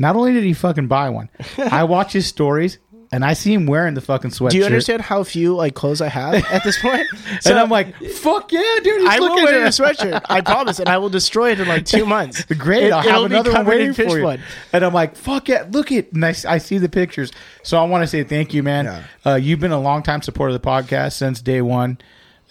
[0.00, 2.78] Not only did he fucking buy one, I watch his stories
[3.10, 4.50] and I see him wearing the fucking sweatshirt.
[4.50, 7.06] Do you understand how few like clothes I have at this point?
[7.46, 9.00] and I'm like, fuck yeah, dude.
[9.00, 10.20] He's I will wear at your sweatshirt.
[10.28, 12.44] I promise, and I will destroy it in like two months.
[12.58, 14.22] Great, It- I'll have another one waiting fish for you.
[14.24, 14.40] blood.
[14.72, 16.12] And I'm like, fuck it, look it.
[16.12, 17.32] And I, I see the pictures.
[17.62, 18.84] So I want to say thank you, man.
[18.84, 19.04] Yeah.
[19.24, 21.98] Uh, you've been a long time supporter of the podcast since day one,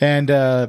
[0.01, 0.67] and uh,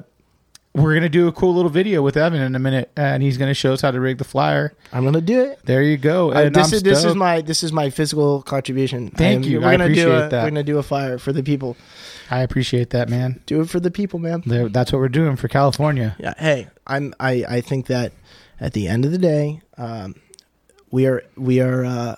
[0.82, 3.55] we're gonna do a cool little video with Evan in a minute, and he's gonna
[3.55, 4.72] show us how to rig the flyer.
[4.92, 5.59] I'm gonna do it.
[5.64, 6.30] There you go.
[6.32, 9.10] Uh, And this I'm is this is my this is my physical contribution.
[9.10, 9.60] Thank I'm- you.
[9.60, 10.42] We're I gonna do appreciate a, that.
[10.44, 11.76] We're gonna do a fire for the people.
[12.30, 13.40] I appreciate that, man.
[13.46, 14.42] Do it for the people, man.
[14.46, 16.14] There- That's what we're doing for California.
[16.18, 16.34] Yeah.
[16.38, 17.14] Hey, I'm.
[17.20, 18.12] I I think that
[18.60, 20.14] at the end of the day, um,
[20.90, 22.16] we are we are uh,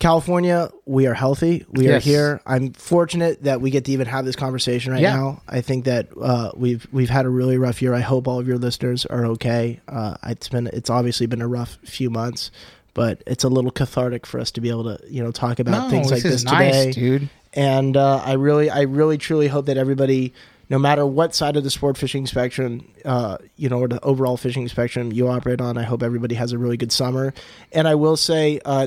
[0.00, 0.70] California.
[0.86, 1.64] We are healthy.
[1.70, 1.96] We Yes.
[2.04, 2.40] are here.
[2.46, 5.14] I'm fortunate that we get to even have this conversation right Yeah.
[5.14, 5.42] now.
[5.48, 7.94] I think that uh, we've we've had a really rough year.
[7.94, 9.78] I hope all of your listeners are okay.
[9.86, 12.50] Uh, it's been it's obviously been a rough few months,
[12.94, 15.84] but it's a little cathartic for us to be able to you know talk about
[15.84, 17.28] No, things this like is this nice, today dude.
[17.52, 20.32] and uh, I really, I really, truly hope that everybody,
[20.70, 24.38] no matter what side of the sport fishing spectrum, uh, you know, or the overall
[24.38, 27.34] fishing spectrum you operate on, I hope everybody has a really good summer.
[27.72, 28.86] And I will say, uh,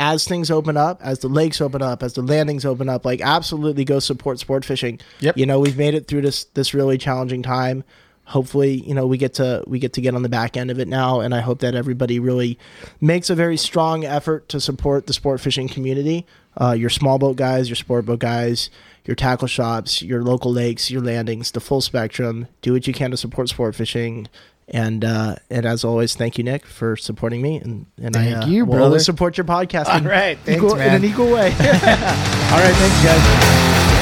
[0.00, 3.20] as things open up, as the lakes open up, as the landings open up, like
[3.20, 5.00] absolutely go support sport fishing.
[5.20, 5.36] Yep.
[5.36, 7.84] You know, we've made it through this this really challenging time.
[8.24, 10.78] Hopefully, you know, we get to we get to get on the back end of
[10.78, 12.58] it now, and I hope that everybody really
[13.00, 16.26] makes a very strong effort to support the sport fishing community.
[16.60, 18.68] Uh, your small boat guys, your sport boat guys,
[19.04, 22.48] your tackle shops, your local lakes, your landings, the full spectrum.
[22.60, 24.28] Do what you can to support sport fishing.
[24.70, 27.56] And uh, and as always, thank you, Nick, for supporting me.
[27.56, 28.84] And and I Thank uh, you, will brother.
[28.86, 29.86] always support your podcast.
[29.86, 30.88] All in right, thanks, equal- man.
[30.96, 31.46] in an equal way.
[31.52, 33.97] All right, thanks, guys.